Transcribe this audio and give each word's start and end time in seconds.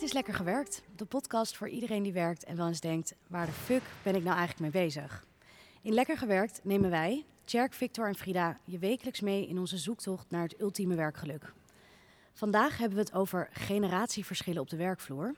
Dit 0.00 0.08
is 0.08 0.14
Lekker 0.14 0.34
Gewerkt, 0.34 0.82
de 0.96 1.04
podcast 1.04 1.56
voor 1.56 1.68
iedereen 1.68 2.02
die 2.02 2.12
werkt 2.12 2.44
en 2.44 2.56
wel 2.56 2.66
eens 2.66 2.80
denkt: 2.80 3.14
waar 3.26 3.46
de 3.46 3.52
fuck 3.52 3.82
ben 4.02 4.14
ik 4.14 4.22
nou 4.22 4.36
eigenlijk 4.36 4.72
mee 4.72 4.84
bezig? 4.84 5.24
In 5.82 5.92
Lekker 5.92 6.18
Gewerkt 6.18 6.60
nemen 6.62 6.90
wij, 6.90 7.24
Tjerk, 7.44 7.72
Victor 7.72 8.08
en 8.08 8.14
Frida, 8.14 8.58
je 8.64 8.78
wekelijks 8.78 9.20
mee 9.20 9.46
in 9.46 9.58
onze 9.58 9.78
zoektocht 9.78 10.30
naar 10.30 10.42
het 10.42 10.60
ultieme 10.60 10.94
werkgeluk. 10.94 11.52
Vandaag 12.32 12.78
hebben 12.78 12.98
we 12.98 13.04
het 13.04 13.12
over 13.12 13.48
generatieverschillen 13.52 14.62
op 14.62 14.70
de 14.70 14.76
werkvloer. 14.76 15.34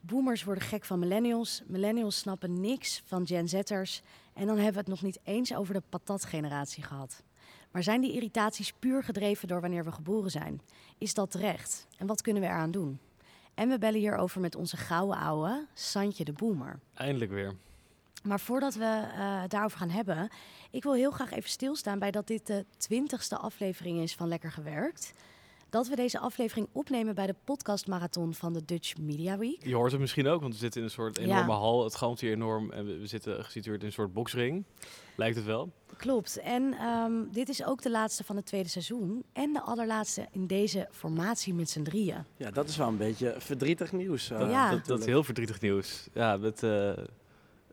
Boomers 0.00 0.44
worden 0.44 0.64
gek 0.64 0.84
van 0.84 0.98
millennials, 0.98 1.62
millennials 1.66 2.18
snappen 2.18 2.60
niks 2.60 3.02
van 3.04 3.26
Gen 3.26 3.48
Z'ers 3.48 4.02
en 4.34 4.46
dan 4.46 4.56
hebben 4.56 4.72
we 4.72 4.78
het 4.78 4.88
nog 4.88 5.02
niet 5.02 5.20
eens 5.24 5.54
over 5.54 5.74
de 5.74 5.82
patatgeneratie 5.88 6.82
gehad. 6.82 7.22
Maar 7.70 7.82
zijn 7.82 8.00
die 8.00 8.12
irritaties 8.12 8.72
puur 8.72 9.02
gedreven 9.02 9.48
door 9.48 9.60
wanneer 9.60 9.84
we 9.84 9.92
geboren 9.92 10.30
zijn? 10.30 10.60
Is 10.98 11.14
dat 11.14 11.30
terecht? 11.30 11.86
En 11.96 12.06
wat 12.06 12.22
kunnen 12.22 12.42
we 12.42 12.48
eraan 12.48 12.70
doen? 12.70 12.98
En 13.58 13.68
we 13.68 13.78
bellen 13.78 14.00
hierover 14.00 14.40
met 14.40 14.54
onze 14.54 14.76
gouden 14.76 15.16
ouwe, 15.18 15.66
Santje 15.74 16.24
de 16.24 16.32
Boomer. 16.32 16.78
Eindelijk 16.94 17.30
weer. 17.30 17.54
Maar 18.22 18.40
voordat 18.40 18.74
we 18.74 18.84
eh, 18.84 19.40
het 19.42 19.50
daarover 19.50 19.78
gaan 19.78 19.90
hebben, 19.90 20.30
ik 20.70 20.82
wil 20.82 20.94
heel 20.94 21.10
graag 21.10 21.30
even 21.32 21.50
stilstaan 21.50 21.98
bij 21.98 22.10
dat 22.10 22.26
dit 22.26 22.46
de 22.46 22.64
twintigste 22.76 23.36
aflevering 23.36 24.00
is 24.00 24.14
van 24.14 24.28
Lekker 24.28 24.52
Gewerkt. 24.52 25.12
Dat 25.70 25.88
we 25.88 25.96
deze 25.96 26.18
aflevering 26.18 26.68
opnemen 26.72 27.14
bij 27.14 27.26
de 27.26 27.34
podcastmarathon 27.44 28.34
van 28.34 28.52
de 28.52 28.64
Dutch 28.64 28.96
Media 28.98 29.38
Week. 29.38 29.64
Je 29.64 29.74
hoort 29.74 29.90
het 29.92 30.00
misschien 30.00 30.26
ook, 30.26 30.40
want 30.40 30.52
we 30.52 30.58
zitten 30.58 30.80
in 30.80 30.86
een 30.86 30.92
soort 30.92 31.16
Ja. 31.18 31.22
enorme 31.24 31.52
hal. 31.52 31.84
Het 31.84 31.94
galmt 31.94 32.20
hier 32.20 32.32
enorm 32.32 32.70
en 32.70 32.86
we, 32.86 32.98
we 32.98 33.06
zitten 33.06 33.44
gesitueerd 33.44 33.80
in 33.80 33.86
een 33.86 33.92
soort 33.92 34.12
boksring. 34.12 34.64
Lijkt 35.16 35.36
het 35.36 35.44
wel. 35.44 35.72
Klopt. 35.98 36.38
En 36.40 36.74
ehm, 36.74 37.12
dit 37.32 37.48
is 37.48 37.64
ook 37.64 37.82
de 37.82 37.90
laatste 37.90 38.24
van 38.24 38.36
het 38.36 38.46
tweede 38.46 38.68
seizoen. 38.68 39.24
En 39.32 39.52
de 39.52 39.60
allerlaatste 39.60 40.26
in 40.32 40.46
deze 40.46 40.88
formatie 40.90 41.54
met 41.54 41.70
z'n 41.70 41.82
drieën. 41.82 42.24
Ja, 42.36 42.50
dat 42.50 42.68
is 42.68 42.76
wel 42.76 42.88
een 42.88 42.96
beetje 42.96 43.34
verdrietig 43.38 43.92
nieuws. 43.92 44.30
eh, 44.30 44.38
Dat, 44.38 44.50
Ja. 44.50 44.70
dat, 44.70 44.86
dat 44.86 44.98
is 45.00 45.06
heel 45.06 45.24
verdrietig 45.24 45.60
nieuws. 45.60 46.08
Ja, 46.12 46.36
met, 46.36 46.62
eh, 46.62 46.70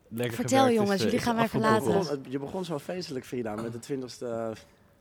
lekker 0.07 0.35
Vertel, 0.35 0.57
gewerkt 0.57 0.73
jongens, 0.73 0.93
is, 0.93 0.99
eh, 0.99 1.05
jullie 1.05 1.19
gaan 1.19 1.35
mij. 1.35 1.43
Je 1.43 1.49
verlaten. 1.49 1.93
begon, 1.93 2.19
je 2.29 2.39
begon 2.39 2.65
zo 2.65 2.79
feestelijk, 2.79 3.25
Frida, 3.25 3.55
met 3.55 3.71
de 3.73 3.79
20ste 3.79 4.53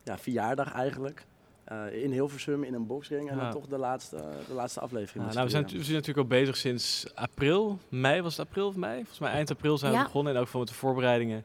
ja, 0.02 0.18
verjaardag 0.18 0.72
eigenlijk. 0.72 1.24
Eh, 1.64 2.02
in 2.02 2.10
Hilversum, 2.12 2.64
in 2.64 2.74
een 2.74 2.86
boxring. 2.86 3.30
En 3.30 3.36
Ja. 3.36 3.42
dan 3.42 3.52
toch 3.52 3.66
de 3.66 3.78
laatste, 3.78 4.16
de 4.48 4.54
laatste 4.54 4.80
aflevering. 4.80 5.26
Ja, 5.26 5.32
nou, 5.32 5.44
we, 5.44 5.50
zijn, 5.50 5.64
we 5.64 5.70
zijn 5.70 5.92
natuurlijk 5.96 6.18
al 6.18 6.24
bezig 6.38 6.56
sinds 6.56 7.06
april, 7.14 7.78
mei 7.88 8.20
was 8.22 8.36
het 8.36 8.46
april 8.46 8.66
of 8.66 8.76
mei? 8.76 8.96
Volgens 8.96 9.18
mij 9.18 9.30
eind 9.32 9.50
april 9.50 9.78
zijn 9.78 9.92
we 9.92 9.98
Ja. 9.98 10.04
begonnen 10.04 10.34
en 10.34 10.40
ook 10.40 10.48
van 10.48 10.60
met 10.60 10.68
de 10.68 10.74
voorbereidingen. 10.74 11.44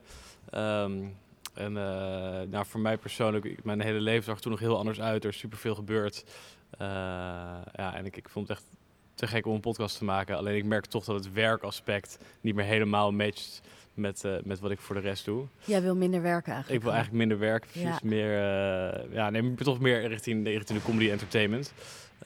Ehm, 0.49 1.05
en 1.53 1.77
eh, 1.77 2.41
nou, 2.49 2.65
voor 2.65 2.79
mij 2.79 2.97
persoonlijk, 2.97 3.45
ik- 3.45 3.63
mijn 3.63 3.81
hele 3.81 3.99
leven 3.99 4.23
zag 4.23 4.35
er 4.35 4.41
toen 4.41 4.51
nog 4.51 4.59
heel 4.59 4.77
anders 4.77 5.01
uit. 5.01 5.23
Er 5.23 5.29
is 5.29 5.37
superveel 5.37 5.75
gebeurd. 5.75 6.23
Eh, 6.77 6.87
ja, 7.75 7.95
en 7.95 8.05
ik, 8.05 8.17
ik 8.17 8.29
vond 8.29 8.47
het 8.47 8.57
echt 8.57 8.67
te 9.13 9.27
gek 9.27 9.45
om 9.45 9.53
een 9.53 9.59
podcast 9.59 9.97
te 9.97 10.03
maken. 10.03 10.37
Alleen 10.37 10.55
ik 10.55 10.65
merk 10.65 10.85
toch 10.85 11.05
dat 11.05 11.15
het 11.15 11.33
werkaspect 11.33 12.17
niet 12.41 12.55
meer 12.55 12.65
helemaal 12.65 13.11
matcht 13.11 13.61
met, 13.93 14.23
eh, 14.23 14.31
met 14.43 14.59
wat 14.59 14.71
ik 14.71 14.79
voor 14.79 14.95
de 14.95 15.01
rest 15.01 15.25
doe. 15.25 15.45
Jij 15.65 15.81
wil 15.81 15.95
minder 15.95 16.21
werken 16.21 16.53
eigenlijk. 16.53 16.79
Ik 16.83 16.87
wil 16.87 16.93
eigenlijk 16.95 17.27
minder 17.27 17.47
werk, 17.47 17.61
precies. 17.61 17.81
Ja. 17.81 17.99
Meer, 18.03 18.33
ja, 19.13 19.29
nee, 19.29 19.55
toch 19.55 19.79
meer 19.79 20.07
richting, 20.07 20.45
richting 20.47 20.79
de 20.79 20.85
comedy 20.85 21.09
entertainment. 21.09 21.73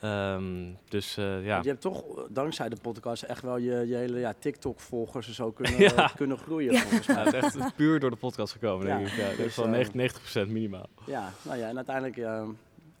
Ehm, 0.00 0.72
dus 0.88 1.16
eh, 1.16 1.44
ja. 1.46 1.60
Je 1.62 1.68
hebt 1.68 1.80
toch 1.80 2.16
eh, 2.18 2.24
dankzij 2.30 2.68
de 2.68 2.76
podcast 2.82 3.22
echt 3.22 3.42
wel 3.42 3.56
je, 3.56 3.86
je 3.86 3.94
hele 3.96 4.18
ja, 4.18 4.34
TikTok-volgers 4.38 5.26
en 5.26 5.34
zo 5.34 5.50
kunnen, 5.52 5.80
Ja. 5.96 6.10
kunnen 6.16 6.38
groeien. 6.38 6.72
Ja. 6.72 6.80
Volgens 6.80 7.06
Ja, 7.06 7.14
mij. 7.14 7.24
het 7.24 7.44
is 7.54 7.60
echt 7.60 7.76
puur 7.76 8.00
door 8.00 8.10
de 8.10 8.16
podcast 8.16 8.52
gekomen, 8.52 8.86
denk 8.86 9.06
ik. 9.06 9.12
Ja, 9.12 9.28
dus, 9.28 9.38
is 9.38 9.56
wel 9.56 9.64
eh, 9.66 9.70
90, 9.72 10.36
90% 10.46 10.48
minimaal. 10.48 10.86
Ja, 11.06 11.30
nou 11.42 11.58
ja, 11.58 11.68
en 11.68 11.76
uiteindelijk 11.76 12.16
eh, 12.16 12.48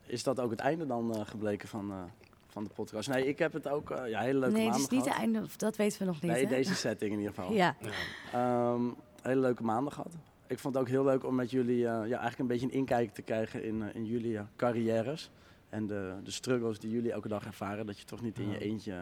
is 0.06 0.22
dat 0.22 0.40
ook 0.40 0.50
het 0.50 0.60
einde 0.60 0.86
dan 0.86 1.14
eh, 1.14 1.20
gebleken 1.26 1.68
van, 1.68 1.90
eh, 1.90 1.96
van 2.48 2.64
de 2.64 2.70
podcast. 2.74 3.08
Nee, 3.08 3.26
ik 3.26 3.38
heb 3.38 3.52
het 3.52 3.68
ook 3.68 3.90
eh, 3.90 4.08
ja, 4.10 4.20
hele 4.20 4.38
leuke 4.38 4.54
Nee, 4.54 4.62
het 4.62 4.70
maanden 4.70 4.80
is 4.84 4.88
niet 4.88 5.02
gehad. 5.02 5.16
het 5.18 5.24
einde, 5.26 5.46
of 5.46 5.56
dat 5.56 5.76
weten 5.76 5.98
we 5.98 6.04
nog 6.04 6.20
niet. 6.20 6.30
Nee, 6.32 6.42
hè? 6.42 6.48
deze 6.48 6.74
setting 6.74 7.12
in 7.12 7.18
ieder 7.18 7.34
geval. 7.34 7.52
Ja, 7.52 7.76
Ehm, 8.32 8.82
hele 9.22 9.40
leuke 9.40 9.62
maanden 9.62 9.92
gehad. 9.92 10.12
Ik 10.46 10.58
vond 10.58 10.74
het 10.74 10.82
ook 10.84 10.90
heel 10.90 11.04
leuk 11.04 11.24
om 11.26 11.34
met 11.34 11.50
jullie 11.50 11.76
eh, 11.86 11.90
ja, 11.92 11.98
eigenlijk 12.18 12.38
een 12.38 12.46
beetje 12.46 12.66
een 12.66 12.72
inkijk 12.72 13.14
te 13.14 13.22
krijgen 13.22 13.64
in, 13.64 13.82
eh, 13.82 13.94
in 13.94 14.04
jullie 14.04 14.36
eh, 14.38 14.42
carrières. 14.56 15.30
En 15.74 15.86
de, 15.86 16.14
de 16.24 16.30
struggles 16.30 16.78
die 16.78 16.90
jullie 16.90 17.12
elke 17.12 17.28
dag 17.28 17.46
ervaren. 17.46 17.86
Dat 17.86 17.98
je 17.98 18.04
toch 18.04 18.22
niet 18.22 18.38
in 18.38 18.50
je 18.50 18.58
eentje, 18.58 18.92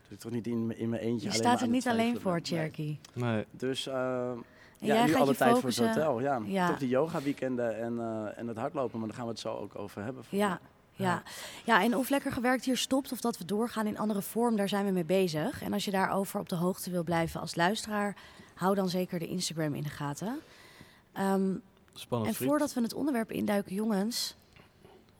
dat 0.00 0.08
je 0.08 0.16
toch 0.16 0.32
niet 0.32 0.46
in, 0.46 0.78
in 0.78 0.88
mijn 0.88 1.02
eentje 1.02 1.26
je 1.26 1.32
alleen 1.32 1.42
staat 1.42 1.54
maar 1.54 1.62
er 1.62 1.68
niet 1.68 1.88
alleen 1.88 2.20
voor. 2.20 2.32
Nee. 2.32 2.42
Cherky. 2.42 2.98
Nee. 3.12 3.44
Dus 3.50 3.86
uh, 3.86 3.94
En 4.30 4.44
ja, 4.78 4.94
jij 4.94 5.04
nu 5.04 5.12
gaat 5.12 5.20
alle 5.20 5.30
je 5.30 5.36
tijd 5.36 5.58
voor 5.58 5.68
het 5.68 5.78
hotel. 5.78 6.20
Ja. 6.20 6.40
Ja. 6.44 6.68
Toch 6.68 6.78
die 6.78 6.88
yoga 6.88 7.22
weekenden 7.22 7.78
en, 7.78 7.98
eh, 7.98 8.38
en 8.38 8.48
het 8.48 8.56
hardlopen. 8.56 8.98
Maar 8.98 9.08
daar 9.08 9.16
gaan 9.16 9.26
we 9.26 9.30
het 9.30 9.40
zo 9.40 9.54
ook 9.54 9.78
over 9.78 10.02
hebben. 10.04 10.24
Ja, 10.28 10.60
ja. 10.92 11.22
ja, 11.64 11.82
en 11.82 11.96
of 11.96 12.08
lekker 12.08 12.32
gewerkt 12.32 12.64
hier 12.64 12.76
stopt 12.76 13.12
of 13.12 13.20
dat 13.20 13.38
we 13.38 13.44
doorgaan 13.44 13.86
in 13.86 13.98
andere 13.98 14.22
vorm, 14.22 14.56
daar 14.56 14.68
zijn 14.68 14.84
we 14.84 14.90
mee 14.90 15.04
bezig. 15.04 15.62
En 15.62 15.72
als 15.72 15.84
je 15.84 15.90
daarover 15.90 16.40
op 16.40 16.48
de 16.48 16.56
hoogte 16.56 16.90
wil 16.90 17.04
blijven 17.04 17.40
als 17.40 17.54
luisteraar, 17.54 18.16
hou 18.54 18.74
dan 18.74 18.88
zeker 18.88 19.18
de 19.18 19.26
Instagram 19.26 19.74
in 19.74 19.82
de 19.82 19.88
gaten. 19.88 20.40
Ehm, 21.12 21.54
Spannend 21.92 22.40
en 22.40 22.46
voordat 22.46 22.74
we 22.74 22.80
het 22.80 22.94
onderwerp 22.94 23.32
induiken, 23.32 23.74
jongens, 23.74 24.36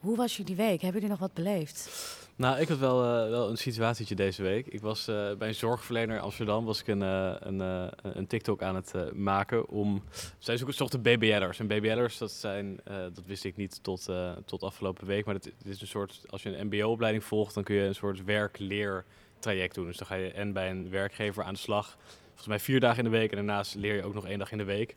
hoe 0.01 0.17
was 0.17 0.37
jullie 0.37 0.57
week? 0.57 0.81
Hebben 0.81 1.01
jullie 1.01 1.09
nog 1.09 1.19
wat 1.19 1.35
beleefd? 1.35 1.91
Nou, 2.37 2.61
ik 2.61 2.69
had 2.69 2.79
wel, 2.79 3.05
eh, 3.05 3.31
wel 3.31 3.51
een 3.51 3.59
situatietje 3.59 4.15
deze 4.15 4.43
week. 4.43 4.67
Ik 4.67 4.81
was 4.81 5.09
eh, 5.09 5.35
bij 5.39 5.49
een 5.49 5.55
zorgverlener 5.55 6.17
in 6.17 6.23
Amsterdam 6.23 6.65
was 6.65 6.81
ik 6.81 6.87
een, 6.87 7.03
eh, 7.03 7.35
een, 7.39 7.61
een 8.03 8.27
TikTok 8.27 8.63
aan 8.63 8.75
het 8.75 8.95
maken 9.15 9.69
om... 9.69 10.03
Zij 10.39 10.57
zochten 10.67 11.03
BBL'ers. 11.03 11.59
En 11.59 11.67
BBL'ers, 11.67 12.19
dat 12.19 12.31
zijn, 12.31 12.81
dat 12.85 13.23
wist 13.27 13.45
ik 13.45 13.57
niet 13.57 13.83
tot, 13.83 14.09
tot 14.45 14.63
afgelopen 14.63 15.07
week, 15.07 15.25
maar 15.25 15.35
het 15.35 15.53
is 15.65 15.81
een 15.81 15.87
soort, 15.87 16.25
als 16.31 16.43
je 16.43 16.57
een 16.57 16.67
mbo-opleiding 16.67 17.25
volgt, 17.25 17.55
dan 17.55 17.63
kun 17.63 17.75
je 17.75 17.83
een 17.83 17.95
soort 17.95 18.25
werk-leer-traject 18.25 19.75
doen. 19.75 19.87
Dus 19.87 19.97
dan 19.97 20.07
ga 20.07 20.15
je 20.15 20.33
en 20.33 20.53
bij 20.53 20.71
een 20.71 20.91
werkgever 20.91 21.45
aan 21.45 21.55
de 21.55 21.59
slag, 21.59 21.97
volgens 22.27 22.47
mij 22.47 22.59
vier 22.59 22.81
dagen 22.81 23.05
in 23.05 23.11
de 23.11 23.19
week, 23.19 23.31
en 23.31 23.37
daarnaast 23.37 23.75
leer 23.75 23.95
je 23.95 24.05
ook 24.05 24.15
nog 24.15 24.27
één 24.27 24.39
dag 24.39 24.53
in 24.53 24.59
de 24.59 24.65
week. 24.65 24.97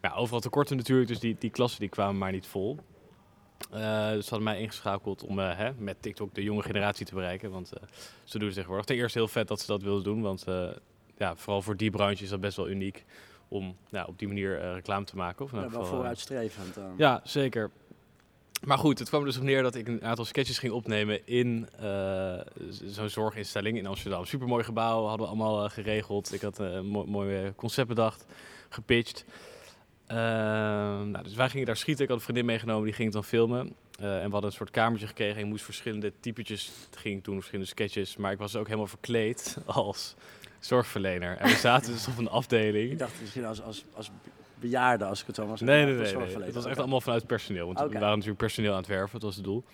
Maar 0.00 0.10
ja, 0.10 0.16
overal 0.16 0.40
tekorten 0.40 0.76
natuurlijk, 0.76 1.08
dus 1.08 1.18
die, 1.18 1.36
die 1.38 1.50
klassen 1.50 1.80
die 1.80 1.88
kwamen 1.88 2.18
maar 2.18 2.32
niet 2.32 2.46
vol. 2.46 2.78
Eh, 3.70 4.10
dus 4.10 4.24
ze 4.24 4.30
hadden 4.30 4.42
mij 4.42 4.60
ingeschakeld 4.60 5.22
om 5.24 5.38
eh, 5.38 5.56
hè, 5.56 5.70
met 5.78 5.96
TikTok 6.02 6.34
de 6.34 6.42
jonge 6.42 6.62
generatie 6.62 7.06
te 7.06 7.14
bereiken. 7.14 7.50
Want 7.50 7.72
eh, 7.72 7.82
ze 8.24 8.36
doen 8.38 8.46
het 8.46 8.54
tegenwoordig. 8.54 8.86
Ten 8.86 8.96
eerste 8.96 9.18
heel 9.18 9.28
vet 9.28 9.48
dat 9.48 9.60
ze 9.60 9.66
dat 9.66 9.82
wilden 9.82 10.04
doen. 10.04 10.22
Want 10.22 10.44
ja, 11.18 11.36
vooral 11.36 11.62
voor 11.62 11.76
die 11.76 11.90
branche 11.90 12.22
is 12.22 12.28
dat 12.30 12.40
best 12.40 12.56
wel 12.56 12.68
uniek. 12.68 13.04
Om 13.48 13.76
ja, 13.88 14.04
op 14.04 14.18
die 14.18 14.28
manier 14.28 14.72
reclame 14.72 15.04
te 15.04 15.16
maken. 15.16 15.44
Of 15.44 15.50
Ja, 15.52 15.56
wel 15.58 15.68
geval, 15.68 15.84
vooruitstrevend. 15.84 16.76
eh. 16.76 16.84
ja, 16.96 17.20
zeker. 17.24 17.70
Maar 18.64 18.78
goed, 18.78 18.98
het 18.98 19.08
kwam 19.08 19.24
dus 19.24 19.36
op 19.36 19.42
neer 19.42 19.62
dat 19.62 19.74
ik 19.74 19.88
een 19.88 20.04
aantal 20.04 20.24
sketches 20.24 20.58
ging 20.58 20.72
opnemen 20.72 21.26
in 21.26 21.68
zo'n 22.86 23.08
zorginstelling 23.08 23.78
in 23.78 23.86
Amsterdam. 23.86 24.24
Supermooi 24.24 24.64
gebouw, 24.64 25.04
hadden 25.06 25.26
we 25.26 25.32
allemaal 25.32 25.68
geregeld. 25.68 26.32
Ik 26.32 26.40
had 26.40 26.58
een 26.58 26.86
mooi, 26.86 27.08
mooi 27.10 27.52
concept 27.56 27.88
bedacht, 27.88 28.26
gepitcht. 28.68 29.24
Ehm, 30.06 31.10
nou, 31.10 31.22
dus 31.22 31.34
wij 31.34 31.48
gingen 31.48 31.66
daar 31.66 31.76
schieten. 31.76 32.02
Ik 32.04 32.08
had 32.08 32.18
een 32.18 32.24
vriendin 32.24 32.44
meegenomen, 32.44 32.84
die 32.84 32.92
ging 32.92 33.04
het 33.04 33.14
dan 33.14 33.24
filmen. 33.24 33.74
Eh, 33.98 34.16
en 34.16 34.26
we 34.26 34.30
hadden 34.30 34.50
een 34.50 34.56
soort 34.56 34.70
kamertje 34.70 35.06
gekregen. 35.06 35.34
En 35.34 35.40
je 35.42 35.46
moest 35.46 35.64
verschillende 35.64 36.12
typetjes, 36.20 36.72
ging 36.96 37.18
ik 37.18 37.24
doen 37.24 37.34
verschillende 37.34 37.70
sketches. 37.70 38.16
Maar 38.16 38.32
ik 38.32 38.38
was 38.38 38.56
ook 38.56 38.66
helemaal 38.66 38.86
verkleed 38.86 39.56
als 39.66 40.14
zorgverlener. 40.60 41.36
En 41.36 41.48
we 41.48 41.54
zaten 41.54 41.92
dus 41.92 42.08
op 42.08 42.18
een 42.18 42.28
afdeling. 42.28 42.90
Ik 42.90 42.98
dacht 42.98 43.20
misschien 43.20 43.44
als, 43.44 43.62
als, 43.62 43.84
als 43.94 44.10
bejaarde, 44.60 45.04
als 45.04 45.20
ik 45.20 45.26
het 45.26 45.36
zo 45.36 45.46
zeg. 45.46 45.60
Nee, 45.60 45.84
nee, 45.84 45.94
nee. 45.94 46.44
Het 46.44 46.54
was 46.54 46.64
echt 46.64 46.78
allemaal 46.78 47.00
vanuit 47.00 47.26
personeel. 47.26 47.66
Want 47.66 47.78
we 47.78 47.98
waren 47.98 48.08
natuurlijk 48.08 48.38
personeel 48.38 48.72
aan 48.72 48.78
het 48.78 48.86
werven. 48.86 49.12
Dat 49.12 49.22
was 49.22 49.36
het 49.36 49.44
doel. 49.44 49.64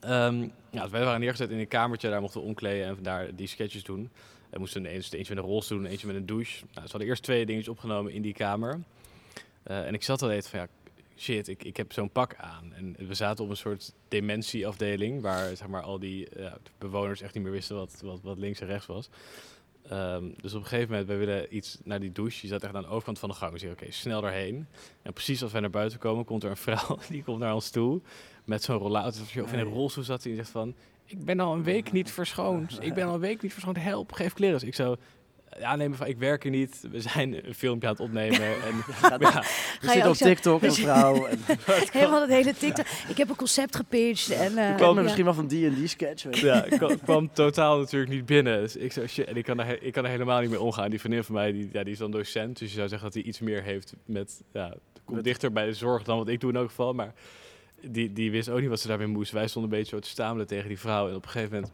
Ehm, 0.00 0.40
ja, 0.70 0.82
dus 0.82 0.90
wij 0.90 1.04
waren 1.04 1.20
neergezet 1.20 1.50
in 1.50 1.58
een 1.58 1.68
kamertje. 1.68 2.10
Daar 2.10 2.20
mochten 2.20 2.40
we 2.40 2.46
omkleden 2.46 2.86
en 2.86 2.96
daar 3.02 3.34
die 3.34 3.46
sketches 3.46 3.84
doen. 3.84 4.10
We 4.50 4.58
moesten 4.58 4.86
eens, 4.86 5.12
eentje 5.12 5.34
met 5.34 5.44
een 5.44 5.50
rolstoel 5.50 5.78
doen, 5.78 5.86
eentje 5.86 6.06
met 6.06 6.16
een 6.16 6.26
douche. 6.26 6.64
Nou, 6.72 6.86
ze 6.86 6.90
hadden 6.90 7.08
eerst 7.08 7.22
twee 7.22 7.46
dingetjes 7.46 7.72
opgenomen 7.72 8.12
in 8.12 8.22
die 8.22 8.32
kamer. 8.32 8.80
Eh, 9.68 9.86
en 9.86 9.94
ik 9.94 10.02
zat 10.02 10.22
al 10.22 10.30
even 10.30 10.50
van, 10.50 10.60
ja, 10.60 10.68
shit, 11.16 11.48
ik, 11.48 11.64
ik 11.64 11.76
heb 11.76 11.92
zo'n 11.92 12.10
pak 12.10 12.34
aan. 12.36 12.72
En 12.74 12.96
we 12.98 13.14
zaten 13.14 13.44
op 13.44 13.50
een 13.50 13.56
soort 13.56 13.92
dementieafdeling... 14.08 15.22
waar 15.22 15.56
zeg 15.56 15.68
maar, 15.68 15.82
al 15.82 15.98
die 15.98 16.28
eh, 16.28 16.52
bewoners 16.78 17.20
echt 17.20 17.34
niet 17.34 17.42
meer 17.42 17.52
wisten 17.52 17.76
wat, 17.76 18.00
wat, 18.02 18.20
wat 18.22 18.38
links 18.38 18.60
en 18.60 18.66
rechts 18.66 18.86
was. 18.86 19.08
Ehm, 19.88 20.24
dus 20.40 20.54
op 20.54 20.60
een 20.60 20.66
gegeven 20.66 20.90
moment, 20.90 21.08
wij 21.08 21.18
willen 21.18 21.56
iets 21.56 21.78
naar 21.84 22.00
die 22.00 22.12
douche. 22.12 22.40
Die 22.40 22.50
zat 22.50 22.62
echt 22.62 22.74
aan 22.74 22.82
de 22.82 22.88
overkant 22.88 23.18
van 23.18 23.28
de 23.28 23.34
gang. 23.34 23.52
We 23.52 23.58
zeggen, 23.58 23.82
oké, 23.82 23.92
snel 23.92 24.20
daarheen. 24.20 24.66
En 25.02 25.12
precies 25.12 25.42
als 25.42 25.52
wij 25.52 25.60
naar 25.60 25.70
buiten 25.70 25.98
komen, 25.98 26.24
komt 26.24 26.44
er 26.44 26.50
een 26.50 26.56
vrouw, 26.56 26.98
die 27.10 27.22
komt 27.22 27.38
naar 27.38 27.54
ons 27.54 27.70
toe. 27.70 28.00
met 28.44 28.62
zo'n 28.62 28.76
rollator 28.76 29.22
of 29.22 29.52
in 29.52 29.58
een 29.58 29.72
rolstoel 29.72 30.04
zat 30.04 30.24
en 30.24 30.36
zegt 30.36 30.50
van... 30.50 30.74
Ik 31.04 31.24
ben 31.24 31.40
al 31.40 31.54
een 31.54 31.62
week 31.62 31.92
niet 31.92 32.10
verschoond. 32.10 32.78
Ik 32.82 32.94
ben 32.94 33.06
al 33.06 33.14
een 33.14 33.20
week 33.20 33.42
niet 33.42 33.52
verschoond. 33.52 33.76
Help, 33.78 34.12
geef 34.12 34.32
kleren. 34.32 34.66
Ik 34.66 34.74
zo... 34.74 34.96
Ja, 35.58 35.76
nee, 35.76 35.88
mevrouw, 35.88 36.08
ik 36.08 36.18
werk 36.18 36.44
er 36.44 36.50
niet. 36.50 36.84
We 36.90 37.00
zijn 37.00 37.46
een 37.46 37.54
filmpje 37.54 37.88
aan 37.88 37.94
het 37.94 38.02
opnemen. 38.02 38.40
En, 38.68 38.84
ja, 39.18 39.42
We 39.80 39.88
zitten 39.88 40.10
op 40.10 40.16
TikTok, 40.16 40.60
mevrouw. 40.60 41.26
En, 41.26 41.38
Helemaal 41.92 42.20
het 42.20 42.30
hele 42.30 42.54
TikTok. 42.54 42.86
Ik 43.08 43.16
heb 43.16 43.28
een 43.28 43.36
concept 43.36 43.76
gepitcht. 43.76 44.30
En, 44.30 44.58
eh, 44.58 44.70
ik 44.70 44.76
kwam 44.76 44.96
ja. 44.96 45.02
misschien 45.02 45.24
wel 45.24 45.34
van 45.34 45.46
die 45.46 45.66
en 45.66 45.74
die 45.74 45.86
sketch. 45.86 46.22
Weet 46.22 46.38
je. 46.38 46.46
ja, 46.46 46.64
ik 46.64 46.78
kwam, 46.78 47.00
kwam 47.00 47.32
totaal 47.32 47.78
natuurlijk 47.78 48.12
niet 48.12 48.26
binnen. 48.26 48.60
Dus 48.60 48.76
ik 48.76 48.92
zo, 48.92 49.06
shit, 49.06 49.26
en 49.26 49.36
ik 49.36 49.44
kan, 49.44 49.60
er, 49.60 49.82
ik 49.82 49.92
kan 49.92 50.04
er 50.04 50.10
helemaal 50.10 50.40
niet 50.40 50.50
mee 50.50 50.60
omgaan. 50.60 50.90
Die 50.90 51.00
vriendin 51.00 51.24
van 51.24 51.34
mij, 51.34 51.52
die, 51.52 51.68
ja, 51.72 51.82
die 51.82 51.92
is 51.92 51.98
dan 51.98 52.10
docent. 52.10 52.58
Dus 52.58 52.68
je 52.68 52.74
zou 52.76 52.88
zeggen 52.88 53.06
dat 53.06 53.16
hij 53.16 53.24
iets 53.26 53.40
meer 53.40 53.62
heeft 53.62 53.94
met... 54.04 54.42
Ja, 54.52 54.74
komt 55.04 55.16
Met- 55.16 55.24
dichter 55.24 55.52
bij 55.52 55.66
de 55.66 55.74
zorg 55.74 56.02
dan 56.02 56.18
wat 56.18 56.28
ik 56.28 56.40
doe 56.40 56.50
in 56.50 56.56
elk 56.56 56.68
geval. 56.68 56.92
Maar 56.92 57.12
die, 57.82 58.12
die 58.12 58.30
wist 58.30 58.48
ook 58.48 58.60
niet 58.60 58.68
wat 58.68 58.80
ze 58.80 58.88
daarmee 58.88 59.06
moest. 59.06 59.32
Wij 59.32 59.48
stonden 59.48 59.72
een 59.72 59.78
beetje 59.78 59.94
zo 59.94 60.02
te 60.02 60.08
stamelen 60.08 60.46
tegen 60.46 60.68
die 60.68 60.78
vrouw. 60.78 61.08
En 61.08 61.14
op 61.14 61.24
een 61.24 61.30
gegeven 61.30 61.54
moment 61.54 61.72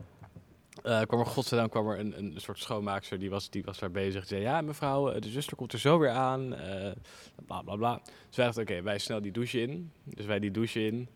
eh, 0.82 1.00
kwam 1.02 1.20
er, 1.20 1.26
godzijdank, 1.26 1.70
kwam 1.70 1.88
er 1.88 1.98
een, 1.98 2.18
een 2.18 2.34
soort 2.36 2.58
schoonmaakster. 2.58 3.18
Die 3.18 3.30
was, 3.30 3.50
die 3.50 3.64
was 3.64 3.78
daar 3.78 3.90
bezig. 3.90 4.20
Die 4.20 4.28
zei, 4.28 4.40
ja 4.40 4.60
mevrouw, 4.60 5.10
eh, 5.10 5.20
de 5.20 5.28
zuster 5.30 5.56
komt 5.56 5.72
er 5.72 5.78
zo 5.78 5.98
weer 5.98 6.10
aan. 6.10 6.54
eh 6.54 6.92
bla, 7.46 7.62
bla, 7.62 7.76
bla. 7.76 8.00
Dus 8.28 8.36
wij 8.36 8.44
dachten, 8.44 8.62
oké, 8.62 8.82
wij 8.82 8.98
snel 8.98 9.20
die 9.22 9.32
douche 9.32 9.60
in. 9.60 9.90
Dus 10.04 10.26
wij 10.26 10.38
die 10.38 10.50
douche 10.50 10.86
in. 10.86 11.08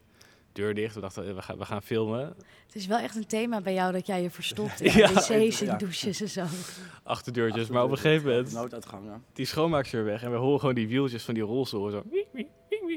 Deur 0.52 0.74
dicht. 0.74 0.94
We 0.94 1.00
dachten, 1.00 1.34
we 1.34 1.42
gaan, 1.42 1.58
we 1.58 1.64
gaan 1.64 1.82
filmen. 1.82 2.20
Het 2.66 2.74
is 2.74 2.86
wel 2.86 2.98
echt 2.98 3.16
een 3.16 3.26
thema 3.26 3.60
bij 3.60 3.74
jou 3.74 3.92
dat 3.92 4.06
jij 4.06 4.22
je 4.22 4.30
verstopt 4.30 4.80
in 4.82 4.92
Ja. 4.92 5.12
wc's 5.12 5.60
en 5.60 5.66
Ja. 5.66 5.76
douches 5.76 6.20
en 6.20 6.28
zo. 6.28 6.44
Achterdeurtjes. 7.02 7.68
Maar 7.68 7.84
op 7.84 7.90
een 7.90 7.96
gegeven 7.98 8.28
moment... 8.28 8.52
Nooduitgangen. 8.52 9.24
die 9.32 9.46
schoonmaakster 9.46 10.04
weg 10.04 10.22
en 10.22 10.30
we 10.30 10.36
horen 10.36 10.60
gewoon 10.60 10.74
die 10.74 10.88
wieltjes 10.88 11.22
van 11.24 11.34
die 11.34 11.42
rolstoel 11.42 11.90
zo. 11.90 12.02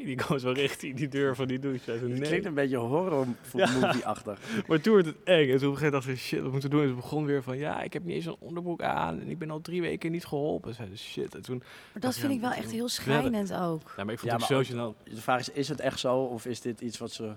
Die 0.06 0.15
komen 0.15 0.39
zo 0.39 0.51
richting 0.51 0.95
die 0.95 1.07
deur 1.07 1.36
van 1.36 1.48
die 1.48 1.59
douche. 1.59 1.92
Het 1.92 2.07
nee. 2.07 2.21
klinkt 2.21 2.45
een 2.45 2.53
beetje 2.53 2.77
horror 2.77 3.25
Ja. 3.53 3.71
movie-achtig. 3.80 4.39
Maar 4.68 4.81
toen 4.81 4.94
werd 4.94 5.06
het 5.06 5.15
eng. 5.24 5.50
En 5.51 5.57
toen 5.57 5.68
op 5.69 5.74
een 5.74 5.77
gegeven 5.77 5.83
moment 5.83 5.92
dachten 5.92 6.12
we, 6.12 6.18
shit, 6.18 6.42
wat 6.42 6.51
moeten 6.51 6.69
we 6.69 6.75
doen? 6.75 6.83
En 6.86 6.89
ze 6.92 6.95
begon 6.95 7.25
weer 7.25 7.44
van, 7.44 7.57
ja, 7.57 7.81
ik 7.81 7.94
heb 7.94 8.03
niet 8.03 8.15
eens 8.15 8.25
een 8.25 8.36
onderbroek 8.39 8.81
aan. 8.81 9.19
En 9.19 9.30
ik 9.30 9.38
ben 9.38 9.50
al 9.51 9.62
drie 9.62 9.81
weken 9.81 10.12
niet 10.12 10.25
geholpen. 10.25 10.74
Zeiden 10.74 10.98
shit. 10.98 11.36
En 11.36 11.42
toen, 11.42 11.57
Maar 11.57 12.01
dat 12.01 12.13
Ja, 12.15 12.19
vind 12.21 12.33
ik 12.33 12.39
wel 12.42 12.51
echt 12.51 12.71
heel 12.71 12.89
schrijnend 12.89 13.53
ook. 13.53 13.83
nou, 13.83 14.06
maar 14.06 14.13
ik 14.13 14.19
vond 14.19 14.31
Ja, 14.31 14.57
het 14.57 14.68
zo. 14.68 14.95
De 15.03 15.21
vraag 15.21 15.39
is, 15.39 15.50
is 15.50 15.68
het 15.69 15.80
echt 15.80 16.00
zo 16.00 16.15
of 16.18 16.45
is 16.45 16.62
dit 16.62 16.81
iets 16.81 16.98
wat 16.98 17.12
ze, 17.12 17.33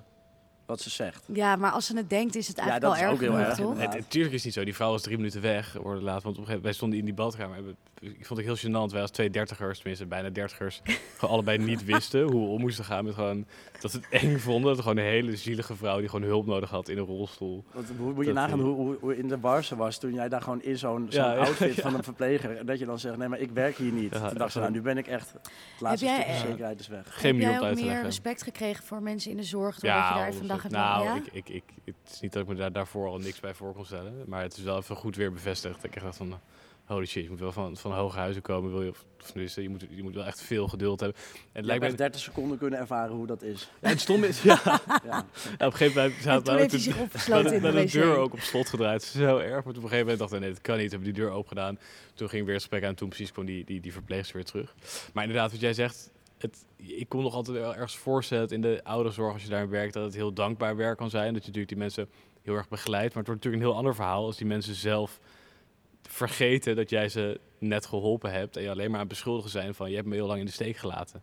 wat 0.66 0.80
ze 0.80 0.90
zegt? 0.90 1.24
Ja, 1.32 1.56
maar 1.56 1.70
als 1.70 1.86
ze 1.86 1.96
het 1.96 2.10
denkt 2.10 2.34
is 2.34 2.48
het 2.48 2.56
Ja, 2.56 2.62
eigenlijk 2.62 2.92
dat 2.92 3.02
wel 3.02 3.12
is 3.12 3.20
erg 3.20 3.30
ook 3.30 3.36
heel 3.36 3.56
genoeg, 3.56 3.74
erg, 3.74 3.78
toch? 3.78 3.92
Het, 3.92 4.00
natuurlijk 4.00 4.34
is 4.34 4.38
het 4.38 4.44
niet 4.44 4.54
zo. 4.54 4.64
Die 4.64 4.74
vrouw 4.74 4.90
was 4.90 5.02
drie 5.02 5.16
minuten 5.16 5.40
weg. 5.40 5.72
Worden 5.72 6.02
laat, 6.02 6.22
want 6.22 6.36
op 6.36 6.42
een 6.42 6.46
gegeven 6.46 6.46
moment, 6.46 6.62
wij 6.62 6.72
stonden 6.72 6.98
in 6.98 7.04
die 7.04 7.14
badkamer. 7.14 7.58
Ik 8.00 8.26
vond 8.26 8.40
het 8.40 8.48
heel 8.48 8.70
gênant. 8.70 8.92
Wij 8.92 9.00
als 9.00 9.10
twee 9.10 9.30
dertigers, 9.30 9.78
tenminste 9.78 10.06
bijna 10.06 10.28
dertigers, 10.28 10.80
gewoon 11.18 11.34
allebei 11.34 11.58
niet 11.58 11.84
wisten 11.84 12.22
hoe 12.22 12.46
we 12.46 12.52
om 12.52 12.60
moesten 12.60 12.84
gaan 12.84 13.04
met 13.04 13.14
gewoon 13.14 13.46
dat 13.80 13.90
ze 13.90 13.96
het 13.96 14.22
eng 14.22 14.38
vonden. 14.38 14.74
Dat 14.74 14.80
gewoon 14.80 14.96
een 14.96 15.10
hele 15.10 15.36
zielige 15.36 15.76
vrouw 15.76 15.98
die 15.98 16.08
gewoon 16.08 16.26
hulp 16.26 16.46
nodig 16.46 16.70
had 16.70 16.88
in 16.88 16.98
een 16.98 17.04
rolstoel. 17.04 17.64
Want 17.72 17.86
hoe 17.98 18.12
moet 18.12 18.26
je 18.26 18.32
Dat 18.32 18.42
nagaan 18.42 18.60
hoe, 18.60 18.74
hoe, 18.74 18.96
hoe 19.00 19.16
in 19.16 19.28
de 19.28 19.36
bar 19.36 19.64
ze 19.64 19.76
was 19.76 19.98
toen 19.98 20.14
jij 20.14 20.28
daar 20.28 20.42
gewoon 20.42 20.62
in 20.62 20.78
zo'n 20.78 21.06
zo'n 21.10 21.22
Ja, 21.22 21.32
ja, 21.32 21.38
outfit 21.38 21.74
ja. 21.76 21.82
van 21.82 21.94
een 21.94 22.02
verpleger. 22.02 22.56
En 22.56 22.66
dat 22.66 22.78
je 22.78 22.86
dan 22.86 22.98
zegt, 22.98 23.16
nee 23.16 23.28
maar 23.28 23.38
ik 23.38 23.50
werk 23.50 23.76
hier 23.76 23.92
niet. 23.92 24.12
Ja, 24.14 24.28
toen 24.28 24.38
dacht 24.38 24.52
ze, 24.52 24.58
ja. 24.58 24.64
nou 24.64 24.76
nu 24.76 24.82
ben 24.82 24.98
ik 24.98 25.06
echt, 25.06 25.32
het 25.32 25.80
laatste 25.80 26.06
jij, 26.06 26.14
stukje 26.14 26.32
eh, 26.32 26.46
zekerheid 26.46 26.80
is 26.80 26.88
weg. 26.88 27.20
Geen 27.20 27.40
Heb 27.40 27.60
jij 27.60 27.70
ook 27.70 27.80
meer 27.80 28.02
respect 28.02 28.42
gekregen 28.42 28.84
voor 28.84 29.02
mensen 29.02 29.30
in 29.30 29.36
de 29.36 29.42
zorg 29.42 29.78
doordat 29.78 30.08
je 30.08 30.14
daar 30.14 30.32
nou, 30.68 31.04
ja? 31.04 31.16
ik, 31.16 31.26
ik, 31.32 31.48
ik, 31.48 31.64
het 31.84 32.12
is 32.12 32.20
niet 32.20 32.32
dat 32.32 32.42
ik 32.42 32.48
me 32.48 32.54
daar, 32.54 32.72
daarvoor 32.72 33.08
al 33.08 33.18
niks 33.18 33.40
bij 33.40 33.54
voor 33.54 33.72
kon 33.72 33.84
stellen. 33.84 34.24
Maar 34.26 34.42
het 34.42 34.56
is 34.56 34.62
wel 34.62 34.76
even 34.76 34.96
goed 34.96 35.16
weer 35.16 35.32
bevestigd. 35.32 35.74
Dat 35.82 35.84
ik 35.84 36.02
dacht 36.02 36.16
van, 36.16 36.40
holy 36.84 37.06
shit, 37.06 37.22
je 37.22 37.30
moet 37.30 37.40
wel 37.40 37.52
van, 37.52 37.76
van 37.76 37.92
hoge 37.92 38.18
huizen 38.18 38.42
komen. 38.42 38.70
Wil 38.70 38.82
je, 38.82 38.90
of, 38.90 39.04
of 39.20 39.26
tenminste, 39.26 39.62
je, 39.62 39.68
moet, 39.68 39.86
je 39.90 40.02
moet 40.02 40.14
wel 40.14 40.24
echt 40.24 40.40
veel 40.40 40.68
geduld 40.68 41.00
hebben. 41.00 41.18
En 41.18 41.32
het 41.52 41.60
Je 41.60 41.66
lijkt 41.66 41.82
me... 41.82 41.88
echt 41.88 41.98
30 41.98 42.20
seconden 42.20 42.58
kunnen 42.58 42.78
ervaren 42.78 43.14
hoe 43.16 43.26
dat 43.26 43.42
is. 43.42 43.70
Ja, 43.80 43.88
het 43.88 44.00
stom 44.00 44.24
is, 44.24 44.42
ja, 44.52 44.60
Ja. 44.64 44.80
Ja, 45.04 45.66
op 45.66 45.72
een 45.72 45.72
gegeven 45.72 46.02
moment 46.02 46.16
En 46.16 46.22
zaten 46.22 46.44
toen 46.44 46.54
we 46.54 46.60
heeft 46.60 46.72
hij 46.72 46.80
ook 46.80 46.86
zich 46.86 46.96
de, 46.96 47.02
opgesloten 47.02 47.54
in 47.54 47.62
de 47.62 47.70
de 47.70 47.82
wc. 47.82 47.92
deur 47.92 48.16
ook 48.16 48.32
op 48.32 48.40
slot 48.40 48.68
gedraaid. 48.68 49.02
Zo 49.02 49.38
erg. 49.38 49.50
Maar 49.50 49.58
op 49.58 49.66
een 49.66 49.74
gegeven 49.74 49.98
moment 49.98 50.18
dacht 50.18 50.32
ik, 50.32 50.40
nee, 50.40 50.50
dat 50.50 50.60
kan 50.60 50.78
niet. 50.78 50.90
Hebben 50.90 51.12
die 51.12 51.22
deur 51.22 51.30
open 51.30 51.48
gedaan. 51.48 51.78
Toen 52.14 52.28
ging 52.28 52.44
weer 52.44 52.54
het 52.54 52.62
gesprek 52.62 52.82
aan. 52.82 52.88
En 52.88 52.94
toen 52.94 53.08
precies 53.08 53.32
kwam 53.32 53.44
die, 53.44 53.64
die, 53.64 53.80
die 53.80 53.92
verpleegster 53.92 54.36
weer 54.36 54.44
terug. 54.44 54.74
Maar 55.12 55.24
inderdaad, 55.24 55.50
wat 55.50 55.60
jij 55.60 55.72
zegt... 55.72 56.12
Het, 56.44 56.66
ik 56.76 57.08
kon 57.08 57.22
nog 57.22 57.34
altijd 57.34 57.56
wel 57.56 57.74
ergens 57.74 57.96
voorstellen 57.96 58.42
dat 58.42 58.52
in 58.52 58.60
de 58.60 58.80
ouderenzorg, 58.84 59.32
als 59.32 59.42
je 59.42 59.48
daar 59.48 59.68
werkt, 59.68 59.94
dat 59.94 60.04
het 60.04 60.14
heel 60.14 60.32
dankbaar 60.32 60.76
werk 60.76 60.96
kan 60.96 61.10
zijn. 61.10 61.24
Dat 61.24 61.42
je 61.42 61.48
natuurlijk 61.48 61.68
die 61.68 61.78
mensen 61.78 62.08
heel 62.42 62.54
erg 62.54 62.68
begeleidt. 62.68 63.14
Maar 63.14 63.22
het 63.22 63.26
wordt 63.26 63.44
natuurlijk 63.44 63.62
een 63.62 63.68
heel 63.68 63.78
ander 63.78 63.94
verhaal 63.94 64.24
als 64.24 64.36
die 64.36 64.46
mensen 64.46 64.74
zelf 64.74 65.20
vergeten 66.02 66.76
dat 66.76 66.90
jij 66.90 67.08
ze 67.08 67.40
net 67.58 67.86
geholpen 67.86 68.30
hebt. 68.32 68.56
En 68.56 68.62
je 68.62 68.70
alleen 68.70 68.86
maar 68.86 68.94
aan 68.94 69.06
het 69.06 69.08
beschuldigen 69.08 69.50
zijn 69.50 69.74
van 69.74 69.90
je 69.90 69.96
hebt 69.96 70.08
me 70.08 70.14
heel 70.14 70.26
lang 70.26 70.40
in 70.40 70.46
de 70.46 70.52
steek 70.52 70.76
gelaten. 70.76 71.22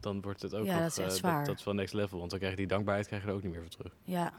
Dan 0.00 0.20
wordt 0.20 0.42
het 0.42 0.54
ook 0.54 0.66
Ja, 0.66 0.72
nog, 0.72 0.82
dat 0.82 0.90
is 0.90 0.98
echt 0.98 1.10
eh, 1.12 1.16
zwaar. 1.16 1.44
dat, 1.44 1.58
is 1.58 1.64
wel 1.64 1.74
next 1.74 1.94
level. 1.94 2.18
Want 2.18 2.30
dan 2.30 2.38
krijg 2.38 2.52
je 2.54 2.60
die 2.60 2.68
dankbaarheid 2.68 3.06
krijg 3.06 3.22
je 3.22 3.28
er 3.28 3.34
ook 3.34 3.42
niet 3.42 3.52
meer 3.52 3.60
voor 3.60 3.70
terug. 3.70 3.92
Ja. 4.04 4.32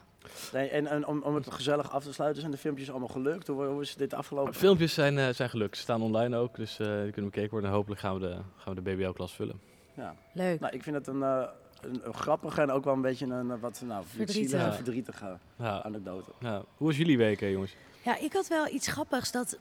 Nee, 0.54 0.68
en, 0.70 0.88
en 0.88 1.08
om, 1.08 1.22
om 1.22 1.36
het 1.36 1.52
gezellig 1.52 1.92
af 1.92 2.04
te 2.04 2.14
sluiten, 2.14 2.42
zijn 2.42 2.54
de 2.54 2.60
filmpjes 2.60 2.90
allemaal 2.90 3.08
gelukt? 3.08 3.48
Hoe, 3.48 3.66
hoe 3.66 3.82
is 3.82 3.96
dit 3.96 4.14
afgelopen? 4.14 4.54
Filmpjes 4.54 4.94
zijn, 4.94 5.18
eh, 5.18 5.30
zijn 5.30 5.50
gelukt. 5.50 5.76
Ze 5.76 5.82
staan 5.82 6.02
online 6.02 6.38
ook, 6.38 6.56
dus 6.56 6.80
eh, 6.80 6.88
die 6.88 7.12
kunnen 7.12 7.32
bekeken 7.32 7.50
worden. 7.50 7.70
En 7.70 7.76
hopelijk 7.76 8.02
gaan 8.02 8.14
we 8.14 8.20
de, 8.20 8.38
gaan 8.58 8.76
we 8.76 8.82
de 8.82 8.96
BBL-klas 8.96 9.34
vullen. 9.34 9.60
Ja. 9.94 10.16
Leuk. 10.34 10.60
Nou, 10.60 10.74
ik 10.74 10.84
vind 10.84 10.96
het 10.96 11.08
een, 11.08 11.24
eh, 11.24 11.44
een, 11.82 12.02
een 12.04 12.14
grappige 12.14 12.62
en 12.62 12.72
ook 12.72 12.84
wel 12.84 12.94
een 12.94 13.02
beetje 13.02 13.26
een 13.26 13.52
eh, 13.52 13.60
wat 13.60 13.82
nou, 13.86 14.04
verdrietige 14.08 15.38
Ja, 15.58 15.82
anekdote. 15.84 16.32
ja. 16.40 16.64
Hoe 16.78 16.88
was 16.88 16.98
jullie 16.98 17.18
week, 17.18 17.40
hè, 17.40 17.48
jongens? 17.48 17.76
Ja, 18.04 18.18
ik 18.18 18.34
had 18.34 18.48
wel 18.48 18.68
iets 18.74 18.88
grappigs 18.88 19.32
dat. 19.32 19.58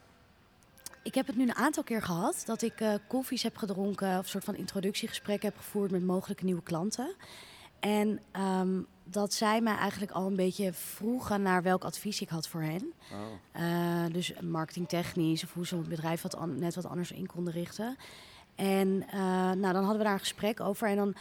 Ik 1.03 1.15
heb 1.15 1.27
het 1.27 1.35
nu 1.35 1.43
een 1.43 1.55
aantal 1.55 1.83
keer 1.83 2.01
gehad 2.01 2.43
dat 2.45 2.61
ik 2.61 2.79
eh, 2.81 2.93
koffies 3.07 3.43
heb 3.43 3.57
gedronken 3.57 4.09
of 4.17 4.23
een 4.23 4.29
soort 4.29 4.43
van 4.43 4.55
introductiegesprekken 4.55 5.49
heb 5.49 5.57
gevoerd 5.57 5.91
met 5.91 6.03
mogelijke 6.03 6.45
nieuwe 6.45 6.63
klanten. 6.63 7.15
En 7.79 8.19
ehm, 8.31 8.81
dat 9.03 9.33
zij 9.33 9.61
mij 9.61 9.75
eigenlijk 9.75 10.11
al 10.11 10.27
een 10.27 10.35
beetje 10.35 10.73
vroegen 10.73 11.41
naar 11.41 11.63
welk 11.63 11.83
advies 11.83 12.21
ik 12.21 12.29
had 12.29 12.47
voor 12.47 12.61
hen. 12.61 12.93
Oh. 13.11 13.19
Eh, 14.05 14.13
dus 14.13 14.33
marketingtechnisch 14.41 15.43
of 15.43 15.53
hoe 15.53 15.65
ze 15.67 15.75
het 15.77 15.89
bedrijf 15.89 16.21
wat 16.21 16.35
an- 16.35 16.59
net 16.59 16.75
wat 16.75 16.85
anders 16.85 17.11
in 17.11 17.25
konden 17.27 17.53
richten. 17.53 17.97
En 18.55 19.05
eh, 19.09 19.19
nou, 19.51 19.73
dan 19.73 19.83
hadden 19.83 19.97
we 19.97 20.03
daar 20.03 20.13
een 20.13 20.19
gesprek 20.19 20.59
over. 20.59 20.87
En 20.87 20.95
dan 20.95 21.15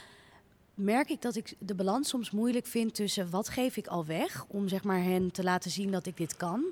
merk 0.75 1.09
ik 1.09 1.23
dat 1.23 1.37
ik 1.37 1.55
de 1.59 1.75
balans 1.75 2.09
soms 2.09 2.31
moeilijk 2.31 2.67
vind 2.67 2.95
tussen 2.95 3.31
wat 3.31 3.49
geef 3.49 3.77
ik 3.77 3.87
al 3.87 4.05
weg 4.05 4.45
om 4.49 4.69
zeg 4.69 4.85
maar 4.85 5.03
hen 5.03 5.31
te 5.31 5.43
laten 5.43 5.71
zien 5.71 5.91
dat 5.91 6.07
ik 6.07 6.17
dit 6.17 6.37
kan. 6.37 6.65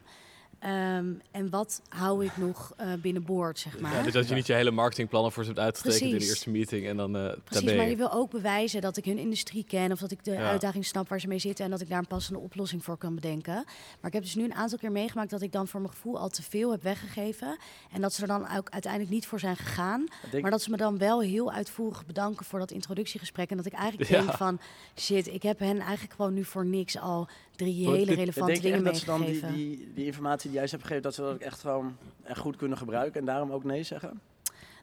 Ehm, 0.60 1.06
en 1.30 1.50
wat 1.50 1.82
hou 1.88 2.24
ik 2.24 2.36
nog 2.36 2.72
eh 2.76 2.92
binnenboord, 3.00 3.58
zeg 3.58 3.78
maar. 3.80 3.94
Ja, 3.94 4.02
dus 4.02 4.12
dat 4.12 4.28
je 4.28 4.34
niet 4.34 4.46
je 4.46 4.52
hele 4.52 4.70
marketingplannen 4.70 5.32
voor 5.32 5.42
ze 5.44 5.48
hebt 5.50 5.62
uitgetekend 5.62 6.10
in 6.12 6.18
de 6.18 6.24
eerste 6.24 6.50
meeting 6.50 6.86
en 6.86 6.96
dan 6.96 7.16
eh 7.16 7.32
Precies, 7.44 7.74
maar 7.76 7.88
je 7.88 7.96
wil 7.96 8.12
ook 8.12 8.30
bewijzen 8.30 8.80
dat 8.80 8.96
ik 8.96 9.04
hun 9.04 9.18
industrie 9.18 9.64
ken 9.64 9.92
of 9.92 9.98
dat 9.98 10.10
ik 10.10 10.24
de 10.24 10.30
Ja. 10.30 10.50
uitdaging 10.50 10.84
snap 10.86 11.08
waar 11.08 11.20
ze 11.20 11.28
mee 11.28 11.38
zitten 11.38 11.64
en 11.64 11.70
dat 11.70 11.80
ik 11.80 11.88
daar 11.88 11.98
een 11.98 12.06
passende 12.06 12.38
oplossing 12.38 12.84
voor 12.84 12.96
kan 12.96 13.14
bedenken. 13.14 13.54
Maar 13.54 14.06
ik 14.06 14.12
heb 14.12 14.22
dus 14.22 14.34
nu 14.34 14.44
een 14.44 14.54
aantal 14.54 14.78
keer 14.78 14.92
meegemaakt 14.92 15.30
dat 15.30 15.42
ik 15.42 15.52
dan 15.52 15.68
voor 15.68 15.80
mijn 15.80 15.92
gevoel 15.92 16.18
al 16.18 16.28
te 16.28 16.42
veel 16.42 16.70
heb 16.70 16.82
weggegeven 16.82 17.56
en 17.92 18.00
dat 18.00 18.12
ze 18.12 18.22
er 18.22 18.28
dan 18.28 18.56
ook 18.56 18.70
uiteindelijk 18.70 19.12
niet 19.12 19.26
voor 19.26 19.40
zijn 19.40 19.56
gegaan. 19.56 20.02
Ik 20.02 20.30
denk- 20.30 20.42
Maar 20.42 20.50
dat 20.50 20.62
ze 20.62 20.70
me 20.70 20.76
dan 20.76 20.98
wel 20.98 21.20
heel 21.20 21.52
uitvoerig 21.52 22.06
bedanken 22.06 22.44
voor 22.46 22.58
dat 22.58 22.70
introductiegesprek 22.70 23.50
en 23.50 23.56
dat 23.56 23.66
ik 23.66 23.72
eigenlijk 23.72 24.10
Ja. 24.10 24.20
denk 24.20 24.32
van 24.36 24.60
shit, 24.96 25.26
ik 25.26 25.42
heb 25.42 25.58
hen 25.58 25.78
eigenlijk 25.80 26.12
gewoon 26.14 26.34
nu 26.34 26.44
voor 26.44 26.66
niks 26.66 26.98
al 26.98 27.28
drie 27.64 27.88
hele 27.88 28.14
relevante 28.14 28.60
dingen 28.60 28.74
echt 28.76 28.84
dat 28.84 28.96
ze 28.96 29.04
dan 29.04 29.20
die, 29.24 29.46
die, 29.46 29.92
die 29.94 30.06
informatie 30.06 30.50
die 30.50 30.58
jij 30.58 30.66
ze 30.68 30.74
hebt 30.74 30.86
gegeven, 30.86 31.02
dat 31.02 31.14
ze 31.14 31.20
dat 31.22 31.32
ook 31.32 31.40
echt 31.40 31.60
gewoon 31.60 31.96
echt 32.22 32.38
goed 32.38 32.56
kunnen 32.56 32.78
gebruiken 32.78 33.20
en 33.20 33.26
daarom 33.26 33.50
ook 33.52 33.64
nee 33.64 33.82
zeggen? 33.82 34.20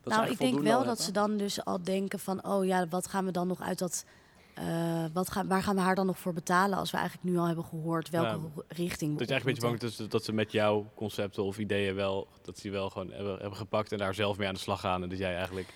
Dat 0.03 0.13
ze 0.13 0.19
nou, 0.19 0.31
ik 0.31 0.37
denk 0.39 0.59
wel 0.61 0.83
dat 0.83 1.01
ze 1.01 1.11
dan 1.11 1.37
dus 1.37 1.65
al 1.65 1.83
denken 1.83 2.19
van, 2.19 2.45
oh 2.45 2.65
ja, 2.65 2.87
wat 2.89 3.07
gaan 3.07 3.25
we 3.25 3.31
dan 3.31 3.47
nog 3.47 3.61
uit 3.61 3.79
dat, 3.79 4.05
eh, 4.53 5.05
wat 5.13 5.31
gaan, 5.31 5.47
waar 5.47 5.63
gaan 5.63 5.75
we 5.75 5.81
haar 5.81 5.95
dan 5.95 6.05
nog 6.05 6.19
voor 6.19 6.33
betalen 6.33 6.77
als 6.77 6.91
we 6.91 6.97
eigenlijk 6.97 7.29
nu 7.29 7.37
al 7.37 7.45
hebben 7.45 7.63
gehoord 7.65 8.09
welke 8.09 8.39
richting 8.67 9.11
we 9.11 9.17
Dat 9.17 9.27
je 9.27 9.35
op 9.35 9.39
eigenlijk 9.39 9.39
een 9.39 9.45
beetje 9.45 9.61
bang 9.61 9.71
moeten. 9.71 9.87
bent 9.87 9.97
dat, 9.97 10.11
dat 10.11 10.23
ze 10.23 10.33
met 10.33 10.51
jouw 10.51 10.85
concepten 10.95 11.43
of 11.43 11.57
ideeën 11.57 11.95
wel, 11.95 12.27
dat 12.41 12.55
ze 12.55 12.61
die 12.61 12.71
wel 12.71 12.89
gewoon 12.89 13.11
hebben, 13.11 13.31
hebben 13.39 13.57
gepakt 13.57 13.91
en 13.91 13.97
daar 13.97 14.13
zelf 14.13 14.37
mee 14.37 14.47
aan 14.47 14.53
de 14.53 14.59
slag 14.59 14.79
gaan. 14.79 15.03
En 15.03 15.09
dat 15.09 15.17
jij 15.17 15.35
eigenlijk... 15.35 15.67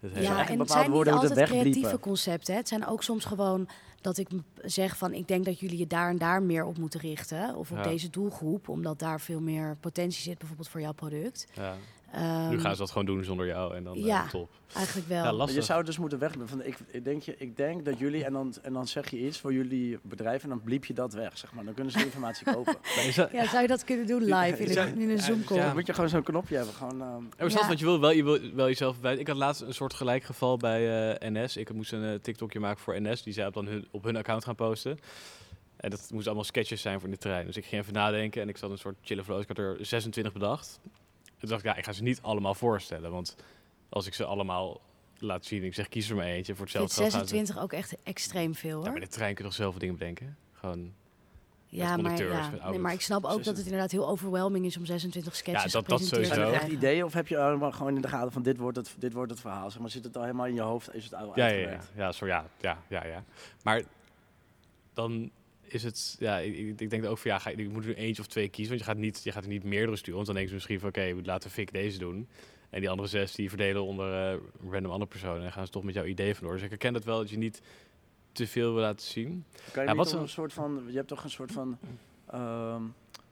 Het 0.00 0.12
hele- 0.12 0.22
Ja, 0.26 0.48
en 0.48 0.58
het 0.58 0.70
zijn 0.70 0.90
niet 0.90 1.08
altijd 1.08 1.48
creatieve 1.48 1.98
concepten. 1.98 2.52
hè. 2.52 2.58
Het 2.58 2.68
zijn 2.68 2.86
ook 2.86 3.02
soms 3.02 3.24
gewoon 3.24 3.68
dat 4.00 4.18
ik 4.18 4.28
zeg 4.64 4.96
van, 4.96 5.12
ik 5.12 5.28
denk 5.28 5.44
dat 5.44 5.60
jullie 5.60 5.78
je 5.78 5.86
daar 5.86 6.08
en 6.10 6.18
daar 6.18 6.42
meer 6.42 6.64
op 6.64 6.78
moeten 6.78 7.00
richten. 7.00 7.56
Of 7.56 7.70
op 7.70 7.76
Ja. 7.76 7.82
deze 7.82 8.10
doelgroep, 8.10 8.68
omdat 8.68 8.98
daar 8.98 9.20
veel 9.20 9.40
meer 9.40 9.76
potentie 9.80 10.22
zit, 10.22 10.38
bijvoorbeeld 10.38 10.68
voor 10.68 10.80
jouw 10.80 10.92
product. 10.92 11.46
ja. 11.54 11.74
Ehm, 12.12 12.48
nu 12.48 12.60
gaan 12.60 12.72
ze 12.72 12.78
dat 12.78 12.90
gewoon 12.90 13.06
doen 13.06 13.24
zonder 13.24 13.46
jou 13.46 13.74
en 13.74 13.84
dan 13.84 13.96
eh, 13.96 14.04
ja. 14.04 14.26
top. 14.26 14.50
Eigenlijk 14.74 15.08
wel. 15.08 15.16
Ja, 15.16 15.22
Maar 15.22 15.32
lastig. 15.32 15.56
je 15.56 15.62
zou 15.62 15.84
dus 15.84 15.98
moeten 15.98 16.18
wegbliepen. 16.18 16.48
Van, 16.58 16.62
ik, 16.66 16.78
ik, 16.90 17.04
denk 17.04 17.22
je, 17.22 17.34
ik 17.38 17.56
denk 17.56 17.84
dat 17.84 17.98
jullie, 17.98 18.24
en 18.24 18.32
dan, 18.32 18.54
en 18.62 18.72
dan 18.72 18.86
zeg 18.86 19.10
je 19.10 19.18
iets 19.18 19.38
voor 19.38 19.52
jullie 19.52 19.98
bedrijf 20.02 20.42
en 20.42 20.48
dan 20.48 20.62
bliep 20.62 20.84
je 20.84 20.94
dat 20.94 21.12
weg, 21.12 21.38
zeg 21.38 21.52
maar. 21.52 21.64
Dan 21.64 21.74
kunnen 21.74 21.92
ze 21.92 21.98
de 21.98 22.04
informatie 22.04 22.46
kopen. 22.54 22.76
Dat- 23.16 23.28
Ja, 23.32 23.46
zou 23.48 23.62
je 23.62 23.68
dat 23.68 23.84
kunnen 23.84 24.06
doen 24.06 24.22
live 24.24 24.62
in 24.64 24.78
een, 24.78 25.00
in 25.00 25.08
een 25.10 25.16
ja, 25.16 25.22
Zoom-call? 25.22 25.56
ja. 25.58 25.64
Dan 25.64 25.74
moet 25.74 25.86
je 25.86 25.94
gewoon 25.94 26.08
zo'n 26.10 26.22
knopje 26.22 26.56
hebben. 26.56 26.74
Gewoon, 26.74 27.00
ehm, 27.02 27.22
Ja, 27.22 27.28
maar 27.38 27.50
snap 27.50 27.50
Ja. 27.50 27.60
je, 27.60 27.66
want 27.66 27.78
je 27.78 27.84
wil 27.84 28.00
wel, 28.00 28.10
je 28.10 28.24
wil 28.24 28.38
wel 28.54 28.66
jezelf 28.66 28.96
bewijzen. 28.96 29.20
Ik 29.20 29.28
had 29.28 29.36
laatst 29.36 29.60
een 29.60 29.74
soort 29.74 29.94
gelijk 29.94 30.22
geval 30.24 30.56
bij 30.56 31.12
eh, 31.18 31.30
NS. 31.30 31.56
Ik 31.56 31.72
moest 31.72 31.92
een 31.92 32.04
eh, 32.04 32.14
TikTokje 32.14 32.60
maken 32.60 32.80
voor 32.80 33.00
NS. 33.02 33.22
Die 33.22 33.32
zij 33.32 33.46
op, 33.46 33.54
dan 33.54 33.66
hun, 33.66 33.86
op 33.90 34.04
hun 34.04 34.16
account 34.16 34.44
gaan 34.44 34.54
posten. 34.54 34.98
En 35.76 35.90
dat 35.90 36.00
moesten 36.00 36.26
allemaal 36.26 36.44
sketches 36.44 36.80
zijn 36.80 37.00
voor 37.00 37.10
de 37.10 37.18
trein. 37.18 37.46
Dus 37.46 37.56
ik 37.56 37.64
ging 37.64 37.82
even 37.82 37.92
nadenken 37.94 38.42
en 38.42 38.48
ik 38.48 38.56
zat 38.56 38.70
een 38.70 38.78
soort 38.78 38.96
chille 39.02 39.24
flow. 39.24 39.40
Ik 39.40 39.48
had 39.48 39.58
er 39.58 39.76
26 39.80 40.32
bedacht. 40.32 40.80
Toen 41.38 41.48
dacht 41.48 41.60
ik, 41.64 41.66
ja, 41.70 41.76
ik 41.76 41.84
ga 41.84 41.92
ze 41.92 42.02
niet 42.02 42.22
allemaal 42.22 42.54
voorstellen. 42.54 43.10
Want 43.10 43.36
als 43.88 44.06
ik 44.06 44.14
ze 44.14 44.24
allemaal 44.24 44.80
laten 45.18 45.44
zien. 45.44 45.64
Ik 45.64 45.74
zeg, 45.74 45.88
kies 45.88 46.10
er 46.10 46.16
maar 46.16 46.24
eentje. 46.24 46.54
Voor 46.54 46.66
Ik 46.66 46.70
vind 46.70 46.82
hetzelfde 46.82 47.02
geld 47.02 47.14
gaan 47.14 47.28
ze... 47.28 47.34
26 47.34 47.62
ook 47.64 47.72
echt 47.72 48.02
extreem 48.02 48.54
veel 48.54 48.78
Ja, 48.78 48.84
hoor. 48.84 48.90
bij 48.98 49.00
de 49.00 49.08
trein 49.08 49.34
kun 49.34 49.44
je 49.44 49.50
toch 49.50 49.58
zoveel 49.60 49.80
dingen 49.80 49.96
bedenken? 49.96 50.36
Gewoon... 50.52 50.92
Ja, 51.70 51.86
maar, 51.86 51.94
conducteurs, 51.96 52.46
ja. 52.46 52.50
met 52.50 52.70
Nee, 52.70 52.78
maar 52.78 52.92
ik 52.92 53.00
snap 53.00 53.16
ook 53.16 53.22
dat 53.22 53.36
het 53.36 53.44
26. 53.44 53.64
inderdaad 53.72 53.90
heel 53.90 54.08
overwhelming 54.08 54.64
is 54.64 54.76
om 54.76 54.84
26 54.86 55.36
sketches 55.36 55.72
dat- 55.72 55.86
dat 55.88 56.00
sowieso. 56.00 56.18
te 56.20 56.26
Zijn 56.26 56.40
er 56.40 56.46
echt 56.46 56.56
krijgen. 56.56 56.76
ideeën 56.78 57.04
of 57.04 57.12
heb 57.12 57.28
je 57.28 57.38
allemaal 57.38 57.72
gewoon 57.72 57.94
in 57.94 58.00
de 58.02 58.08
gaten 58.08 58.32
van 58.32 58.42
dit 58.42 58.56
wordt 58.58 58.76
het, 58.76 58.94
dit 58.98 59.12
wordt 59.12 59.30
het 59.30 59.40
verhaal? 59.40 59.70
Zeg 59.70 59.80
maar, 59.80 59.90
zit 59.90 60.04
het 60.04 60.16
al 60.16 60.22
helemaal 60.22 60.46
in 60.46 60.54
je 60.54 60.60
hoofd? 60.60 60.94
Is 60.94 61.04
het 61.04 61.14
al 61.14 61.26
Ja, 61.26 61.32
ja, 61.34 61.44
ja. 61.46 61.50
uitgewerkt? 61.52 61.90
Ja, 61.96 62.12
zo, 62.12 62.26
ja, 62.26 62.44
ja, 62.60 62.78
ja, 62.88 63.04
ja. 63.06 63.24
Maar 63.62 63.82
dan 64.94 65.30
is 65.72 65.82
het... 65.82 66.16
Ja, 66.18 66.38
ik, 66.38 66.56
ik 66.56 66.80
ik 66.80 66.90
denk 66.90 67.04
ook 67.04 67.18
van, 67.18 67.30
ja, 67.30 67.38
ga, 67.38 67.50
je 67.50 67.56
je 67.56 67.68
moet 67.68 67.84
er 67.84 67.96
eentje 67.96 68.22
of 68.22 68.28
twee 68.28 68.48
kiezen. 68.48 68.68
Want 68.76 68.86
je 68.86 68.92
gaat, 68.92 69.00
niet, 69.00 69.20
je 69.24 69.32
gaat 69.32 69.42
er 69.42 69.48
niet 69.48 69.64
meerdere 69.64 69.96
sturen. 69.96 70.14
Want 70.14 70.26
dan 70.26 70.34
denk 70.36 70.48
je 70.48 70.54
misschien 70.54 70.80
van, 70.80 70.88
oké, 70.88 71.14
laten 71.24 71.48
we 71.48 71.54
Fik 71.54 71.72
deze 71.72 71.98
doen. 71.98 72.28
En 72.70 72.80
die 72.80 72.90
andere 72.90 73.08
zes, 73.08 73.34
die 73.34 73.48
verdelen 73.48 73.84
onder 73.84 74.32
eh, 74.32 74.38
random 74.70 74.92
andere 74.92 75.10
personen. 75.10 75.44
En 75.44 75.52
gaan 75.52 75.64
ze 75.66 75.72
toch 75.72 75.82
met 75.82 75.94
jouw 75.94 76.04
idee 76.04 76.34
vandoor. 76.34 76.52
Dus 76.54 76.62
ik 76.62 76.68
herken 76.70 76.92
dat 76.92 77.04
wel, 77.04 77.18
dat 77.18 77.30
je 77.30 77.38
niet 77.38 77.60
te 78.32 78.46
veel 78.46 78.72
wil 78.72 78.82
laten 78.82 79.06
zien. 79.06 79.44
Kan 79.72 79.82
je 79.82 79.88
Ja, 79.88 79.94
wat 79.94 80.12
een- 80.12 80.18
een 80.20 80.28
soort 80.28 80.52
van, 80.52 80.82
je 80.88 80.96
hebt 80.96 81.08
toch 81.08 81.24
een 81.24 81.30
soort 81.30 81.52
van 81.52 81.78
ehm, 82.26 82.82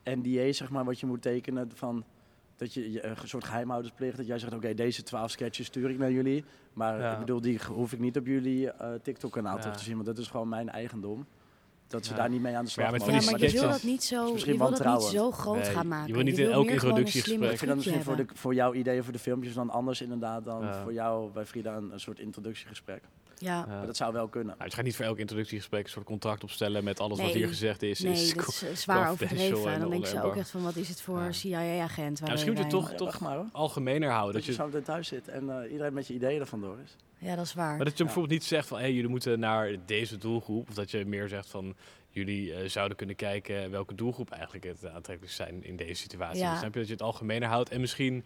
NDA, 0.03 0.51
zeg 0.51 0.69
maar, 0.69 0.85
wat 0.85 0.99
je 0.99 1.05
moet 1.05 1.21
tekenen 1.21 1.71
van 1.75 2.03
dat 2.55 2.73
je, 2.73 3.05
een 3.05 3.15
soort 3.23 3.43
geheimhoudersplicht, 3.43 4.17
dat 4.17 4.27
jij 4.27 4.39
zegt, 4.39 4.53
oké, 4.53 4.73
deze 4.73 5.03
12 5.03 5.31
sketches 5.31 5.65
stuur 5.65 5.89
ik 5.89 5.97
naar 5.97 6.11
jullie, 6.11 6.43
maar 6.73 6.99
Ja. 6.99 7.13
ik 7.13 7.19
bedoel, 7.19 7.41
die 7.41 7.59
hoef 7.67 7.93
ik 7.93 7.99
niet 7.99 8.17
op 8.17 8.25
jullie 8.25 8.69
eh, 8.71 8.93
TikTok-kanaal 9.03 9.55
Ja. 9.55 9.61
terug 9.61 9.77
te 9.77 9.83
zien, 9.83 9.93
want 9.93 10.05
dat 10.05 10.17
is 10.17 10.27
gewoon 10.27 10.49
mijn 10.49 10.69
eigendom. 10.69 11.25
Dat 11.87 12.05
ze 12.05 12.11
Ja. 12.11 12.17
daar 12.17 12.29
niet 12.29 12.41
mee 12.41 12.55
aan 12.55 12.63
de 12.65 12.69
slag 12.71 12.89
Maar 12.91 12.99
ja, 12.99 13.05
maar 13.05 13.15
mogen. 13.23 13.39
je 13.39 13.51
wil 13.59 13.69
dat 13.69 13.83
niet 13.83 14.03
zo, 14.03 14.25
je 14.25 14.33
misschien 14.33 14.57
wil 14.57 14.69
dat 14.71 14.85
niet 14.93 15.01
zo 15.03 15.31
groot 15.31 15.55
Nee, 15.55 15.65
gaan 15.65 15.81
je 15.83 15.87
maken. 15.89 16.13
wil 16.13 16.23
niet 16.23 16.37
in 16.37 16.45
wil 16.45 16.53
elk 16.53 16.65
meer 16.65 16.79
gewoon 16.79 16.95
een 16.95 17.05
introductiegesprek- 17.05 17.51
ik 17.51 17.57
vind 17.57 17.67
dat 17.69 17.75
misschien 17.75 18.03
voor, 18.03 18.15
de, 18.15 18.25
voor 18.33 18.53
jouw 18.53 18.73
ideeën 18.73 19.03
voor 19.03 19.13
de 19.13 19.19
filmpjes 19.19 19.53
dan 19.53 19.69
anders 19.69 20.01
inderdaad 20.01 20.45
dan 20.45 20.61
Ja. 20.61 20.81
voor 20.83 20.93
jou 20.93 21.31
bij 21.31 21.45
Frida 21.45 21.75
een, 21.75 21.91
een 21.93 21.99
soort 21.99 22.19
introductiegesprek. 22.19 23.01
Ja. 23.39 23.65
Maar 23.65 23.85
dat 23.85 23.95
zou 23.97 24.13
wel 24.13 24.27
kunnen. 24.27 24.55
Nou, 24.57 24.69
je 24.69 24.75
gaat 24.75 24.85
niet 24.85 24.95
voor 24.95 25.05
elk 25.05 25.17
introductiegesprek 25.17 25.83
een 25.83 25.89
soort 25.89 26.05
contract 26.05 26.43
opstellen 26.43 26.83
met 26.83 26.99
alles 26.99 27.19
wat 27.19 27.31
hier 27.31 27.47
gezegd 27.47 27.81
is. 27.81 27.99
Nee, 27.99 28.13
is 28.13 28.33
dat 28.33 28.47
is 28.47 28.63
eh, 28.63 28.75
zwaar 28.75 29.09
overdreven. 29.11 29.73
En 29.73 29.79
dan 29.79 29.89
denk 29.89 30.05
je 30.05 30.23
ook 30.23 30.35
echt 30.35 30.49
van, 30.49 30.61
wat 30.63 30.75
is 30.75 30.89
het 30.89 31.01
voor 31.01 31.19
Ja. 31.21 31.31
CIA-agent? 31.31 32.19
Ja, 32.19 32.31
misschien 32.31 32.53
moet 32.53 32.63
je 32.63 32.69
toch, 32.69 32.89
toch 32.93 32.99
wacht 33.07 33.19
maar 33.19 33.35
hoor. 33.35 33.45
algemener 33.51 34.09
houden. 34.09 34.33
Dat 34.33 34.45
Dat 34.45 34.55
je 34.55 34.63
je, 34.63 34.71
zo 34.71 34.81
thuis 34.81 35.07
zit 35.07 35.27
en 35.27 35.61
eh, 35.63 35.71
iedereen 35.71 35.93
met 35.93 36.07
je 36.07 36.13
ideeën 36.13 36.39
er 36.39 36.45
vandoor 36.47 36.77
is. 36.83 36.95
Ja, 37.17 37.35
dat 37.35 37.45
is 37.45 37.53
waar. 37.53 37.75
maar 37.75 37.85
dat 37.85 37.87
je 37.97 37.97
Ja. 37.97 38.03
bijvoorbeeld 38.03 38.33
niet 38.39 38.43
zegt 38.43 38.67
van 38.67 38.79
hey, 38.79 38.93
jullie 38.93 39.09
moeten 39.09 39.39
naar 39.39 39.75
deze 39.85 40.17
doelgroep. 40.17 40.69
Of 40.69 40.75
dat 40.75 40.91
je 40.91 41.05
meer 41.05 41.27
zegt 41.27 41.49
van 41.49 41.75
jullie 42.09 42.53
eh, 42.53 42.69
zouden 42.69 42.97
kunnen 42.97 43.15
kijken 43.15 43.71
welke 43.71 43.95
doelgroep 43.95 44.31
eigenlijk 44.31 44.63
het 44.63 44.85
aantrekkelijkst 44.85 45.35
zijn 45.37 45.63
in 45.63 45.75
deze 45.75 45.93
situatie. 46.01 46.39
Ja. 46.41 46.49
Dus 46.49 46.59
snap 46.59 46.73
je 46.73 46.79
dat 46.79 46.87
je 46.87 46.93
het 46.93 47.03
algemener 47.03 47.47
houdt 47.49 47.69
en 47.69 47.79
misschien 47.81 48.23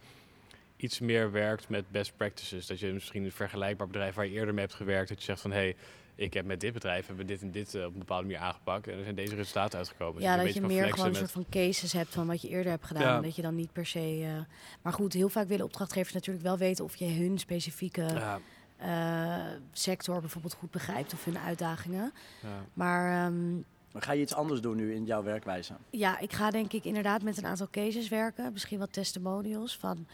iets 0.81 0.99
meer 0.99 1.31
werkt 1.31 1.69
met 1.69 1.91
best 1.91 2.13
practices. 2.17 2.65
Dat 2.67 2.79
je 2.79 2.87
misschien 2.93 3.23
een 3.23 3.31
vergelijkbaar 3.31 3.87
bedrijf 3.87 4.15
waar 4.15 4.25
je 4.25 4.31
eerder 4.31 4.53
mee 4.53 4.63
hebt 4.63 4.75
gewerkt, 4.77 5.09
dat 5.09 5.17
je 5.17 5.23
zegt 5.23 5.41
van 5.41 5.51
hey, 5.51 5.75
ik 6.15 6.33
heb 6.33 6.45
met 6.45 6.59
dit 6.59 6.73
bedrijf 6.73 7.07
hebben 7.07 7.25
we 7.25 7.31
dit 7.31 7.41
en 7.41 7.51
dit 7.51 7.75
eh, 7.75 7.85
op 7.85 7.93
een 7.93 7.99
bepaalde 7.99 8.23
manier 8.23 8.39
aangepakt 8.39 8.87
en 8.87 8.97
er 8.97 9.03
zijn 9.03 9.15
deze 9.15 9.35
resultaten 9.35 9.77
uitgekomen. 9.77 10.15
Dus 10.15 10.23
ja, 10.23 10.29
een 10.31 10.35
dat 10.37 10.45
beetje 10.45 10.61
je 10.61 10.67
meer 10.67 10.83
gewoon 10.89 11.05
een 11.05 11.11
met- 11.11 11.19
soort 11.19 11.31
van 11.31 11.45
cases 11.49 11.93
hebt 11.93 12.09
van 12.13 12.27
wat 12.27 12.41
je 12.41 12.47
eerder 12.49 12.71
hebt 12.71 12.85
gedaan. 12.85 13.03
Ja. 13.03 13.15
En 13.15 13.21
dat 13.23 13.35
je 13.35 13.41
dan 13.41 13.55
niet 13.55 13.71
per 13.73 13.85
se... 13.85 14.21
eh, 14.23 14.53
maar 14.81 14.93
goed, 14.93 15.13
heel 15.13 15.29
vaak 15.29 15.47
willen 15.47 15.65
opdrachtgevers 15.65 16.13
natuurlijk 16.13 16.45
wel 16.45 16.57
weten 16.57 16.83
of 16.83 16.95
je 16.95 17.05
hun 17.05 17.37
specifieke 17.39 18.01
Ja, 18.01 18.39
eh, 18.77 19.51
sector 19.71 20.19
bijvoorbeeld 20.19 20.53
goed 20.53 20.71
begrijpt 20.71 21.13
of 21.13 21.25
hun 21.25 21.37
uitdagingen. 21.37 22.13
ja. 22.41 22.65
Maar 22.73 23.25
ehm, 23.25 23.53
Maar 23.91 24.01
ga 24.01 24.11
je 24.11 24.21
iets 24.21 24.33
anders 24.35 24.61
doen 24.61 24.75
nu 24.75 24.93
in 24.93 25.05
jouw 25.05 25.23
werkwijze? 25.23 25.73
ja, 25.89 26.19
ik 26.19 26.33
ga 26.33 26.49
denk 26.51 26.73
ik 26.73 26.83
inderdaad 26.85 27.21
met 27.23 27.37
een 27.37 27.45
aantal 27.45 27.67
cases 27.71 28.09
werken. 28.09 28.51
Misschien 28.51 28.79
wat 28.79 28.93
testimonials 28.93 29.77
van 29.77 30.07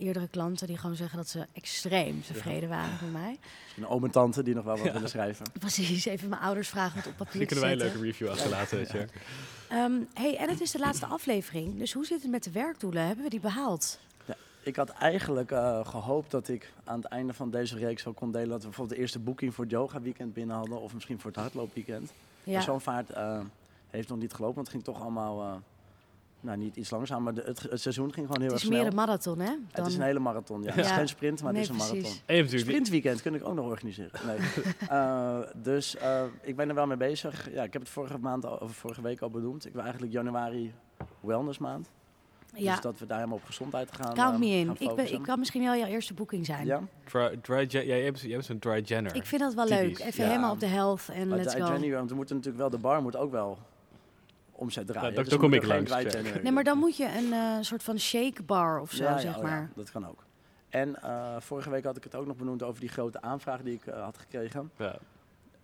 eerdere 0.00 0.28
klanten 0.28 0.66
die 0.66 0.78
gewoon 0.78 0.96
zeggen 0.96 1.16
dat 1.16 1.28
ze 1.28 1.46
extreem 1.52 2.22
tevreden 2.22 2.68
waren 2.68 2.98
met 3.00 3.12
mij. 3.12 3.38
Een 3.76 3.86
oom 3.86 4.04
en 4.04 4.10
tante 4.10 4.42
die 4.42 4.54
nog 4.54 4.64
wel 4.64 4.76
wat 4.78 4.92
willen 4.92 5.08
schrijven. 5.08 5.46
Precies, 5.58 6.04
even 6.04 6.28
mijn 6.28 6.42
ouders 6.42 6.68
vragen 6.68 6.96
wat 6.96 7.06
op 7.06 7.16
papier 7.16 7.46
kunnen 7.46 7.64
wij 7.64 7.72
een 7.72 7.78
leuke 7.78 8.00
review 8.00 8.28
achterlaten, 8.28 8.76
weet 8.76 8.90
je. 8.90 9.06
Ehm, 9.68 9.92
hey, 10.14 10.36
en 10.36 10.48
het 10.48 10.60
is 10.60 10.70
de 10.70 10.78
laatste 10.78 11.06
aflevering. 11.06 11.78
Dus 11.78 11.92
hoe 11.92 12.06
zit 12.06 12.22
het 12.22 12.30
met 12.30 12.44
de 12.44 12.50
werkdoelen? 12.50 13.06
Hebben 13.06 13.24
we 13.24 13.30
die 13.30 13.40
behaald? 13.40 13.98
Ik 14.62 14.76
had 14.76 14.90
eigenlijk 14.90 15.50
eh, 15.50 15.86
gehoopt 15.86 16.30
dat 16.30 16.48
ik 16.48 16.72
aan 16.84 16.96
het 16.96 17.06
einde 17.06 17.32
van 17.34 17.50
deze 17.50 17.78
reeks 17.78 18.02
wel 18.04 18.12
kon 18.12 18.32
delen 18.32 18.48
dat 18.48 18.60
we 18.60 18.66
bijvoorbeeld 18.66 18.96
de 18.96 19.02
eerste 19.02 19.18
boeking 19.18 19.54
voor 19.54 19.64
het 19.64 19.72
yoga 19.72 20.00
weekend 20.00 20.34
binnen 20.34 20.56
hadden. 20.56 20.80
Of 20.80 20.94
misschien 20.94 21.20
voor 21.20 21.30
het 21.30 21.40
hardloopweekend. 21.40 22.12
Ja, 22.44 22.60
Zo'n 22.60 22.80
vaart 22.80 23.10
eh, 23.10 23.40
heeft 23.90 24.08
nog 24.08 24.18
niet 24.18 24.32
gelopen, 24.32 24.54
want 24.54 24.66
het 24.66 24.76
ging 24.76 24.84
toch 24.84 25.02
allemaal, 25.02 25.42
eh, 25.42 25.54
nou 26.40 26.58
niet 26.58 26.76
iets 26.76 26.90
langzaam, 26.90 27.22
maar 27.22 27.34
de, 27.34 27.42
het, 27.46 27.60
het 27.62 27.80
seizoen 27.80 28.12
ging 28.12 28.26
gewoon 28.26 28.42
heel 28.42 28.50
het 28.52 28.52
erg 28.52 28.60
is 28.62 28.66
snel. 28.66 28.78
meer 28.78 28.86
een 28.88 28.94
marathon, 28.96 29.38
hè? 29.40 29.52
Het 29.72 29.86
is 29.86 29.94
een 29.94 30.02
hele 30.02 30.18
marathon, 30.18 30.62
ja. 30.62 30.72
Het 30.72 30.84
is 30.84 30.90
geen 30.90 31.08
sprint, 31.08 31.42
maar 31.42 31.52
Nee, 31.52 31.62
het 31.62 31.70
is 31.70 31.76
een 31.80 31.86
precies. 31.88 32.02
marathon. 32.04 32.36
Hebt 32.36 32.50
die- 32.50 32.58
Sprintweekend 32.58 33.22
kun 33.22 33.34
ik 33.34 33.46
ook 33.46 33.54
nog 33.54 33.66
organiseren. 33.66 34.20
Nee. 34.26 34.36
Eh, 34.88 35.38
dus 35.56 35.96
eh, 35.96 36.22
ik 36.42 36.56
ben 36.56 36.68
er 36.68 36.74
wel 36.74 36.86
mee 36.86 36.96
bezig. 36.96 37.52
Ja, 37.52 37.62
ik 37.62 37.72
heb 37.72 37.82
het 37.82 37.90
vorige, 37.90 38.18
maand 38.18 38.46
al, 38.46 38.56
of 38.56 38.72
vorige 38.72 39.02
week 39.02 39.20
al 39.20 39.30
benoemd. 39.30 39.66
Ik 39.66 39.72
wil 39.72 39.82
eigenlijk 39.82 40.12
januari 40.12 40.72
wellness 41.20 41.58
maand. 41.58 41.90
Ja, 42.54 42.72
Dus 42.72 42.80
dat 42.80 42.98
we 42.98 43.06
daar 43.06 43.16
helemaal 43.18 43.38
op 43.38 43.44
gezondheid 43.44 43.88
gaan 43.92 44.14
count 44.14 44.34
eh, 44.34 44.40
me 44.40 44.46
in. 44.46 44.76
Ik, 44.78 44.94
ben, 44.94 45.12
ik 45.12 45.22
kan 45.22 45.38
misschien 45.38 45.62
wel 45.62 45.74
jouw 45.76 45.86
eerste 45.88 46.14
boeking 46.14 46.46
zijn. 46.46 46.66
Ja, 46.66 46.80
Dry, 47.04 47.36
dry, 47.42 47.64
Jan- 47.68 47.86
ja, 47.86 47.94
jij 47.94 48.02
bent, 48.04 48.20
jij 48.20 48.30
bent 48.30 48.44
zo'n 48.44 48.58
dry 48.58 48.82
Jenner. 48.84 49.14
Ik 49.14 49.26
vind 49.26 49.40
dat 49.42 49.54
wel 49.54 49.66
Typisch. 49.66 49.98
leuk. 49.98 50.06
Even 50.08 50.24
Ja. 50.24 50.30
helemaal 50.30 50.52
op 50.52 50.60
de 50.60 50.66
health 50.66 51.08
en 51.12 51.28
maar 51.28 51.38
let's 51.38 51.52
dry 51.52 51.60
go. 51.62 51.66
January, 51.72 51.96
want 51.96 52.10
we 52.10 52.16
moeten 52.16 52.34
natuurlijk 52.36 52.62
wel, 52.62 52.70
de 52.70 52.78
bar 52.78 53.02
moet 53.02 53.16
ook 53.16 53.30
wel 53.30 53.58
omzet 54.60 54.86
draaien. 54.86 55.10
Ja, 55.10 55.16
dat- 55.16 55.24
Dus 55.24 55.36
kom 55.38 55.52
ik 55.52 55.64
langs, 55.64 55.92
Nee, 56.42 56.52
maar 56.52 56.64
dan 56.64 56.78
moet 56.78 56.96
je 56.96 57.16
een 57.16 57.32
eh, 57.32 57.56
soort 57.60 57.82
van 57.82 57.98
shake 57.98 58.42
bar 58.42 58.80
of 58.80 58.90
zo, 58.90 59.16
zeg 59.18 59.36
oh 59.36 59.42
maar. 59.42 59.60
ja, 59.60 59.68
dat 59.74 59.90
kan 59.90 60.08
ook. 60.08 60.24
En 60.68 61.02
eh, 61.02 61.36
vorige 61.38 61.70
week 61.70 61.84
had 61.84 61.96
ik 61.96 62.04
het 62.04 62.14
ook 62.14 62.26
nog 62.26 62.36
benoemd 62.36 62.62
over 62.62 62.80
die 62.80 62.88
grote 62.88 63.20
aanvraag 63.22 63.62
die 63.62 63.74
ik 63.74 63.86
eh, 63.86 64.02
had 64.02 64.18
gekregen. 64.18 64.70
Ja. 64.76 64.96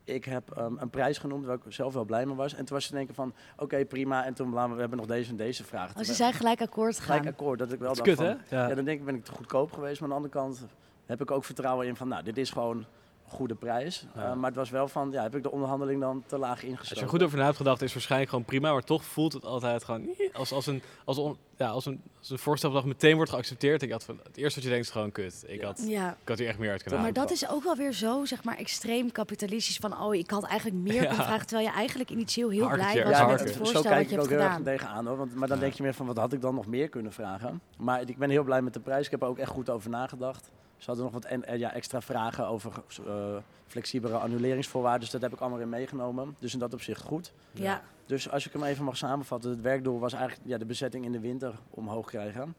Ik 0.05 0.25
heb 0.25 0.51
ehm, 0.51 0.73
een 0.79 0.91
prijs 0.91 1.19
genoemd 1.19 1.45
waar 1.47 1.55
ik 1.55 1.63
zelf 1.69 1.95
wel 1.95 2.05
blij 2.05 2.27
mee 2.27 2.35
was. 2.35 2.55
En 2.55 2.65
toen 2.65 2.77
was 2.77 2.85
ze 2.87 2.93
denken 2.93 3.15
van, 3.15 3.35
oké 3.57 3.85
prima. 3.85 4.25
En 4.25 4.35
toen, 4.35 4.51
we 4.51 4.69
we 4.75 4.81
hebben 4.81 4.99
nog 4.99 5.07
deze 5.07 5.31
en 5.31 5.37
deze 5.37 5.65
vraag. 5.65 5.97
Oh, 5.97 6.03
ze 6.03 6.15
zijn 6.15 6.33
gelijk 6.33 6.61
akkoord 6.61 6.99
gelijk 7.01 7.19
gegaan. 7.23 7.33
akkoord. 7.39 7.59
Dat 7.59 7.73
ik 7.73 7.79
wel 7.79 7.95
Dat 7.95 8.07
is 8.07 8.15
dacht 8.17 8.19
kut, 8.19 8.39
van, 8.39 8.45
hè? 8.49 8.57
ja. 8.63 8.69
Ja. 8.69 8.75
dan 8.75 8.85
denk 8.85 8.99
ik, 8.99 9.05
ben 9.05 9.15
ik 9.15 9.25
te 9.25 9.33
goedkoop 9.33 9.73
geweest. 9.73 10.01
Maar 10.01 10.13
aan 10.13 10.23
de 10.23 10.23
andere 10.23 10.45
kant 10.45 10.67
heb 11.07 11.21
ik 11.21 11.31
ook 11.31 11.45
vertrouwen 11.45 11.87
in 11.87 11.97
van, 11.97 12.09
nou, 12.09 12.23
dit 12.23 12.39
is 12.39 12.51
gewoon 12.51 12.85
goede 13.29 13.55
prijs. 13.55 14.07
Ja. 14.15 14.23
Eh, 14.31 14.35
maar 14.35 14.47
het 14.47 14.59
was 14.59 14.71
wel 14.71 14.89
van, 14.89 15.11
ja, 15.13 15.23
heb 15.23 15.35
ik 15.37 15.43
de 15.43 15.51
onderhandeling 15.51 16.01
dan 16.01 16.23
te 16.27 16.39
laag 16.39 16.51
Als 16.55 16.63
ingestoken. 16.63 16.97
je 16.97 17.03
er 17.03 17.09
goed 17.09 17.23
over 17.23 17.39
na 17.39 17.45
hebt 17.45 17.57
gedacht, 17.57 17.83
is 17.83 17.93
waarschijnlijk 17.93 18.31
gewoon 18.31 18.45
prima. 18.45 18.73
Maar 18.73 18.83
toch 18.85 19.05
voelt 19.05 19.33
het 19.33 19.45
altijd 19.45 19.85
gewoon 19.85 20.09
als, 20.33 20.53
als, 20.53 20.67
een, 20.67 20.83
als, 21.05 21.17
een, 21.17 21.37
ja, 21.57 21.69
als, 21.69 21.87
een, 21.87 22.03
als 22.19 22.31
een 22.31 22.39
voorstel 22.39 22.71
dat 22.73 22.85
meteen 22.85 23.17
wordt 23.17 23.31
geaccepteerd. 23.31 23.83
Ik 23.83 23.91
had 23.91 24.05
van, 24.05 24.21
het 24.23 24.37
eerste 24.37 24.55
wat 24.55 24.63
je 24.65 24.71
denkt 24.71 24.87
is 24.87 24.93
gewoon 24.93 25.13
kut. 25.13 25.45
Ik, 25.47 25.61
Ja. 25.61 25.67
had, 25.67 25.83
Ja, 25.87 26.17
ik 26.23 26.29
had 26.29 26.39
hier 26.39 26.49
echt 26.49 26.59
meer 26.59 26.71
uit 26.71 26.83
kunnen 26.83 27.01
maar 27.01 27.09
halen. 27.13 27.29
dat 27.29 27.37
is 27.37 27.49
ook 27.49 27.63
wel 27.65 27.77
weer 27.77 27.93
zo, 27.93 28.25
zeg 28.25 28.45
maar, 28.45 28.57
extreem 28.57 29.13
kapitalistisch. 29.13 29.77
Van, 29.77 30.01
oh, 30.01 30.15
ik 30.15 30.31
had 30.31 30.45
eigenlijk 30.45 30.83
meer 30.83 30.95
Ja. 31.03 31.09
kunnen 31.09 31.25
vragen. 31.25 31.47
Terwijl 31.47 31.69
je 31.69 31.75
eigenlijk 31.75 32.11
initieel 32.11 32.49
heel 32.49 32.69
blij 32.69 33.05
was 33.05 33.19
ja, 33.19 33.27
met 33.27 33.41
het 33.41 33.49
zo 33.49 33.55
voorstel 33.57 33.83
kijk 33.83 33.95
wat 33.95 34.11
je 34.11 34.15
ik 34.17 34.23
ook 34.23 34.29
hebt 34.29 34.41
heel 34.41 34.49
erg 34.49 34.57
gedaan. 34.57 34.77
tegenaan 34.77 35.07
hoor. 35.07 35.17
Want, 35.17 35.35
maar 35.35 35.49
dan 35.49 35.57
Ja. 35.57 35.63
denk 35.63 35.75
je 35.75 35.83
meer 35.83 35.95
van, 35.95 36.07
wat 36.07 36.17
had 36.17 36.33
ik 36.33 36.41
dan 36.41 36.55
nog 36.55 36.67
meer 36.67 36.89
kunnen 36.89 37.13
vragen? 37.13 37.61
Maar 37.79 38.01
ik 38.09 38.19
ben 38.19 38.31
heel 38.31 38.45
blij 38.45 38.63
met 38.63 38.73
de 38.75 38.81
prijs. 38.81 39.05
Ik 39.05 39.11
heb 39.11 39.23
er 39.23 39.29
ook 39.29 39.39
echt 39.39 39.51
goed 39.51 39.71
over 39.71 39.91
nagedacht. 39.91 40.51
Ze 40.79 40.85
hadden 40.87 41.05
nog 41.05 41.15
wat 41.15 41.25
en, 41.25 41.45
eh, 41.45 41.59
ja, 41.59 41.73
extra 41.73 42.01
vragen 42.01 42.47
over 42.47 42.73
eh, 43.07 43.37
flexibele 43.67 44.17
annuleringsvoorwaarden. 44.17 45.01
Dus 45.01 45.11
dat 45.11 45.21
heb 45.21 45.33
ik 45.33 45.41
allemaal 45.41 45.61
in 45.61 45.69
meegenomen. 45.69 46.37
Dus 46.39 46.53
in 46.53 46.59
dat 46.59 46.75
opzicht 46.75 47.03
goed. 47.03 47.33
Ja, 47.53 47.83
Dus 48.07 48.31
als 48.31 48.47
ik 48.47 48.53
hem 48.53 48.63
even 48.63 48.85
mag 48.85 48.97
samenvatten. 48.97 49.51
Het 49.51 49.61
werkdoel 49.61 49.99
was 49.99 50.13
eigenlijk 50.13 50.49
ja, 50.49 50.59
de 50.59 50.65
bezetting 50.65 51.05
in 51.05 51.13
de 51.13 51.21
winter 51.21 51.55
omhoog 51.71 52.07
krijgen. 52.07 52.55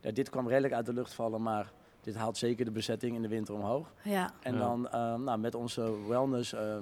Ja, 0.00 0.10
dit 0.10 0.30
kwam 0.30 0.48
redelijk 0.48 0.74
uit 0.74 0.86
de 0.86 0.92
lucht 0.92 1.14
vallen, 1.14 1.42
maar 1.42 1.72
dit 2.00 2.14
haalt 2.14 2.36
zeker 2.36 2.64
de 2.64 2.70
bezetting 2.70 3.14
in 3.16 3.22
de 3.22 3.28
winter 3.28 3.54
omhoog. 3.54 3.92
ja. 4.02 4.30
En 4.42 4.52
Ja. 4.54 4.58
dan 4.58 4.88
eh, 4.88 5.14
nou, 5.14 5.38
met 5.38 5.54
onze 5.54 6.06
wellness 6.08 6.52
eh, 6.52 6.76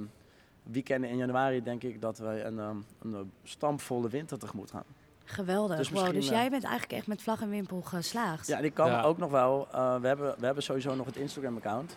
weekenden 0.62 1.10
in 1.10 1.16
januari 1.16 1.62
denk 1.62 1.82
ik 1.82 2.00
dat 2.00 2.18
wij 2.18 2.44
een, 2.44 2.58
eh, 2.58 2.70
een 3.02 3.32
stampvolle 3.42 4.08
winter 4.08 4.38
tegemoet 4.38 4.70
gaan. 4.70 4.84
Geweldig. 5.28 5.76
Dus 5.76 5.88
wow, 5.90 6.04
dus 6.04 6.12
misschien, 6.12 6.34
eh, 6.34 6.40
jij 6.40 6.50
bent 6.50 6.64
eigenlijk 6.64 6.92
echt 6.92 7.06
met 7.06 7.22
vlag 7.22 7.40
en 7.40 7.48
wimpel 7.50 7.80
geslaagd. 7.80 8.46
Ja, 8.46 8.58
en 8.58 8.64
ik 8.64 8.74
kan 8.74 8.90
Ja. 8.90 9.02
ook 9.02 9.18
nog 9.18 9.30
wel, 9.30 9.68
eh, 9.72 9.96
we, 10.00 10.06
hebben, 10.06 10.34
we 10.38 10.44
hebben 10.46 10.62
sowieso 10.62 10.94
nog 10.94 11.06
het 11.06 11.16
Instagram-account. 11.16 11.96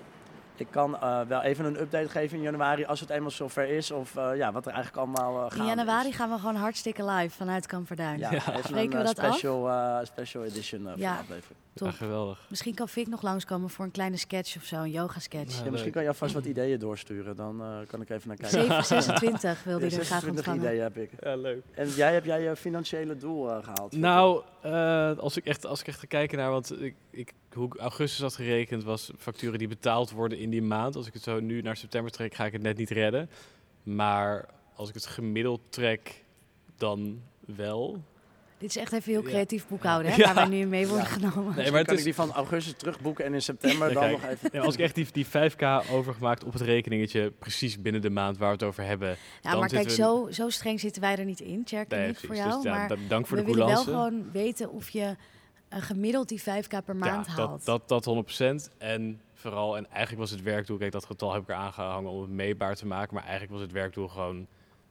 Ik 0.62 0.68
kan 0.72 1.00
eh, 1.02 1.22
wel 1.22 1.42
even 1.42 1.66
een 1.66 1.82
update 1.82 2.10
geven 2.10 2.38
in 2.38 2.44
januari 2.44 2.86
als 2.86 3.00
het 3.00 3.10
eenmaal 3.10 3.32
zover 3.32 3.68
is. 3.70 3.92
Of 3.92 4.16
eh, 4.16 4.30
ja, 4.36 4.52
wat 4.52 4.66
er 4.66 4.74
eigenlijk 4.74 5.04
allemaal 5.08 5.52
uh, 5.52 5.58
In 5.58 5.66
januari 5.66 6.12
gaan 6.14 6.30
we 6.30 6.36
gewoon 6.38 6.56
hartstikke 6.56 7.06
live 7.06 7.36
vanuit 7.36 7.66
Kamperduin. 7.66 8.20
Ja, 8.20 8.32
Ja. 8.32 8.38
even 8.38 8.64
Spreken 8.64 8.84
een 8.84 8.90
we 8.90 8.98
eh, 8.98 9.16
dat 9.16 9.20
af? 9.20 9.26
special, 9.26 9.70
eh, 9.70 9.98
special 10.04 10.44
edition 10.44 10.82
eh, 10.86 10.92
van 10.92 11.02
Ja. 11.02 11.12
aflevering. 11.18 11.60
Top. 11.74 11.88
Ja, 11.88 11.94
geweldig. 11.94 12.46
Misschien 12.50 12.74
kan 12.74 12.88
Vic 12.90 13.08
nog 13.08 13.22
langskomen 13.22 13.70
voor 13.70 13.86
een 13.86 13.92
kleine 13.92 14.18
sketch 14.18 14.56
of 14.58 14.64
zo, 14.64 14.76
een 14.76 14.90
yoga 14.92 15.20
sketch. 15.20 15.52
Ja, 15.52 15.56
Ja, 15.58 15.62
leuk. 15.64 15.72
misschien 15.72 15.92
kan 15.92 16.02
je 16.02 16.08
alvast 16.08 16.34
wat 16.34 16.46
ideeën 16.46 16.80
doorsturen. 16.80 17.36
Dan 17.36 17.62
eh, 17.62 17.68
kan 17.88 18.02
ik 18.02 18.10
even 18.10 18.28
naar 18.28 18.38
kijken. 18.38 18.60
7, 18.62 18.84
26 18.86 19.64
wil 19.64 19.80
hij 19.80 19.90
Ja, 19.90 19.98
er 19.98 20.06
graag 20.06 20.20
26 20.22 20.30
ontvangen. 20.48 20.62
ideeën 20.62 20.82
heb 20.84 20.98
ik. 20.98 21.12
Ja, 21.24 21.36
leuk. 21.36 21.64
En 21.72 21.90
jij, 21.90 22.14
heb 22.14 22.26
jij 22.26 22.42
je 22.42 22.56
financiële 22.56 23.18
doel 23.18 23.50
eh, 23.52 23.64
gehaald? 23.64 23.92
Nou, 23.92 24.42
eh, 24.62 25.18
als, 25.18 25.38
ik 25.38 25.46
echt, 25.46 25.66
als 25.66 25.80
ik 25.82 25.88
echt 25.88 26.00
ga 26.00 26.06
kijken 26.08 26.38
naar 26.38 26.50
wat 26.52 26.76
ik, 26.80 26.96
ik, 27.10 27.34
hoe 27.54 27.66
ik 27.66 27.76
augustus 27.76 28.22
had 28.22 28.36
gerekend, 28.36 28.84
was 28.84 29.12
facturen 29.18 29.60
die 29.60 29.68
betaald 29.68 30.12
worden 30.12 30.38
in 30.38 30.50
die 30.52 30.62
maand. 30.62 30.96
Als 30.96 31.08
ik 31.08 31.14
het 31.14 31.24
zo 31.24 31.40
nu 31.40 31.62
naar 31.62 31.78
september 31.78 32.12
trek, 32.12 32.34
ga 32.36 32.46
ik 32.46 32.52
het 32.54 32.62
net 32.62 32.78
niet 32.78 32.90
redden. 32.90 33.30
Maar 33.84 34.46
als 34.76 34.90
ik 34.90 34.96
het 34.96 35.06
gemiddeld 35.06 35.62
trek, 35.70 36.24
dan 36.78 37.22
wel. 37.46 38.02
Dit 38.58 38.70
is 38.70 38.78
echt 38.78 38.92
even 38.94 39.12
heel 39.12 39.22
Ja. 39.24 39.28
creatief 39.30 39.68
boekhouden, 39.68 40.12
hè, 40.12 40.18
Ja. 40.18 40.26
waar 40.34 40.50
wij 40.50 40.58
nu 40.60 40.66
mee 40.66 40.88
worden 40.88 41.06
Ja. 41.06 41.12
genomen. 41.12 41.44
Nee, 41.56 41.56
maar 41.56 41.70
maar 41.72 41.80
het 41.80 41.86
kan 41.88 41.94
is, 41.94 42.00
ik 42.00 42.06
die 42.06 42.16
van 42.16 42.32
augustus 42.32 42.74
terugboeken 42.78 43.26
en 43.26 43.34
in 43.34 43.42
september 43.42 43.88
Ja, 43.88 43.94
dan 43.94 44.04
kijk. 44.04 44.22
nog 44.22 44.30
even... 44.32 44.50
ja, 44.54 44.62
als 44.62 44.74
ik 44.74 44.80
echt 44.80 44.96
die, 44.96 45.08
die 45.12 45.26
5k 45.26 45.62
overgemaakt 45.92 46.44
op 46.44 46.54
het 46.54 46.62
rekeningetje, 46.62 47.32
precies 47.40 47.82
binnen 47.82 48.02
de 48.02 48.10
maand 48.10 48.38
waar 48.38 48.48
we 48.48 48.54
het 48.54 48.64
over 48.64 48.84
hebben. 48.84 49.10
Ja, 49.42 49.52
Dan 49.52 49.60
maar 49.60 49.70
kijk, 49.70 49.84
we 49.88 49.94
zo, 49.94 50.28
zo 50.32 50.50
streng 50.50 50.80
zitten 50.80 51.02
wij 51.02 51.16
er 51.18 51.26
niet 51.26 51.40
in, 51.40 51.64
Tjerk 51.64 51.94
ik, 51.94 52.18
voor 52.20 52.36
jou. 52.36 52.52
Dus 52.54 52.64
ja, 52.64 52.78
maar 52.78 52.88
da- 52.88 52.96
dank 53.08 53.28
voor 53.28 53.38
we 53.38 53.44
de 53.44 53.52
willen 53.52 53.68
wel 53.68 53.84
gewoon 53.84 54.32
weten 54.32 54.72
of 54.72 54.90
je 54.90 55.16
eh, 55.68 55.82
gemiddeld 55.82 56.30
die 56.30 56.42
5k 56.42 56.84
per 56.86 56.96
maand 56.96 57.26
ja, 57.26 57.32
haalt. 57.34 57.66
dat, 57.66 57.88
dat, 57.88 58.04
dat 58.04 58.26
100%. 58.72 58.72
En 58.78 59.22
vooral, 59.42 59.78
en 59.78 59.86
eigenlijk 59.90 60.20
was 60.20 60.32
het 60.32 60.42
werkdoel, 60.42 60.78
kijk, 60.78 60.92
dat 60.92 61.06
getal 61.06 61.34
heb 61.34 61.42
ik 61.42 61.50
er 61.50 61.56
aangehangen 61.56 62.12
om 62.12 62.22
het 62.22 62.30
meetbaar 62.30 62.76
te 62.76 62.86
maken. 62.86 63.14
Maar 63.14 63.24
eigenlijk 63.24 63.52
was 63.54 63.62
het 63.62 63.72
werkdoel 63.72 64.08
gewoon 64.08 64.48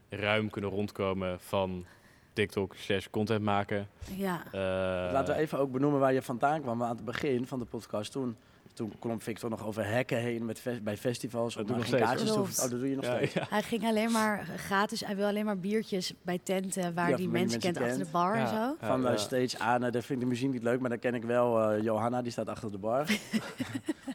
ruim 0.08 0.50
kunnen 0.50 0.70
rondkomen 0.70 1.40
van 1.40 1.84
TikTok 2.32 2.74
slash 2.76 3.06
content 3.10 3.42
maken. 3.42 3.88
Ja. 4.16 4.42
Eh, 4.52 5.12
Laten 5.12 5.34
we 5.34 5.40
even 5.40 5.58
ook 5.58 5.72
benoemen 5.72 6.00
waar 6.00 6.12
je 6.12 6.22
vandaan 6.22 6.60
kwam. 6.62 6.82
Aan 6.82 6.96
het 6.96 7.04
begin 7.04 7.46
van 7.46 7.58
de 7.58 7.64
podcast 7.64 8.12
toen, 8.12 8.36
toen 8.72 8.92
klom 8.98 9.20
Victor 9.20 9.50
nog 9.50 9.66
over 9.66 9.86
hekken 9.86 10.18
heen 10.18 10.44
met 10.44 10.60
fe- 10.60 10.80
bij 10.82 10.96
festivals. 10.96 11.54
Dat 11.54 11.66
doe 11.66 11.76
nog 11.76 11.88
kaartjes 11.88 12.10
te 12.10 12.16
steeds. 12.18 12.36
hoeven- 12.36 12.64
Oh, 12.64 12.70
dat 12.70 12.78
doe 12.80 12.88
je 12.88 12.96
nog 12.96 13.04
ja, 13.04 13.14
steeds. 13.16 13.32
ja. 13.34 13.46
Hij 13.50 13.62
ging 13.62 13.84
alleen 13.84 14.12
maar 14.12 14.46
gratis, 14.56 15.04
hij 15.04 15.16
wil 15.16 15.26
alleen 15.26 15.44
maar 15.44 15.58
biertjes 15.58 16.12
bij 16.22 16.40
tenten 16.42 16.94
waar 16.94 17.10
Ja, 17.10 17.16
die 17.16 17.28
mensen 17.28 17.40
mensen 17.60 17.72
kent 17.72 17.78
achter 17.88 18.04
de 18.04 18.10
bar 18.12 18.34
en 18.34 18.48
zo. 18.48 18.76
Van 18.80 19.02
Ja, 19.02 19.10
ja. 19.10 19.16
stage 19.16 19.58
aan, 19.58 19.84
eh, 19.84 19.92
dat 19.92 20.04
vind 20.04 20.18
ik 20.18 20.24
de 20.24 20.30
muziek 20.30 20.50
niet 20.52 20.62
leuk, 20.62 20.80
maar 20.80 20.90
dan 20.90 20.98
ken 20.98 21.14
ik 21.14 21.22
wel 21.24 21.70
eh, 21.70 21.82
Johanna, 21.82 22.22
die 22.22 22.32
staat 22.32 22.48
achter 22.48 22.70
de 22.70 22.78
bar. 22.78 23.06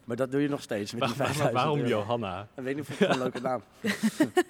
maar 0.05 0.15
dat 0.15 0.31
doe 0.31 0.41
je 0.41 0.47
nog 0.50 0.62
steeds 0.62 0.91
met 0.93 1.01
die 1.01 1.09
Waar- 1.09 1.17
waar- 1.17 1.35
5000 1.35 1.53
waarom 1.63 1.77
euro. 1.79 1.89
Johanna? 2.00 2.47
Ik 2.55 2.63
weet 2.63 2.75
niet 2.75 2.83
of 2.83 2.89
ik 2.93 3.00
het 3.00 3.09
een 3.09 3.17
leuke 3.17 3.39
naam. 3.41 3.62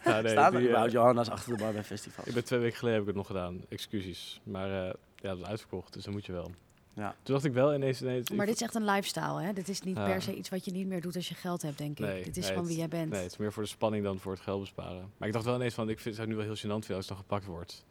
Ja, 0.04 0.22
nee, 0.22 0.32
Staan 0.32 0.46
er 0.46 0.52
die, 0.52 0.60
eh, 0.60 0.64
überhaupt 0.66 0.92
Johanna's 0.92 1.30
achter 1.30 1.58
de 1.58 1.64
bar 1.64 1.74
bij 1.74 1.84
festivals? 1.84 2.28
ik 2.28 2.34
ben 2.34 2.44
twee 2.44 2.60
weken 2.60 2.78
geleden 2.78 3.00
heb 3.00 3.02
ik 3.10 3.16
het 3.16 3.28
nog 3.28 3.28
gedaan. 3.28 3.62
Excuses. 3.70 4.42
Maar 4.44 4.70
eh, 4.70 4.94
ja, 5.16 5.30
dat 5.30 5.38
is 5.38 5.44
uitverkocht, 5.46 5.94
dus 5.94 6.04
dan 6.04 6.14
moet 6.14 6.26
je 6.26 6.32
wel. 6.32 6.52
Ja. 6.94 7.16
Toen 7.24 7.34
dacht 7.34 7.46
ik 7.46 7.54
wel 7.54 7.74
ineens... 7.74 8.02
ineens 8.02 8.30
Maar 8.30 8.46
dit 8.46 8.56
is 8.56 8.62
echt 8.62 8.76
een 8.76 8.86
lifestyle, 8.86 9.42
hè? 9.42 9.54
Dit 9.54 9.70
is 9.70 9.82
niet 9.82 9.98
Ja. 9.98 10.06
per 10.06 10.22
se 10.22 10.36
iets 10.36 10.50
wat 10.50 10.66
je 10.66 10.72
niet 10.72 10.88
meer 10.88 11.02
doet 11.02 11.16
als 11.16 11.30
je 11.30 11.36
geld 11.36 11.62
hebt, 11.62 11.78
denk 11.78 12.00
ik. 12.00 12.06
Nee, 12.06 12.24
Dit 12.24 12.28
is 12.28 12.36
nee, 12.36 12.44
gewoon 12.44 12.58
het- 12.60 12.68
wie 12.68 12.78
jij 12.78 12.88
bent. 12.88 13.10
Nee, 13.12 13.22
het 13.22 13.32
is 13.32 13.38
meer 13.38 13.54
voor 13.54 13.64
de 13.64 13.70
spanning 13.70 14.04
dan 14.04 14.20
voor 14.20 14.32
het 14.32 14.42
geld 14.42 14.60
besparen. 14.60 15.12
Maar 15.18 15.28
ik 15.28 15.34
dacht 15.34 15.46
wel 15.46 15.56
ineens 15.56 15.74
van, 15.74 15.90
ik 15.90 16.00
vind 16.00 16.18
het 16.18 16.28
nu 16.28 16.36
wel 16.36 16.44
heel 16.46 16.56
gênant 16.56 16.62
vinden 16.86 16.96
als 16.96 16.98
het 16.98 17.08
dan 17.08 17.18
gepakt 17.18 17.46
wordt. 17.46 17.84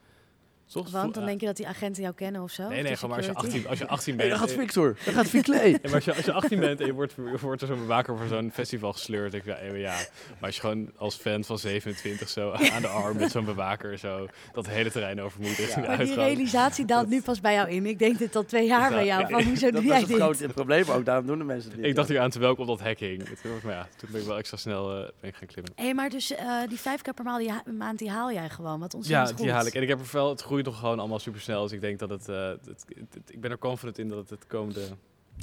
Toch? 0.73 0.91
Want 0.91 1.15
dan 1.15 1.23
Ja. 1.23 1.29
denk 1.29 1.41
je 1.41 1.47
dat 1.47 1.57
die 1.57 1.67
agenten 1.69 2.03
jou 2.03 2.15
kennen 2.15 2.43
of 2.43 2.51
zo? 2.51 2.69
Nee, 2.69 2.83
nee, 2.83 2.95
gewoon 2.95 3.11
maar 3.11 3.19
als 3.19 3.27
je 3.27 3.33
security? 3.33 3.57
18, 3.67 3.71
als 3.71 3.79
je 3.79 3.87
18 3.97 4.17
Hey, 4.19 4.29
bent... 4.29 4.39
daar 4.41 4.49
gaat 4.49 4.59
Victor, 4.59 4.97
daar 5.05 5.15
gaat 5.15 5.29
Viclay. 5.29 5.69
Ja, 5.71 5.79
maar 5.83 5.95
als 5.95 6.05
je, 6.05 6.15
als 6.15 6.25
je 6.25 6.33
18 6.33 6.61
bent 6.61 6.81
en 6.81 6.87
je 6.87 6.93
wordt, 6.93 7.15
je 7.17 7.39
wordt 7.41 7.63
er 7.63 7.69
zo'n 7.69 7.79
bewaker 7.79 8.17
voor 8.19 8.27
zo'n 8.27 8.51
festival 8.55 8.93
gesleurd, 8.93 9.31
denk 9.33 9.45
ik, 9.45 9.51
ja, 9.51 9.57
eh, 9.59 9.81
ja. 9.81 9.93
Maar 9.93 10.37
als 10.41 10.55
je 10.55 10.61
gewoon 10.61 10.91
als 10.97 11.15
fan 11.17 11.45
van 11.45 11.59
27 11.59 12.29
zo 12.29 12.51
aan 12.53 12.83
de 12.83 12.89
arm 12.89 13.17
met 13.17 13.31
zo'n 13.31 13.45
bewaker 13.45 13.99
zo 13.99 14.27
dat 14.53 14.67
hele 14.69 14.91
terrein 14.91 15.21
over 15.21 15.41
moet 15.41 15.77
Maar 15.87 16.05
die 16.05 16.15
realisatie 16.15 16.85
daalt 16.85 17.09
nu 17.09 17.23
pas 17.23 17.41
bij 17.41 17.55
jou 17.55 17.69
in. 17.71 17.87
Ik 17.87 17.99
denk 17.99 18.19
dit 18.19 18.37
al 18.37 18.45
twee 18.45 18.67
jaar 18.67 18.91
Ja, 18.91 18.97
bij 18.97 19.07
jou. 19.07 19.21
ja. 19.21 19.29
Van, 19.29 19.43
hoezo 19.43 19.71
Dat 19.71 19.75
doe 19.81 19.85
jij 19.91 19.99
het 19.99 20.09
dit? 20.09 20.17
grote 20.17 20.49
probleem 20.49 20.89
ook, 20.91 21.05
daarom 21.05 21.27
doen 21.27 21.39
de 21.39 21.45
mensen 21.45 21.71
het 21.71 21.79
niet. 21.81 21.89
Ik 21.89 21.95
dacht 21.95 22.09
hier 22.09 22.21
aan 22.21 22.31
terwijl 22.31 22.53
ik 22.53 22.59
op 22.59 22.67
dat 22.67 22.81
hek 22.81 22.99
hing. 22.99 23.23
Ik, 23.29 23.39
maar 23.63 23.73
ja, 23.75 23.89
toen 23.97 24.09
ben 24.13 24.21
ik 24.21 24.27
wel 24.27 24.37
extra 24.39 24.57
snel 24.57 24.91
eh, 24.91 25.09
ben 25.21 25.31
ik 25.31 25.37
gaan 25.37 25.47
klimmen. 25.49 25.73
Hé, 25.77 25.93
maar 25.93 26.11
dus 26.11 26.35
eh, 26.35 26.47
die 26.69 26.79
vijf 26.81 27.03
keer 27.03 27.15
per 27.15 27.25
maand 27.25 27.39
die, 27.41 27.73
maand, 27.75 27.99
die 27.99 28.11
haal 28.11 28.33
jij 28.33 28.49
gewoon. 28.49 28.81
Wat 28.81 28.93
Ja, 28.93 28.99
ontzettend 28.99 29.37
die 29.37 29.47
goed. 29.47 29.55
haal 29.57 29.67
ik. 29.67 29.75
En 29.75 29.83
ik 29.83 29.89
heb 29.89 30.01
er 30.01 30.09
wel, 30.13 30.29
het 30.31 30.43
groeit 30.55 30.67
nog 30.75 30.79
gewoon 30.79 30.99
allemaal 30.99 31.19
super 31.19 31.41
snel. 31.41 31.63
Dus 31.63 31.73
ik 31.73 31.81
denk 31.81 31.99
dat 31.99 32.11
het, 32.11 32.29
eh, 32.29 32.49
het, 32.49 32.67
het- 32.67 32.85
het- 33.15 33.31
ik 33.31 33.41
ben 33.41 33.51
er 33.51 33.59
confident 33.59 33.99
in 33.99 34.09
dat 34.09 34.19
het 34.19 34.31
het 34.31 34.47
komende, 34.47 34.81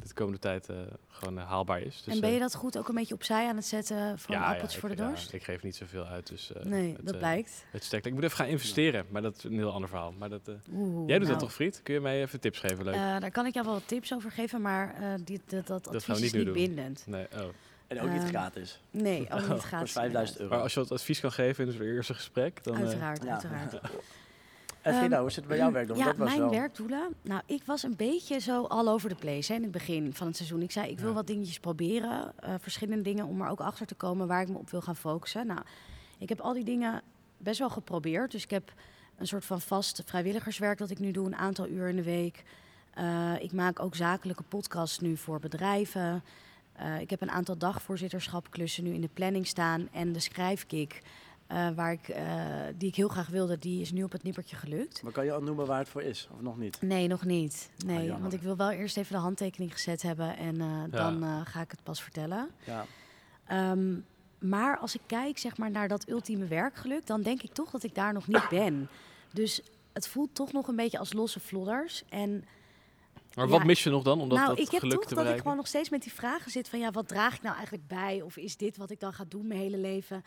de 0.06 0.14
komende 0.14 0.38
tijd 0.38 0.68
eh, 0.68 0.76
gewoon 1.08 1.38
eh, 1.38 1.48
haalbaar 1.48 1.80
is. 1.80 2.02
Dus, 2.04 2.14
en 2.14 2.20
ben 2.20 2.30
je 2.30 2.38
dat 2.38 2.54
goed 2.54 2.78
ook 2.78 2.88
een 2.88 2.94
beetje 2.94 3.14
opzij 3.14 3.48
aan 3.48 3.56
het 3.56 3.64
zetten 3.66 4.18
voor 4.18 4.34
een 4.34 4.40
appeltje 4.40 4.74
ik, 4.74 4.80
voor 4.80 4.88
de 4.96 5.02
ja, 5.02 5.08
dorst? 5.08 5.32
ik 5.32 5.42
geef 5.44 5.62
niet 5.62 5.76
zoveel 5.76 6.04
uit. 6.04 6.26
Dus, 6.28 6.52
eh, 6.52 6.64
nee, 6.64 6.92
het, 6.96 7.06
dat 7.06 7.18
blijkt. 7.18 7.64
Het 7.70 7.84
stekt. 7.84 8.06
Ik 8.06 8.12
moet 8.14 8.22
even 8.22 8.36
gaan 8.36 8.46
investeren, 8.46 9.04
maar 9.10 9.22
dat 9.22 9.36
is 9.36 9.44
een 9.44 9.52
heel 9.52 9.72
ander 9.72 9.88
verhaal. 9.88 10.12
Maar 10.18 10.28
dat, 10.28 10.48
eh, 10.48 10.54
Oeh, 10.74 11.08
jij 11.08 11.18
doet 11.18 11.28
nou, 11.28 11.38
dat 11.38 11.38
toch, 11.38 11.52
Friet? 11.52 11.80
Kun 11.82 11.94
je 11.94 12.00
mij 12.00 12.20
even 12.22 12.40
tips 12.40 12.58
geven? 12.58 12.84
Leuk. 12.84 12.94
eh, 12.94 13.00
daar 13.20 13.30
kan 13.30 13.46
ik 13.46 13.54
jou 13.54 13.66
wel 13.66 13.74
wat 13.74 13.88
tips 13.88 14.14
over 14.14 14.30
geven, 14.30 14.60
maar 14.60 14.94
eh, 14.94 15.14
die, 15.24 15.40
dat, 15.46 15.66
dat 15.66 15.84
gaan 15.86 15.94
advies 15.94 16.18
we 16.20 16.24
is 16.26 16.32
niet 16.32 16.44
niet 16.44 16.52
bindend. 16.52 17.04
nee, 17.06 17.26
oh. 17.34 17.40
En 17.86 18.00
ook 18.00 18.10
niet 18.10 18.20
Ehm, 18.20 18.28
gratis. 18.28 18.80
Nee, 18.90 19.26
ook 19.32 19.48
niet 19.48 19.62
gratis. 19.72 19.92
5000 19.92 20.38
euro. 20.38 20.50
Maar 20.54 20.62
als 20.62 20.74
je 20.74 20.80
wat 20.80 20.92
advies 20.92 21.20
kan 21.20 21.32
geven 21.32 21.66
in 21.66 21.72
het 21.72 21.80
eerste 21.82 22.14
gesprek, 22.14 22.64
dan... 22.64 22.76
Uiteraard, 22.76 23.22
Ja. 23.24 23.30
uiteraard. 23.30 23.72
En 24.82 25.12
Ehm, 25.12 25.20
hoe 25.20 25.28
zit 25.30 25.36
het 25.38 25.46
bij 25.48 25.56
jouw 25.56 25.70
werk 25.72 25.88
dan? 25.88 25.96
Ja, 25.96 26.04
dat 26.04 26.16
was 26.16 26.28
mijn 26.28 26.40
wel... 26.40 26.50
werkdoelen. 26.50 27.14
Nou, 27.22 27.42
ik 27.46 27.64
was 27.64 27.82
een 27.82 27.96
beetje 27.96 28.38
zo 28.38 28.64
all 28.64 28.88
over 28.88 29.08
the 29.08 29.14
place 29.14 29.50
hè, 29.52 29.56
in 29.58 29.62
het 29.62 29.72
begin 29.72 30.14
van 30.14 30.26
het 30.26 30.36
seizoen. 30.36 30.62
Ik 30.62 30.70
zei, 30.70 30.90
ik 30.90 30.98
wil 30.98 31.08
Ja. 31.08 31.14
wat 31.14 31.26
dingetjes 31.26 31.60
proberen. 31.60 32.32
eh, 32.38 32.54
verschillende 32.60 33.02
dingen 33.02 33.26
om 33.26 33.40
er 33.42 33.48
ook 33.48 33.60
achter 33.60 33.86
te 33.86 33.94
komen 33.94 34.26
waar 34.26 34.42
ik 34.42 34.48
me 34.48 34.58
op 34.58 34.70
wil 34.70 34.80
gaan 34.80 34.96
focussen. 34.96 35.46
Nou, 35.46 35.60
ik 36.18 36.28
heb 36.28 36.40
al 36.40 36.52
die 36.52 36.64
dingen 36.64 37.02
best 37.36 37.58
wel 37.58 37.70
geprobeerd. 37.70 38.30
Dus 38.30 38.42
ik 38.42 38.50
heb 38.50 38.72
een 39.16 39.26
soort 39.26 39.44
van 39.44 39.60
vast 39.60 40.02
vrijwilligerswerk 40.06 40.78
dat 40.78 40.90
ik 40.90 40.98
nu 40.98 41.10
doe, 41.10 41.26
een 41.26 41.36
aantal 41.36 41.68
uur 41.68 41.88
in 41.88 41.96
de 41.96 42.02
week. 42.02 42.42
Eh, 42.94 43.32
ik 43.40 43.52
maak 43.52 43.80
ook 43.80 43.94
zakelijke 43.94 44.42
podcasts 44.42 44.98
nu 44.98 45.16
voor 45.16 45.40
bedrijven. 45.40 46.22
Eh, 46.72 47.00
ik 47.00 47.10
heb 47.10 47.20
een 47.20 47.30
aantal 47.30 47.56
dagvoorzitterschapklussen 47.58 48.84
nu 48.84 48.92
in 48.92 49.00
de 49.00 49.08
planning 49.14 49.46
staan. 49.46 49.88
En 49.92 50.12
de 50.12 50.20
schrijfkick, 50.20 51.02
eh, 51.52 51.68
waar 51.70 51.92
ik, 51.92 52.08
eh, 52.08 52.44
die 52.76 52.88
ik 52.88 52.94
heel 52.94 53.08
graag 53.08 53.28
wilde, 53.28 53.58
die 53.58 53.80
is 53.80 53.92
nu 53.92 54.02
op 54.02 54.12
het 54.12 54.22
nippertje 54.22 54.56
gelukt. 54.56 55.02
Maar 55.02 55.12
kan 55.12 55.24
je 55.24 55.32
al 55.32 55.42
noemen 55.42 55.66
waar 55.66 55.78
het 55.78 55.88
voor 55.88 56.02
is, 56.02 56.28
of 56.32 56.40
nog 56.40 56.58
niet? 56.58 56.82
Nee, 56.82 57.08
nog 57.08 57.24
niet. 57.24 57.70
Nee, 57.86 58.12
Ah, 58.12 58.20
want 58.20 58.32
ik 58.32 58.42
wil 58.42 58.56
wel 58.56 58.70
eerst 58.70 58.96
even 58.96 59.12
de 59.14 59.20
handtekening 59.20 59.72
gezet 59.72 60.02
hebben 60.02 60.36
en 60.36 60.60
eh, 60.60 60.82
dan 60.90 61.22
eh, 61.22 61.40
ga 61.44 61.60
ik 61.60 61.70
het 61.70 61.82
pas 61.82 62.02
vertellen. 62.02 62.48
Ja. 62.64 62.84
Ehm, 63.46 63.94
maar 64.38 64.78
als 64.78 64.94
ik 64.94 65.00
kijk 65.06 65.38
zeg 65.38 65.56
maar, 65.56 65.70
naar 65.70 65.88
dat 65.88 66.08
ultieme 66.08 66.46
werkgeluk, 66.46 67.06
dan 67.06 67.22
denk 67.22 67.42
ik 67.42 67.52
toch 67.52 67.70
dat 67.70 67.82
ik 67.82 67.94
daar 67.94 68.12
nog 68.12 68.26
niet 68.26 68.48
ben. 68.50 68.88
Dus 69.32 69.60
het 69.92 70.08
voelt 70.08 70.34
toch 70.34 70.52
nog 70.52 70.68
een 70.68 70.76
beetje 70.76 70.98
als 70.98 71.12
losse 71.12 71.40
vlodders. 71.40 72.02
En 72.08 72.44
Maar 73.34 73.44
Ja. 73.44 73.50
wat 73.50 73.64
mis 73.64 73.82
je 73.82 73.90
nog 73.90 74.02
dan 74.02 74.20
om 74.20 74.28
dat, 74.28 74.38
nou, 74.38 74.50
dat 74.50 74.58
ik 74.58 74.70
heb 74.70 74.80
geluk 74.80 74.94
toch 74.94 75.04
te 75.08 75.14
dat 75.14 75.28
ik 75.28 75.36
gewoon 75.38 75.56
nog 75.56 75.66
steeds 75.66 75.88
met 75.90 76.02
die 76.02 76.12
vragen 76.12 76.50
zit 76.50 76.68
van 76.68 76.78
ja, 76.78 76.90
wat 76.90 77.08
draag 77.08 77.34
ik 77.34 77.42
nou 77.42 77.54
eigenlijk 77.54 77.86
bij? 77.86 78.22
Of 78.22 78.36
is 78.36 78.56
dit 78.56 78.76
wat 78.76 78.90
ik 78.90 79.00
dan 79.00 79.12
ga 79.12 79.24
doen 79.28 79.46
mijn 79.46 79.60
hele 79.60 79.78
leven? 79.78 80.22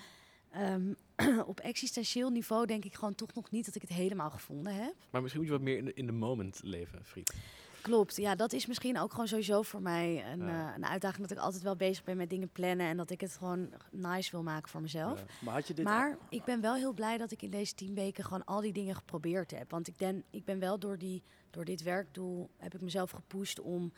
Ehm, 0.56 0.94
op 1.52 1.60
existentieel 1.60 2.30
niveau 2.30 2.66
denk 2.66 2.86
ik 2.86 2.94
gewoon 2.96 3.16
toch 3.16 3.34
nog 3.34 3.52
niet 3.52 3.66
dat 3.66 3.76
ik 3.76 3.82
het 3.82 3.92
helemaal 3.92 4.30
gevonden 4.30 4.76
heb. 4.76 4.94
Maar 5.10 5.22
misschien 5.22 5.42
moet 5.44 5.52
je 5.52 5.58
wat 5.58 5.66
meer 5.68 5.78
in 5.78 5.86
de, 5.86 5.94
in 5.94 6.06
de 6.06 6.12
moment 6.12 6.60
leven, 6.64 7.06
Friet. 7.06 7.34
Klopt, 7.82 8.16
ja, 8.16 8.36
dat 8.36 8.54
is 8.54 8.66
misschien 8.66 9.00
ook 9.00 9.12
gewoon 9.12 9.28
sowieso 9.28 9.62
voor 9.62 9.82
mij 9.82 10.26
een, 10.32 10.40
Ja. 10.46 10.70
eh, 10.70 10.76
een 10.76 10.86
uitdaging 10.86 11.22
dat 11.28 11.38
ik 11.38 11.44
altijd 11.44 11.64
wel 11.64 11.76
bezig 11.76 12.04
ben 12.04 12.18
met 12.18 12.30
dingen 12.30 12.50
plannen 12.50 12.86
en 12.88 12.98
dat 12.98 13.10
ik 13.10 13.22
het 13.22 13.38
gewoon 13.38 13.70
nice 13.92 14.32
wil 14.32 14.44
maken 14.44 14.70
voor 14.70 14.82
mezelf. 14.82 15.20
Ja. 15.20 15.26
Maar 15.42 15.54
had 15.54 15.68
je 15.68 15.74
dit... 15.74 15.86
Maar 15.86 16.18
ik 16.30 16.44
ben 16.44 16.62
wel 16.62 16.76
heel 16.76 16.94
blij 16.94 17.18
dat 17.18 17.32
ik 17.32 17.42
in 17.42 17.50
deze 17.50 17.76
tien 17.76 17.94
weken 17.94 18.24
gewoon 18.24 18.46
al 18.46 18.62
die 18.62 18.74
dingen 18.74 18.96
geprobeerd 18.96 19.52
heb. 19.52 19.72
Want 19.72 19.88
ik 19.88 19.96
ben, 19.98 20.24
ik 20.30 20.46
ben 20.46 20.60
wel 20.60 20.80
door, 20.80 20.98
die, 20.98 21.24
door 21.50 21.66
dit 21.66 21.84
werkdoel 21.84 22.50
heb 22.58 22.74
ik 22.74 22.82
mezelf 22.82 23.12
gepusht 23.12 23.60
om 23.60 23.94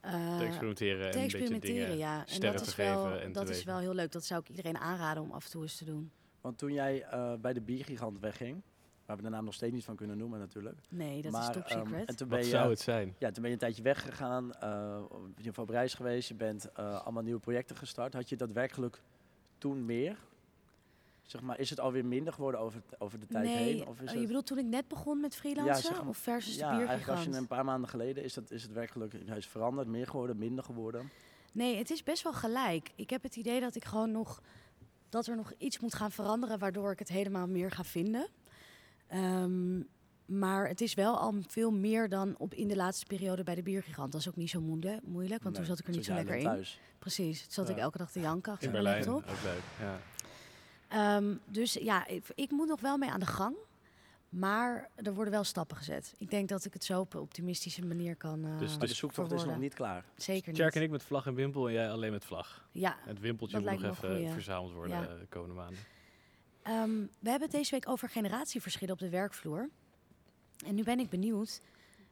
eh, 0.00 0.38
te 0.38 0.44
experimenteren 0.44 1.04
en 1.06 1.10
te 1.10 1.16
een 1.16 1.22
beetje 1.22 1.38
experimenteren. 1.38 1.74
dingen 1.86 1.98
Ja, 1.98 2.18
en 2.20 2.32
sterren 2.32 2.52
dat 2.52 2.64
te 2.64 2.70
is 2.70 2.76
wel, 2.76 3.04
geven 3.04 3.22
en 3.22 3.32
dat 3.32 3.44
te 3.46 3.50
is 3.50 3.56
weten. 3.56 3.72
wel 3.72 3.80
heel 3.80 3.94
leuk. 3.94 4.12
Dat 4.12 4.24
zou 4.24 4.40
ik 4.40 4.48
iedereen 4.48 4.78
aanraden 4.78 5.22
om 5.22 5.30
af 5.30 5.44
en 5.44 5.50
toe 5.50 5.62
eens 5.62 5.76
te 5.76 5.84
doen. 5.84 6.10
Want 6.40 6.58
toen 6.58 6.72
jij 6.72 7.02
eh, 7.02 7.34
bij 7.40 7.52
de 7.52 7.60
biergigant 7.60 8.18
wegging, 8.20 8.62
waar 9.06 9.16
we 9.16 9.22
de 9.22 9.28
naam 9.28 9.44
nog 9.44 9.54
steeds 9.54 9.72
niet 9.72 9.84
van 9.84 9.96
kunnen 9.96 10.18
noemen 10.18 10.38
natuurlijk. 10.38 10.78
Nee, 10.88 11.22
dat 11.22 11.32
maar, 11.32 11.40
is 11.48 11.54
top 11.54 11.62
ehm, 11.64 11.78
secret. 11.86 12.08
en 12.08 12.16
toen 12.16 12.28
ben 12.28 12.36
Wat 12.36 12.46
je, 12.46 12.52
zou 12.52 12.70
het 12.70 12.80
zijn? 12.80 13.14
Ja, 13.18 13.30
toen 13.30 13.42
ben 13.42 13.46
je 13.46 13.52
een 13.52 13.58
tijdje 13.58 13.82
weggegaan, 13.82 14.52
eh 14.54 14.98
in 15.12 15.28
ieder 15.28 15.44
geval 15.44 15.64
op 15.64 15.70
reis 15.70 15.94
geweest. 15.94 16.28
Je 16.28 16.34
bent 16.34 16.72
eh, 16.72 17.00
allemaal 17.02 17.22
nieuwe 17.22 17.40
projecten 17.40 17.76
gestart. 17.76 18.14
Had 18.14 18.28
je 18.28 18.36
dat 18.36 18.52
werkelijk 18.52 19.02
toen 19.58 19.84
meer? 19.84 20.16
Zeg 21.30 21.40
maar, 21.40 21.58
is 21.58 21.70
het 21.70 21.80
alweer 21.80 22.04
minder 22.04 22.32
geworden 22.32 22.60
over, 22.60 22.82
over 22.98 23.18
de 23.20 23.26
tijd 23.26 23.44
nee, 23.44 23.56
heen? 23.56 23.86
Of 23.86 24.00
is 24.00 24.10
het, 24.10 24.20
je 24.20 24.26
bedoelt 24.26 24.46
toen 24.46 24.58
ik 24.58 24.64
net 24.64 24.88
begon 24.88 25.20
met 25.20 25.36
freelancen? 25.36 25.82
zeg 25.82 25.98
maar- 25.98 26.08
of 26.08 26.16
versus 26.16 26.54
ja, 26.56 26.68
de 26.70 26.76
eigenlijk 26.76 27.08
als 27.08 27.18
je 27.18 27.24
biergigant? 27.24 27.50
een 27.50 27.56
paar 27.56 27.64
maanden 27.64 27.90
geleden, 27.90 28.24
is, 28.24 28.34
dat, 28.34 28.50
is 28.50 28.62
het 28.62 28.72
werkelijk 28.72 29.14
juist 29.24 29.48
veranderd? 29.48 29.88
Meer 29.88 30.06
geworden, 30.06 30.38
minder 30.38 30.64
geworden? 30.64 31.10
Nee, 31.52 31.76
het 31.76 31.90
is 31.90 32.02
best 32.02 32.22
wel 32.22 32.32
gelijk. 32.32 32.92
Ik 32.96 33.10
heb 33.10 33.22
het 33.22 33.36
idee 33.36 33.60
dat 33.60 33.74
ik 33.74 33.84
gewoon 33.84 34.10
nog 34.10 34.42
dat 35.08 35.26
er 35.26 35.36
nog 35.36 35.52
iets 35.58 35.78
moet 35.80 35.94
gaan 35.94 36.10
veranderen 36.10 36.58
waardoor 36.58 36.92
ik 36.92 36.98
het 36.98 37.08
helemaal 37.08 37.46
meer 37.46 37.70
ga 37.70 37.84
vinden. 37.84 38.28
Ehm, 39.06 39.82
maar 40.24 40.68
het 40.68 40.80
is 40.80 40.94
wel 40.94 41.18
al 41.18 41.34
veel 41.46 41.70
meer 41.70 42.08
dan 42.08 42.34
op 42.38 42.54
in 42.54 42.68
de 42.68 42.76
laatste 42.76 43.06
periode 43.06 43.42
bij 43.42 43.54
de 43.54 43.62
biergigant. 43.62 44.12
Dat 44.12 44.20
is 44.20 44.28
ook 44.28 44.36
niet 44.36 44.50
zo 44.50 44.60
moeilijk, 45.04 45.42
want 45.42 45.54
toen 45.54 45.64
zat 45.64 45.78
ik 45.78 45.86
er 45.86 45.92
niet 45.94 46.04
zo 46.04 46.14
lekker 46.14 46.36
in. 46.36 46.44
thuis. 46.44 46.80
Precies, 46.98 47.42
toen 47.42 47.52
zat 47.52 47.68
ik 47.68 47.76
Ja. 47.76 47.82
elke 47.82 47.98
dag 47.98 48.10
te 48.10 48.20
janken 48.20 48.52
achter 48.52 48.66
In 48.66 48.72
mijn 48.72 48.84
Berlijn, 48.84 49.06
laptop. 49.14 49.30
ook 49.36 49.42
leuk. 49.42 49.62
Ja. 49.80 50.00
Ehm, 50.90 51.34
dus 51.46 51.72
ja, 51.72 52.06
ik, 52.06 52.24
ik 52.34 52.50
moet 52.50 52.68
nog 52.68 52.80
wel 52.80 52.96
mee 52.98 53.10
aan 53.10 53.20
de 53.20 53.26
gang. 53.26 53.56
Maar 54.28 54.88
er 54.94 55.14
worden 55.14 55.32
wel 55.32 55.44
stappen 55.44 55.76
gezet. 55.76 56.14
Ik 56.18 56.30
denk 56.30 56.48
dat 56.48 56.64
ik 56.64 56.72
het 56.72 56.84
zo 56.84 57.00
op 57.00 57.14
een 57.14 57.20
optimistische 57.20 57.84
manier 57.86 58.16
kan 58.16 58.46
uh, 58.46 58.58
Dus- 58.58 58.78
de 58.78 58.86
zoektocht 58.86 59.32
is 59.32 59.44
nog 59.44 59.58
niet 59.58 59.74
klaar. 59.74 60.04
Zeker 60.16 60.48
niet. 60.48 60.56
Tjerk 60.56 60.74
en 60.74 60.82
ik 60.82 60.90
met 60.90 61.02
vlag 61.02 61.26
en 61.26 61.34
wimpel 61.34 61.66
en 61.66 61.72
jij 61.72 61.90
alleen 61.90 62.12
met 62.12 62.24
vlag. 62.24 62.68
Ja, 62.72 62.96
Het 63.04 63.20
wimpeltje 63.20 63.60
Dat 63.60 63.70
moet 63.72 63.80
nog 63.80 63.90
even 63.96 64.08
goeie. 64.08 64.28
verzameld 64.30 64.72
worden 64.72 64.96
Ja. 65.00 65.08
eh, 65.08 65.18
de 65.18 65.26
komende 65.28 65.54
maanden. 65.54 65.78
Ehm, 66.62 66.90
we 67.18 67.30
hebben 67.30 67.48
het 67.48 67.56
deze 67.56 67.70
week 67.70 67.88
over 67.88 68.08
generatieverschillen 68.08 68.94
op 68.94 69.00
de 69.00 69.08
werkvloer. 69.08 69.68
En 70.66 70.74
nu 70.74 70.82
ben 70.82 70.98
ik 70.98 71.08
benieuwd, 71.10 71.60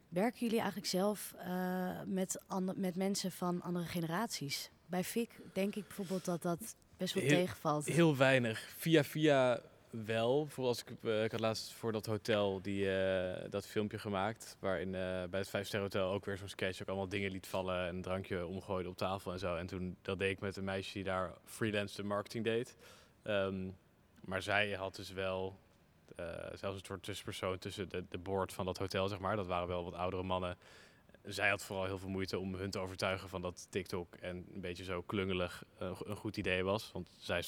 werken 0.09 0.41
jullie 0.41 0.59
eigenlijk 0.59 0.89
zelf 0.89 1.35
eh, 1.39 1.91
met, 2.07 2.39
met 2.77 2.97
mensen 2.97 3.33
van 3.33 3.63
andere 3.63 3.85
generaties? 3.87 4.71
Bij 4.87 5.05
FIC 5.05 5.41
denk 5.53 5.75
ik 5.75 5.87
bijvoorbeeld 5.87 6.25
dat 6.25 6.43
dat 6.43 6.75
best 6.99 7.15
wel 7.15 7.23
Heel- 7.23 7.33
tegenvalt. 7.33 7.87
Heel 7.87 8.17
weinig. 8.17 8.75
Via 8.77 9.05
via 9.05 9.61
wel. 9.91 10.45
Bijvoorbeeld 10.45 10.77
als 10.77 10.85
ik, 10.93 11.05
eh, 11.05 11.25
ik 11.25 11.31
had 11.31 11.41
laatst 11.41 11.73
voor 11.73 11.93
dat 11.93 12.07
hotel 12.07 12.63
die, 12.63 12.97
eh, 12.97 13.51
dat 13.51 13.67
filmpje 13.67 13.99
gemaakt. 13.99 14.57
Waarin 14.61 14.95
eh, 14.95 15.01
bij 15.01 15.41
het 15.41 15.49
5 15.49 15.67
ster 15.67 15.81
hotel 15.81 16.11
ook 16.11 16.25
weer 16.25 16.39
zo'n 16.39 16.49
sketch. 16.49 16.81
Ook 16.83 16.89
allemaal 16.89 17.09
dingen 17.09 17.31
liet 17.31 17.47
vallen 17.47 17.87
en 17.87 17.95
een 17.95 18.03
drankje 18.03 18.47
omgooide 18.47 18.89
op 18.89 18.97
tafel 18.97 19.33
en 19.33 19.39
zo. 19.39 19.57
En 19.57 19.67
toen 19.67 19.97
dat 20.03 20.19
deed 20.19 20.31
ik 20.31 20.41
met 20.41 20.57
een 20.57 20.65
meisje 20.65 20.93
die 20.93 21.05
daar 21.05 21.33
freelance 21.45 21.97
de 21.97 22.03
marketing 22.03 22.45
deed. 22.45 22.77
Ehm, 23.23 23.69
maar 24.21 24.43
zij 24.43 24.73
had 24.73 24.97
dus 24.97 25.13
wel 25.13 25.59
zelfs 26.55 26.79
een 26.79 26.87
soort 26.87 27.03
tussenpersoon 27.03 27.59
tussen 27.59 27.89
de, 27.89 28.05
de 28.09 28.19
board 28.19 28.53
van 28.53 28.65
dat 28.65 28.79
hotel, 28.79 29.09
zeg 29.09 29.19
maar. 29.19 29.37
Dat 29.37 29.47
waren 29.47 29.69
wel 29.69 29.85
wat 29.85 29.95
oudere 29.95 30.23
mannen. 30.23 30.57
Zij 31.29 31.49
had 31.49 31.65
vooral 31.65 31.85
heel 31.85 31.99
veel 31.99 32.09
moeite 32.09 32.39
om 32.39 32.55
hun 32.55 32.71
te 32.71 32.79
overtuigen 32.79 33.29
van 33.29 33.43
dat 33.43 33.67
TikTok 33.71 34.15
en 34.15 34.47
een 34.55 34.61
beetje 34.61 34.85
zo 34.85 35.03
klungelig 35.03 35.65
eh, 35.79 36.01
een 36.05 36.17
goed 36.17 36.37
idee 36.37 36.65
was. 36.65 36.91
Want 36.93 37.09
zij 37.19 37.43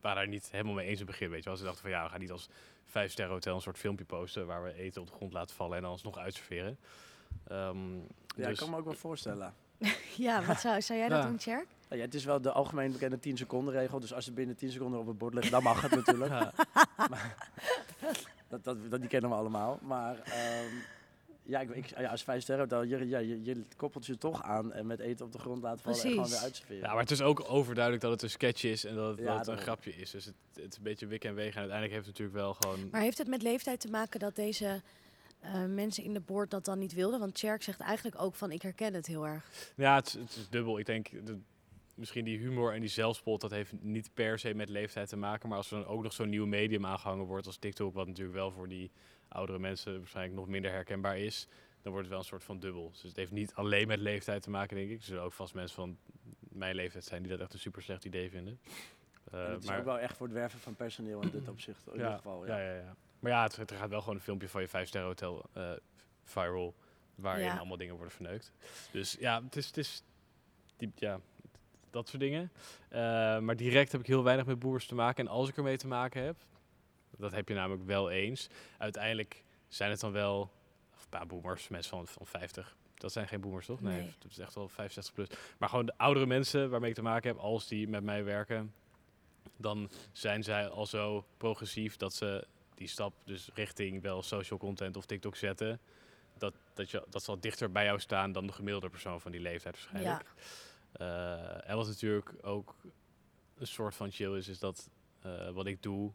waren 0.00 0.18
daar 0.18 0.28
niet 0.28 0.50
helemaal 0.50 0.74
mee 0.74 0.84
eens 0.86 1.00
in 1.00 1.06
het 1.06 1.10
begin, 1.10 1.30
weet 1.30 1.42
je 1.42 1.48
wel. 1.48 1.58
Ze 1.58 1.64
dachten 1.64 1.82
van 1.82 1.90
ja, 1.90 2.02
we 2.04 2.10
gaan 2.10 2.20
niet 2.20 2.30
als 2.30 2.48
vijf 2.86 3.10
sterren 3.12 3.34
hotel 3.34 3.54
een 3.54 3.60
soort 3.60 3.78
filmpje 3.78 4.04
posten 4.04 4.46
waar 4.46 4.62
we 4.62 4.72
eten 4.74 5.00
op 5.00 5.06
de 5.06 5.12
grond 5.14 5.32
laten 5.32 5.56
vallen 5.56 5.76
en 5.76 5.82
dan 5.82 5.90
alsnog 5.90 6.18
uitserveren. 6.18 6.78
Ehm, 7.46 7.94
Ja, 7.96 8.02
dus, 8.36 8.48
ik 8.48 8.56
kan 8.56 8.70
me 8.70 8.76
ook 8.76 8.84
wel 8.84 8.94
voorstellen. 8.94 9.54
Ja, 10.16 10.44
wat 10.44 10.60
zou, 10.60 10.82
zou 10.82 10.98
jij 10.98 11.08
dat 11.08 11.22
Ja. 11.22 11.26
doen, 11.28 11.38
Cherk? 11.40 11.66
Nou 11.88 12.00
ja, 12.00 12.06
het 12.06 12.14
is 12.14 12.24
wel 12.24 12.40
de 12.40 12.52
algemeen 12.52 12.92
bekende 12.92 13.18
10 13.18 13.36
seconden 13.36 13.74
regel. 13.74 14.00
Dus 14.00 14.12
als 14.12 14.26
het 14.26 14.34
binnen 14.34 14.56
10 14.56 14.70
seconden 14.70 15.00
op 15.00 15.06
het 15.06 15.18
bord 15.18 15.34
ligt, 15.34 15.50
dan 15.50 15.62
mag 15.62 15.80
het 15.80 15.90
natuurlijk. 16.04 16.30
ja, 16.30 16.52
Dat, 18.48 18.64
dat, 18.64 18.90
dat, 18.90 19.00
die 19.00 19.08
kennen 19.08 19.30
we 19.30 19.36
allemaal. 19.36 19.78
Maar 19.82 20.18
ehm, 20.18 20.74
ja, 21.50 21.60
ik, 21.60 21.70
ik, 21.70 21.86
ja, 21.98 22.08
als 22.10 22.22
vijf 22.22 22.42
sterren 22.42 22.64
hotel, 22.64 22.82
je, 22.82 23.08
ja, 23.08 23.18
je, 23.18 23.42
je 23.44 23.64
koppelt 23.76 24.06
je 24.06 24.18
toch 24.18 24.42
aan 24.42 24.72
en 24.72 24.86
met 24.86 25.00
eten 25.00 25.26
op 25.26 25.32
de 25.32 25.38
grond 25.38 25.62
laten 25.62 25.82
vallen 25.82 26.02
en 26.02 26.10
gewoon 26.10 26.28
weer 26.28 26.38
uitserveren. 26.38 26.82
ja, 26.82 26.88
maar 26.92 27.00
het 27.02 27.10
is 27.10 27.22
ook 27.22 27.44
overduidelijk 27.50 28.02
dat 28.04 28.12
het 28.12 28.22
een 28.22 28.30
sketch 28.30 28.64
is 28.64 28.84
en 28.84 28.94
dat 28.94 29.10
het, 29.10 29.18
Ja, 29.18 29.24
dat 29.36 29.38
het 29.38 29.48
een 29.48 29.62
grapje 29.62 29.94
is. 29.96 30.10
Dus 30.10 30.24
het, 30.24 30.34
het 30.54 30.70
is 30.72 30.76
een 30.76 30.82
beetje 30.82 31.06
wik 31.06 31.24
en 31.24 31.34
wegen. 31.34 31.54
En 31.54 31.70
uiteindelijk 31.70 31.92
heeft 31.92 32.06
het 32.06 32.18
natuurlijk 32.18 32.44
wel 32.44 32.54
gewoon... 32.54 32.88
Maar 32.90 33.00
heeft 33.00 33.18
het 33.18 33.28
met 33.28 33.42
leeftijd 33.42 33.80
te 33.80 33.90
maken 33.90 34.20
dat 34.20 34.36
deze 34.36 34.82
eh, 35.40 35.64
mensen 35.64 36.04
in 36.04 36.12
de 36.12 36.20
board 36.20 36.50
dat 36.50 36.64
dan 36.64 36.78
niet 36.78 36.92
wilden? 36.92 37.20
Want 37.20 37.38
Cherk 37.38 37.62
zegt 37.62 37.80
eigenlijk 37.80 38.22
ook 38.22 38.34
van 38.34 38.50
ik 38.52 38.62
herken 38.62 38.94
het 38.94 39.06
heel 39.06 39.26
erg. 39.26 39.72
Ja, 39.76 39.94
het, 39.94 40.06
is- 40.06 40.12
het 40.12 40.36
is 40.36 40.48
dubbel. 40.48 40.78
Ik 40.78 40.86
denk, 40.86 41.08
de, 41.26 41.38
misschien 41.94 42.24
die 42.24 42.38
humor 42.38 42.72
en 42.74 42.80
die 42.80 42.88
zelfspot, 42.88 43.40
dat 43.40 43.50
heeft 43.50 43.72
niet 43.82 44.10
per 44.14 44.38
se 44.38 44.54
met 44.54 44.68
leeftijd 44.68 45.08
te 45.08 45.16
maken. 45.16 45.48
Maar 45.48 45.58
als 45.58 45.70
er 45.70 45.78
dan 45.78 45.86
ook 45.86 46.02
nog 46.02 46.12
zo'n 46.12 46.28
nieuw 46.28 46.46
medium 46.46 46.86
aangehangen 46.86 47.24
wordt 47.24 47.46
als 47.46 47.56
TikTok, 47.56 47.94
wat 47.94 48.06
natuurlijk 48.06 48.36
wel 48.36 48.50
voor 48.50 48.68
die 48.68 48.90
oudere 49.28 49.58
mensen 49.58 49.98
waarschijnlijk 49.98 50.36
nog 50.36 50.48
minder 50.48 50.70
herkenbaar 50.70 51.18
is, 51.18 51.48
dan 51.82 51.92
wordt 51.92 51.98
het 51.98 52.08
wel 52.08 52.18
een 52.18 52.24
soort 52.24 52.44
van 52.44 52.58
dubbel. 52.58 52.90
Dus 52.90 53.02
het 53.02 53.16
heeft 53.16 53.30
niet 53.32 53.54
alleen 53.54 53.86
met 53.86 53.98
leeftijd 53.98 54.42
te 54.42 54.50
maken, 54.50 54.76
denk 54.76 54.90
ik. 54.90 54.98
Er 54.98 55.04
zullen 55.04 55.22
ook 55.22 55.32
vast 55.32 55.54
mensen 55.54 55.76
van 55.76 55.98
mijn 56.38 56.74
leeftijd 56.74 57.04
zijn 57.04 57.22
die 57.22 57.30
dat 57.30 57.40
echt 57.40 57.52
een 57.52 57.58
super 57.58 57.82
slecht 57.82 58.04
idee 58.04 58.30
vinden. 58.30 58.60
Eh, 59.30 59.48
het 59.48 59.62
is 59.62 59.68
maar, 59.68 59.78
ook 59.78 59.84
wel 59.84 59.98
echt 59.98 60.16
voor 60.16 60.26
het 60.26 60.36
werven 60.36 60.58
van 60.60 60.74
personeel 60.76 61.22
in 61.22 61.30
dit 61.30 61.48
opzicht. 61.48 61.86
In 61.86 61.92
ieder 61.92 62.12
geval, 62.12 62.46
ja. 62.46 62.58
ja, 62.58 62.72
ja, 62.72 62.76
ja. 62.80 62.96
Maar 63.20 63.30
ja, 63.32 63.42
het, 63.42 63.70
er 63.70 63.76
gaat 63.76 63.88
wel 63.90 64.00
gewoon 64.00 64.14
een 64.14 64.20
filmpje 64.20 64.48
van 64.48 64.60
je 64.60 64.68
5 64.68 64.88
sterren 64.88 65.08
hotel 65.08 65.44
eh, 65.52 65.72
viral, 66.24 66.74
waarin 67.14 67.44
Ja. 67.44 67.56
allemaal 67.56 67.76
dingen 67.76 67.94
worden 67.94 68.12
verneukt. 68.14 68.52
Dus 68.92 69.16
ja, 69.18 69.42
het 69.42 69.56
is, 69.56 69.66
het 69.66 69.76
is 69.76 70.02
die, 70.76 70.92
ja, 70.94 71.20
dat 71.90 72.08
soort 72.08 72.22
dingen. 72.22 72.52
Eh, 72.88 73.00
maar 73.38 73.56
direct 73.56 73.92
heb 73.92 74.00
ik 74.00 74.06
heel 74.06 74.22
weinig 74.24 74.46
met 74.46 74.58
boers 74.58 74.86
te 74.86 74.94
maken. 74.94 75.26
En 75.26 75.30
als 75.32 75.48
ik 75.48 75.56
ermee 75.56 75.76
te 75.76 75.86
maken 75.86 76.22
heb, 76.24 76.36
dat 77.16 77.32
heb 77.32 77.48
je 77.48 77.54
namelijk 77.54 77.86
wel 77.86 78.10
eens. 78.10 78.48
Uiteindelijk 78.78 79.42
zijn 79.68 79.90
het 79.90 80.00
dan 80.00 80.12
wel, 80.12 80.40
of 80.94 81.02
een 81.02 81.08
paar 81.08 81.26
boomers, 81.26 81.68
mensen 81.68 81.90
van, 81.96 82.06
van 82.06 82.26
50. 82.26 82.76
Dat 82.94 83.12
zijn 83.12 83.28
geen 83.28 83.40
boomers, 83.40 83.66
toch? 83.66 83.80
Nee, 83.80 84.00
Nee. 84.00 84.14
dat 84.18 84.30
is 84.30 84.38
echt 84.38 84.54
wel 84.54 84.68
65 84.68 85.14
plus. 85.14 85.28
Maar 85.58 85.68
gewoon 85.68 85.86
de 85.86 85.94
oudere 85.98 86.26
mensen 86.26 86.70
waarmee 86.70 86.88
ik 86.90 86.96
te 86.96 87.02
maken 87.02 87.30
heb, 87.30 87.38
als 87.38 87.68
die 87.68 87.88
met 87.88 88.02
mij 88.02 88.24
werken, 88.24 88.74
dan 89.56 89.90
zijn 90.12 90.42
zij 90.42 90.68
al 90.68 90.86
zo 90.86 91.24
progressief 91.36 91.96
dat 91.96 92.14
ze 92.14 92.46
die 92.74 92.88
stap 92.88 93.14
dus 93.24 93.48
richting 93.54 94.02
wel 94.02 94.22
social 94.22 94.58
content 94.58 94.96
of 94.96 95.06
TikTok 95.06 95.36
zetten. 95.36 95.80
Dat, 96.38 96.54
dat, 96.74 96.90
je, 96.90 97.04
dat 97.08 97.22
zal 97.22 97.40
dichter 97.40 97.72
bij 97.72 97.84
jou 97.84 98.00
staan 98.00 98.32
dan 98.32 98.46
de 98.46 98.52
gemiddelde 98.52 98.88
persoon 98.88 99.20
van 99.20 99.32
die 99.32 99.40
leeftijd 99.40 99.74
waarschijnlijk. 99.74 100.22
Eh, 100.36 100.42
en 100.92 101.76
wat 101.76 101.86
natuurlijk 101.86 102.34
ook 102.42 102.76
een 103.60 103.66
soort 103.66 103.94
van 103.94 104.10
chill 104.10 104.36
is, 104.36 104.48
is 104.48 104.58
dat 104.58 104.90
eh, 105.20 105.50
wat 105.50 105.66
ik 105.66 105.82
doe, 105.82 106.12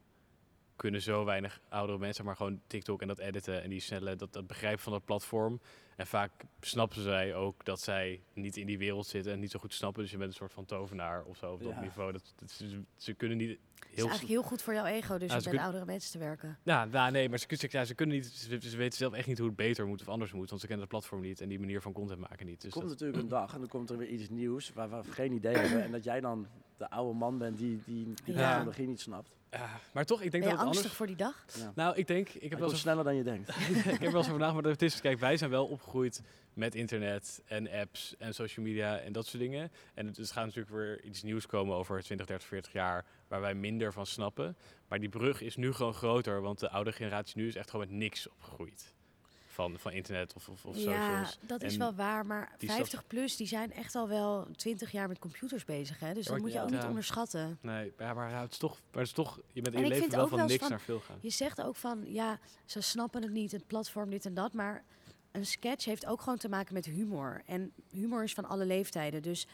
kunnen 0.76 1.02
zo 1.02 1.26
weinig 1.26 1.60
oudere 1.70 1.98
mensen, 1.98 2.26
maar 2.26 2.36
gewoon 2.36 2.62
TikTok 2.68 3.02
en 3.02 3.08
dat 3.08 3.20
editen 3.20 3.64
en 3.64 3.70
die 3.70 3.80
snelle, 3.80 4.16
dat, 4.16 4.34
dat 4.34 4.48
begrijpen 4.48 4.84
van 4.84 4.92
dat 4.92 5.06
platform. 5.06 5.62
En 5.96 6.08
vaak 6.08 6.32
snappen 6.62 7.02
zij 7.02 7.36
ook 7.36 7.66
dat 7.66 7.80
zij 7.82 8.22
niet 8.34 8.58
in 8.58 8.66
die 8.66 8.78
wereld 8.78 9.08
zitten 9.08 9.32
en 9.34 9.40
niet 9.40 9.52
zo 9.52 9.60
goed 9.60 9.74
snappen. 9.74 10.02
Dus 10.02 10.12
je 10.12 10.18
bent 10.18 10.30
een 10.30 10.36
soort 10.36 10.54
van 10.54 10.66
tovenaar 10.66 11.24
of 11.24 11.38
zo 11.38 11.52
op 11.52 11.64
dat 11.64 11.72
Ja. 11.72 11.82
niveau. 11.82 12.12
Dat, 12.12 12.34
dat, 12.36 12.52
ze, 12.52 12.82
ze 12.98 13.14
kunnen 13.14 13.38
niet 13.38 13.50
Het 13.50 13.58
is 13.90 13.96
heel 13.96 14.06
eigenlijk 14.10 14.34
heel 14.40 14.44
goed 14.44 14.62
voor 14.62 14.74
jouw 14.74 14.86
ego, 14.86 15.18
dus 15.18 15.32
Ja, 15.32 15.38
om 15.38 15.52
met 15.52 15.62
oudere 15.62 15.86
mensen 15.86 16.12
te 16.12 16.18
werken. 16.18 16.58
ja, 16.64 16.86
nou, 16.86 17.12
nee, 17.12 17.30
maar 17.30 17.40
ze, 17.40 17.48
kun- 17.48 17.58
ze, 17.58 17.68
ja, 17.72 17.86
ze 17.86 17.94
kunnen 17.96 18.16
niet, 18.16 18.26
ze, 18.26 18.58
ze 18.62 18.78
weten 18.78 18.98
zelf 18.98 19.14
echt 19.14 19.28
niet 19.28 19.38
hoe 19.38 19.48
het 19.48 19.56
beter 19.56 19.88
moet 19.88 20.02
of 20.02 20.08
anders 20.10 20.32
moet, 20.34 20.50
want 20.50 20.62
ze 20.62 20.68
kennen 20.68 20.86
het 20.86 20.96
platform 20.96 21.22
niet 21.22 21.42
en 21.42 21.50
die 21.50 21.60
manier 21.60 21.82
van 21.82 21.94
content 21.94 22.20
maken 22.20 22.46
niet. 22.46 22.56
Er 22.58 22.62
Dus 22.64 22.72
komt 22.74 22.84
dat, 22.84 22.94
natuurlijk 22.94 23.24
een 23.24 23.30
dag 23.30 23.54
en 23.54 23.60
dan 23.60 23.68
komt 23.70 23.90
er 23.90 23.98
weer 23.98 24.08
iets 24.10 24.30
nieuws 24.30 24.72
waar 24.74 24.90
we 24.90 25.12
geen 25.12 25.32
idee 25.32 25.56
hebben. 25.58 25.84
En 25.84 25.92
dat 25.92 26.04
jij 26.04 26.20
dan 26.22 26.48
de 26.78 26.90
oude 26.90 27.18
man 27.18 27.38
bent 27.38 27.58
die 27.58 27.82
die, 27.86 28.14
die 28.24 28.34
Ja. 28.36 28.50
technologie 28.54 28.88
niet 28.88 29.00
snapt. 29.02 29.30
ja, 29.52 29.80
maar 29.94 30.06
toch, 30.06 30.22
ik 30.22 30.32
denk 30.32 30.44
Ben 30.44 30.52
je 30.54 30.58
dat 30.58 30.66
het 30.68 30.76
angstig 30.78 30.92
anders. 30.92 30.98
voor 30.98 31.08
die 31.08 31.16
dag? 31.16 31.46
Ja. 31.66 31.72
Nou, 31.76 31.96
ik 31.96 32.08
denk, 32.08 32.30
ik 32.30 32.50
heb 32.50 32.60
wel 32.60 32.70
eens 32.70 32.80
sneller 32.80 33.04
dan 33.04 33.16
je 33.16 33.24
denkt. 33.24 33.50
ik 33.76 33.84
heb 33.84 34.00
wel 34.00 34.16
eens 34.16 34.28
over 34.28 34.40
nagedacht, 34.40 34.54
maar 34.64 34.72
het 34.72 34.82
is, 34.82 35.02
kijk, 35.02 35.20
wij 35.20 35.38
zijn 35.38 35.50
wel 35.50 35.66
opgegroeid 35.86 36.22
met 36.54 36.76
internet 36.76 37.42
en 37.46 37.72
apps 37.72 38.16
en 38.18 38.34
social 38.34 38.66
media 38.66 38.98
en 38.98 39.12
dat 39.12 39.26
soort 39.26 39.44
dingen. 39.44 39.72
En 39.94 40.06
het, 40.06 40.18
het 40.18 40.32
gaat 40.32 40.46
natuurlijk 40.46 40.76
weer 40.76 41.04
iets 41.04 41.24
nieuws 41.24 41.46
komen 41.46 41.76
over 41.76 42.04
20, 42.04 42.26
30, 42.28 42.48
40 42.48 42.72
jaar 42.74 43.06
waar 43.28 43.42
wij 43.42 43.54
minder 43.56 43.94
van 43.94 44.06
snappen. 44.06 44.56
Maar 44.88 45.00
die 45.00 45.10
brug 45.10 45.42
is 45.42 45.56
nu 45.56 45.74
gewoon 45.74 45.94
groter, 45.94 46.42
want 46.42 46.60
de 46.60 46.70
oude 46.70 46.92
generatie 46.92 47.38
nu 47.38 47.48
is 47.48 47.56
echt 47.56 47.70
gewoon 47.70 47.88
met 47.88 47.96
niks 47.96 48.28
opgegroeid. 48.30 48.94
Van, 49.48 49.80
van 49.80 49.92
internet 49.92 50.34
of, 50.34 50.50
of, 50.50 50.66
of 50.66 50.76
Ja, 50.78 50.82
socials. 50.82 51.38
dat 51.42 51.62
is 51.64 51.74
En 51.74 51.80
wel 51.80 51.94
waar, 51.96 52.26
maar 52.26 52.52
die 52.58 52.70
stap- 52.70 52.80
50 52.80 53.08
plus 53.08 53.36
die 53.36 53.48
zijn 53.48 53.74
echt 53.74 53.96
al 53.96 54.08
wel 54.08 54.48
20 54.56 54.92
jaar 54.92 55.08
met 55.08 55.20
computers 55.20 55.66
bezig, 55.66 56.00
hè? 56.00 56.14
Dus 56.14 56.26
Ja, 56.26 56.32
dat 56.32 56.40
moet 56.42 56.50
je 56.52 56.56
ja, 56.58 56.64
ook 56.64 56.70
niet 56.70 56.82
ja. 56.82 56.88
onderschatten. 56.88 57.58
Nee, 57.62 57.94
ja, 57.98 58.14
maar 58.14 58.30
ja, 58.30 58.42
het 58.42 58.52
is 58.52 58.58
toch, 58.58 58.72
maar 58.92 59.00
het 59.02 59.08
is 59.08 59.12
toch 59.12 59.40
je 59.52 59.62
bent 59.62 59.76
in 59.76 59.82
je 59.82 59.88
leven 59.88 60.10
wel 60.10 60.28
van 60.28 60.46
niks 60.46 60.60
van- 60.60 60.70
naar 60.70 60.80
veel 60.82 61.00
gaan. 61.00 61.18
Je 61.22 61.30
zegt 61.30 61.62
ook 61.62 61.76
van, 61.76 62.04
ja, 62.06 62.40
ze 62.66 62.82
snappen 62.82 63.22
het 63.22 63.32
niet, 63.32 63.52
het 63.52 63.68
platform, 63.68 64.10
dit 64.10 64.26
en 64.26 64.34
dat. 64.34 64.54
Maar 64.54 64.84
een 65.36 65.46
sketch 65.46 65.86
heeft 65.86 66.06
ook 66.06 66.22
gewoon 66.22 66.38
te 66.38 66.50
maken 66.50 66.74
met 66.74 66.86
humor. 66.86 67.42
En 67.46 67.72
humor 67.92 68.24
is 68.24 68.34
van 68.34 68.46
alle 68.46 68.66
leeftijden. 68.66 69.22
Dus 69.22 69.48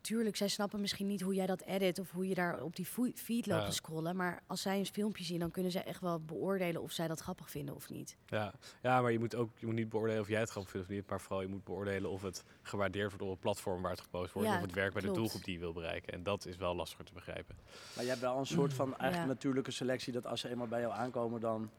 tuurlijk, 0.00 0.36
zij 0.36 0.48
snappen 0.48 0.80
misschien 0.80 1.06
niet 1.06 1.20
hoe 1.20 1.34
jij 1.34 1.46
dat 1.46 1.62
edit... 1.62 1.98
of 1.98 2.10
hoe 2.10 2.28
je 2.28 2.34
daar 2.34 2.62
op 2.62 2.76
die 2.76 2.86
feed 3.14 3.46
loopt 3.46 3.60
Ja. 3.62 3.66
te 3.68 3.72
scrollen. 3.74 4.16
Maar 4.16 4.42
als 4.46 4.62
zij 4.62 4.78
een 4.78 4.86
filmpje 4.86 5.24
zien, 5.24 5.38
dan 5.38 5.50
kunnen 5.50 5.72
ze 5.72 5.80
echt 5.80 6.00
wel 6.00 6.20
beoordelen... 6.20 6.82
of 6.82 6.92
zij 6.92 7.08
dat 7.08 7.20
grappig 7.20 7.50
vinden 7.50 7.74
of 7.74 7.90
niet. 7.90 8.16
Ja. 8.26 8.52
ja, 8.82 9.00
maar 9.00 9.12
je 9.12 9.18
moet 9.18 9.34
ook 9.34 9.50
je 9.58 9.66
moet 9.66 9.74
niet 9.74 9.88
beoordelen 9.88 10.20
of 10.22 10.28
jij 10.28 10.40
het 10.40 10.50
grappig 10.50 10.70
vindt 10.72 10.86
of 10.88 10.92
niet, 10.94 11.08
maar 11.10 11.20
vooral 11.20 11.42
je 11.42 11.48
moet 11.48 11.64
beoordelen 11.64 12.10
of 12.10 12.22
het 12.22 12.44
gewaardeerd 12.62 13.08
wordt 13.08 13.22
op 13.24 13.30
het 13.30 13.40
platform 13.40 13.82
waar 13.82 13.90
het 13.90 14.00
gepost 14.00 14.32
wordt, 14.32 14.48
Ja, 14.48 14.54
of 14.56 14.62
het 14.62 14.72
werkt 14.74 14.92
bij 14.92 15.02
klopt. 15.02 15.14
de 15.16 15.20
doelgroep 15.20 15.44
die 15.44 15.54
je 15.54 15.60
wil 15.60 15.72
bereiken. 15.72 16.12
En 16.12 16.22
dat 16.22 16.46
is 16.46 16.56
wel 16.56 16.74
lastiger 16.74 17.04
te 17.04 17.12
begrijpen. 17.12 17.56
Maar 17.94 18.04
je 18.04 18.10
hebt 18.10 18.22
wel 18.22 18.38
een 18.38 18.46
soort 18.46 18.72
van 18.74 18.86
eigenlijk 18.96 19.22
Ja. 19.22 19.32
natuurlijke 19.32 19.70
selectie 19.70 20.12
dat 20.12 20.26
als 20.26 20.40
ze 20.40 20.48
eenmaal 20.48 20.66
bij 20.66 20.80
jou 20.80 20.92
aankomen, 20.92 21.40
dan 21.40 21.70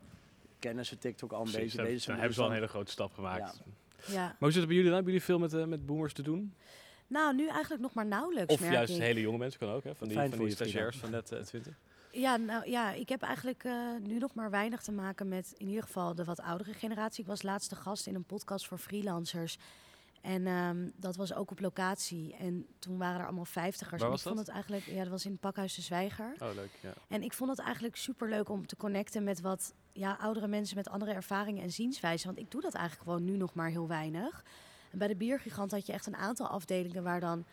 kennen 0.64 0.86
ze 0.86 0.98
TikTok 0.98 1.32
al 1.32 1.46
een 1.46 1.52
Precies, 1.52 1.76
beetje. 1.76 1.92
Deze 1.92 2.12
hebben 2.12 2.34
ze 2.34 2.42
al 2.42 2.48
een 2.48 2.54
hele 2.54 2.68
grote 2.68 2.92
stap 2.92 3.14
gemaakt. 3.14 3.62
Ja. 4.06 4.14
Ja. 4.14 4.26
Maar 4.26 4.36
hoe 4.40 4.52
zit 4.52 4.58
het 4.60 4.68
bij 4.68 4.76
jullie 4.76 4.92
dan? 4.92 4.94
Hebben 4.96 5.14
jullie 5.14 5.28
veel 5.28 5.40
met, 5.40 5.54
eh, 5.54 5.66
met 5.66 5.86
boomers 5.86 6.14
te 6.14 6.22
doen? 6.22 6.54
Nou, 7.08 7.36
nu 7.36 7.48
eigenlijk 7.48 7.82
nog 7.82 7.94
maar 7.94 8.06
nauwelijks, 8.06 8.54
Of 8.54 8.60
merk 8.60 8.74
juist 8.74 8.96
ik. 8.96 9.02
hele 9.02 9.22
jonge 9.22 9.38
mensen 9.38 9.60
kan 9.60 9.70
ook, 9.70 9.84
hè? 9.84 9.96
Van 9.96 10.08
die, 10.08 10.18
Fijn 10.18 10.30
van 10.30 10.38
voor 10.38 10.48
die 10.48 10.56
stagiairs 10.56 10.98
van 10.98 11.12
net 11.12 11.32
eh, 11.32 11.40
20. 11.40 11.80
Ja, 12.12 12.36
nou 12.38 12.70
ja, 12.70 12.92
ik 12.92 13.10
heb 13.10 13.22
eigenlijk 13.22 13.64
eh, 13.64 13.74
nu 14.02 14.18
nog 14.18 14.34
maar 14.34 14.50
weinig 14.50 14.82
te 14.82 14.92
maken 14.92 15.28
met 15.28 15.54
in 15.58 15.68
ieder 15.68 15.84
geval 15.84 16.16
de 16.16 16.24
wat 16.24 16.40
oudere 16.40 16.74
generatie. 16.74 17.22
Ik 17.22 17.30
was 17.30 17.42
laatste 17.42 17.76
gast 17.76 18.08
in 18.08 18.16
een 18.16 18.24
podcast 18.24 18.68
voor 18.68 18.78
freelancers. 18.78 19.58
En 20.24 20.48
ehm, 20.48 20.90
dat 20.96 21.16
was 21.16 21.34
ook 21.34 21.52
op 21.52 21.60
locatie. 21.60 22.36
En 22.36 22.66
toen 22.80 22.98
waren 22.98 23.20
er 23.20 23.26
allemaal 23.26 23.46
vijftigers. 23.46 24.02
Waar 24.02 24.10
en 24.10 24.16
ik 24.16 24.22
vond 24.22 24.36
dat? 24.36 24.46
het 24.46 24.56
eigenlijk, 24.56 24.84
ja, 24.86 25.02
dat 25.02 25.12
was 25.12 25.26
in 25.26 25.32
het 25.32 25.40
Pakhuis 25.40 25.76
de 25.76 25.82
Zwijger. 25.82 26.34
Oh, 26.40 26.54
leuk. 26.56 26.70
Ja. 26.80 26.94
En 27.08 27.24
ik 27.24 27.34
vond 27.34 27.50
het 27.50 27.60
eigenlijk 27.60 27.96
super 27.96 28.30
leuk 28.30 28.50
om 28.50 28.66
te 28.66 28.76
connecten 28.76 29.24
met 29.24 29.42
wat 29.42 29.74
ja, 29.92 30.18
oudere 30.20 30.48
mensen 30.48 30.78
met 30.78 30.90
andere 30.90 31.12
ervaringen 31.14 31.64
en 31.64 31.72
zienswijzen. 31.72 32.28
Want 32.28 32.40
ik 32.40 32.52
doe 32.52 32.62
dat 32.62 32.74
eigenlijk 32.74 33.10
gewoon 33.10 33.26
nu 33.26 33.38
nog 33.38 33.54
maar 33.54 33.70
heel 33.70 33.88
weinig. 33.88 34.46
En 34.92 34.98
bij 34.98 35.08
de 35.08 35.16
Biergigant 35.16 35.72
had 35.72 35.86
je 35.86 35.94
echt 35.94 36.06
een 36.06 36.16
aantal 36.16 36.48
afdelingen 36.48 37.04
waar 37.04 37.20
dan 37.20 37.46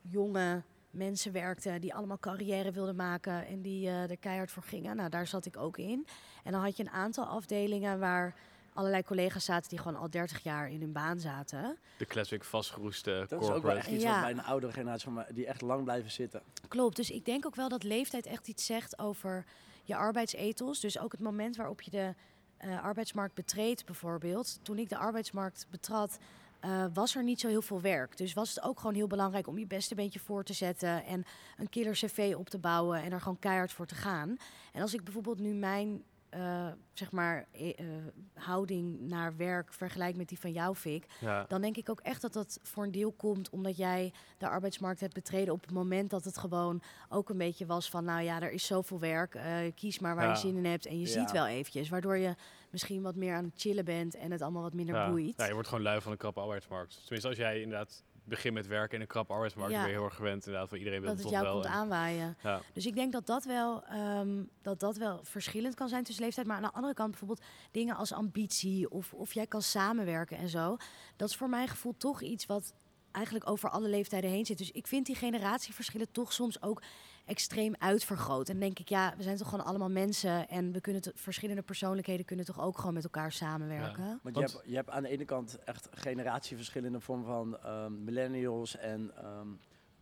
jonge 0.00 0.62
mensen 0.90 1.32
werkten 1.32 1.80
die 1.80 1.94
allemaal 1.94 2.18
carrière 2.18 2.72
wilden 2.72 2.96
maken 2.96 3.46
en 3.46 3.62
die 3.62 3.86
eh, 3.86 4.10
er 4.10 4.16
keihard 4.16 4.50
voor 4.50 4.62
gingen. 4.62 4.96
Nou, 4.96 5.08
daar 5.10 5.26
zat 5.26 5.46
ik 5.46 5.56
ook 5.56 5.78
in. 5.78 6.06
En 6.44 6.52
dan 6.52 6.62
had 6.62 6.76
je 6.76 6.82
een 6.82 6.90
aantal 6.90 7.24
afdelingen 7.24 7.98
waar 7.98 8.34
allerlei 8.76 9.02
collega's 9.02 9.44
zaten 9.44 9.68
die 9.68 9.78
gewoon 9.78 9.96
al 9.96 10.10
30 10.10 10.42
jaar 10.42 10.70
in 10.70 10.80
hun 10.80 10.92
baan 10.92 11.20
zaten. 11.20 11.78
De 11.98 12.06
classic 12.06 12.44
vastgeroeste 12.44 13.10
Dat 13.28 13.30
is 13.30 13.34
ook 13.36 13.40
wel 13.40 13.50
corporate. 13.50 13.78
echt 13.78 13.88
iets 13.90 14.02
Ja. 14.02 14.12
wat 14.12 14.20
bij 14.20 14.30
een 14.30 14.42
oudere 14.44 14.72
generatie 14.72 15.04
van 15.04 15.12
mij, 15.14 15.26
die 15.32 15.46
echt 15.46 15.60
lang 15.60 15.84
blijven 15.84 16.10
zitten. 16.10 16.42
Klopt, 16.68 16.96
dus 16.96 17.10
ik 17.10 17.24
denk 17.24 17.46
ook 17.46 17.54
wel 17.54 17.68
dat 17.68 17.82
leeftijd 17.82 18.26
echt 18.26 18.48
iets 18.48 18.66
zegt 18.66 18.98
over 18.98 19.44
je 19.84 19.96
arbeidsethos. 19.96 20.80
Dus 20.80 20.98
ook 20.98 21.12
het 21.12 21.20
moment 21.20 21.56
waarop 21.56 21.80
je 21.80 21.90
de 21.90 22.14
eh, 22.56 22.82
arbeidsmarkt 22.82 23.34
betreedt 23.34 23.84
bijvoorbeeld. 23.84 24.58
Toen 24.62 24.78
ik 24.78 24.88
de 24.88 24.96
arbeidsmarkt 24.96 25.66
betrad, 25.70 26.18
eh, 26.60 26.84
was 26.94 27.14
er 27.16 27.22
niet 27.24 27.40
zo 27.40 27.48
heel 27.48 27.62
veel 27.62 27.80
werk. 27.80 28.16
Dus 28.16 28.32
was 28.32 28.48
het 28.54 28.64
ook 28.64 28.78
gewoon 28.80 28.94
heel 28.94 29.06
belangrijk 29.06 29.46
om 29.46 29.58
je 29.58 29.66
beste 29.66 29.94
beentje 29.94 30.18
voor 30.18 30.44
te 30.44 30.52
zetten 30.52 31.04
en 31.04 31.24
een 31.56 31.68
killer 31.68 31.92
cv 31.92 32.34
op 32.38 32.48
te 32.48 32.58
bouwen 32.58 33.02
en 33.02 33.12
er 33.12 33.20
gewoon 33.20 33.38
keihard 33.38 33.72
voor 33.72 33.86
te 33.86 33.94
gaan. 33.94 34.36
En 34.72 34.82
als 34.82 34.94
ik 34.94 35.04
bijvoorbeeld 35.04 35.38
nu 35.38 35.54
mijn 35.54 36.02
eh, 36.28 36.68
zeg 36.92 37.12
maar, 37.12 37.46
eh, 37.52 37.78
eh, 37.78 37.86
houding 38.34 39.00
naar 39.00 39.36
werk 39.36 39.72
vergelijk 39.72 40.16
met 40.16 40.28
die 40.28 40.38
van 40.38 40.52
jou, 40.52 40.74
Fik, 40.74 41.06
Ja. 41.20 41.44
dan 41.48 41.60
denk 41.60 41.76
ik 41.76 41.88
ook 41.90 42.00
echt 42.00 42.20
dat 42.22 42.32
dat 42.32 42.58
voor 42.62 42.84
een 42.84 42.90
deel 42.90 43.12
komt 43.12 43.50
omdat 43.50 43.76
jij 43.76 44.12
de 44.38 44.48
arbeidsmarkt 44.48 45.00
hebt 45.00 45.14
betreden 45.14 45.54
op 45.54 45.60
het 45.60 45.70
moment 45.72 46.10
dat 46.10 46.24
het 46.24 46.38
gewoon 46.38 46.82
ook 47.08 47.28
een 47.28 47.38
beetje 47.38 47.66
was 47.66 47.90
van, 47.90 48.04
nou 48.04 48.22
ja, 48.22 48.42
er 48.42 48.50
is 48.52 48.66
zoveel 48.66 48.98
werk, 49.00 49.34
eh, 49.34 49.56
kies 49.74 49.98
maar 49.98 50.14
waar 50.14 50.24
Ja. 50.24 50.30
je 50.30 50.36
zin 50.38 50.56
in 50.56 50.64
hebt 50.64 50.86
en 50.86 50.98
je 51.00 51.06
Ja. 51.06 51.12
ziet 51.20 51.30
wel 51.32 51.46
eventjes, 51.46 51.88
waardoor 51.88 52.16
je 52.16 52.34
misschien 52.70 53.02
wat 53.02 53.14
meer 53.14 53.34
aan 53.34 53.44
het 53.44 53.60
chillen 53.60 53.84
bent 53.84 54.14
en 54.14 54.30
het 54.32 54.42
allemaal 54.42 54.62
wat 54.62 54.74
minder 54.74 54.94
Ja. 54.94 55.10
boeit. 55.10 55.34
Ja, 55.36 55.46
je 55.46 55.52
wordt 55.52 55.68
gewoon 55.68 55.82
lui 55.84 56.00
van 56.00 56.12
een 56.12 56.18
krappe 56.18 56.40
arbeidsmarkt. 56.40 57.00
Tenminste, 57.00 57.28
als 57.28 57.36
jij 57.38 57.60
inderdaad 57.60 58.02
begint 58.26 58.54
met 58.54 58.66
werken 58.66 58.94
in 58.94 59.00
een 59.00 59.06
krappe 59.06 59.32
arbeidsmarkt, 59.32 59.72
Ja. 59.72 59.78
ben 59.80 59.88
je 59.88 59.94
heel 59.96 60.04
erg 60.04 60.14
gewend 60.14 60.46
inderdaad 60.46 60.68
van 60.68 60.78
iedereen 60.78 61.00
wil 61.00 61.08
dat 61.08 61.18
het 61.18 61.26
het 61.30 61.34
toch 61.34 61.42
jou 61.42 61.54
wel. 61.54 61.62
komt 61.62 61.74
en- 61.74 61.80
aanwaaien. 61.80 62.36
ja. 62.42 62.60
Dus 62.72 62.86
ik 62.86 62.94
denk 62.94 63.12
dat 63.12 63.26
dat, 63.26 63.44
wel, 63.44 63.84
ehm, 63.84 64.42
dat 64.62 64.80
dat 64.80 64.96
wel 64.96 65.20
verschillend 65.24 65.74
kan 65.74 65.88
zijn 65.88 66.04
tussen 66.04 66.24
leeftijd. 66.24 66.46
Maar 66.46 66.56
aan 66.56 66.62
de 66.62 66.72
andere 66.72 66.94
kant 66.94 67.10
bijvoorbeeld 67.10 67.42
dingen 67.70 67.96
als 67.96 68.12
ambitie 68.12 68.90
of, 68.90 69.12
of 69.12 69.32
jij 69.32 69.46
kan 69.46 69.62
samenwerken 69.62 70.36
en 70.36 70.48
zo. 70.48 70.76
Dat 71.16 71.28
is 71.28 71.36
voor 71.36 71.48
mijn 71.48 71.68
gevoel 71.68 71.94
toch 71.96 72.22
iets 72.22 72.46
wat 72.46 72.74
eigenlijk 73.12 73.50
over 73.50 73.70
alle 73.70 73.88
leeftijden 73.88 74.30
heen 74.30 74.46
zit. 74.46 74.58
Dus 74.58 74.70
ik 74.70 74.86
vind 74.86 75.06
die 75.06 75.14
generatieverschillen 75.16 76.10
toch 76.10 76.32
soms 76.32 76.62
ook 76.62 76.82
extreem 77.26 77.74
uitvergroot. 77.78 78.48
En 78.48 78.60
denk 78.60 78.78
ik, 78.78 78.88
ja, 78.88 79.14
we 79.16 79.22
zijn 79.22 79.36
toch 79.36 79.48
gewoon 79.48 79.64
allemaal 79.64 79.90
mensen 79.90 80.48
en 80.48 80.72
we 80.72 80.80
kunnen 80.80 81.02
verschillende 81.14 81.62
persoonlijkheden 81.62 82.24
kunnen 82.24 82.44
toch 82.44 82.60
ook 82.60 82.78
gewoon 82.78 82.94
met 82.94 83.04
elkaar 83.04 83.32
samenwerken. 83.32 84.04
Ja. 84.04 84.18
Want 84.22 84.36
je 84.36 84.42
hebt, 84.42 84.62
je 84.64 84.74
hebt 84.74 84.90
aan 84.90 85.02
de 85.02 85.08
ene 85.08 85.24
kant 85.24 85.58
echt 85.64 85.88
generatieverschillen 85.92 86.86
in 86.86 86.92
de 86.92 87.00
vorm 87.00 87.24
van 87.24 87.58
ehm, 87.58 88.04
millennials 88.04 88.76
en 88.76 89.10
ehm, 89.16 89.46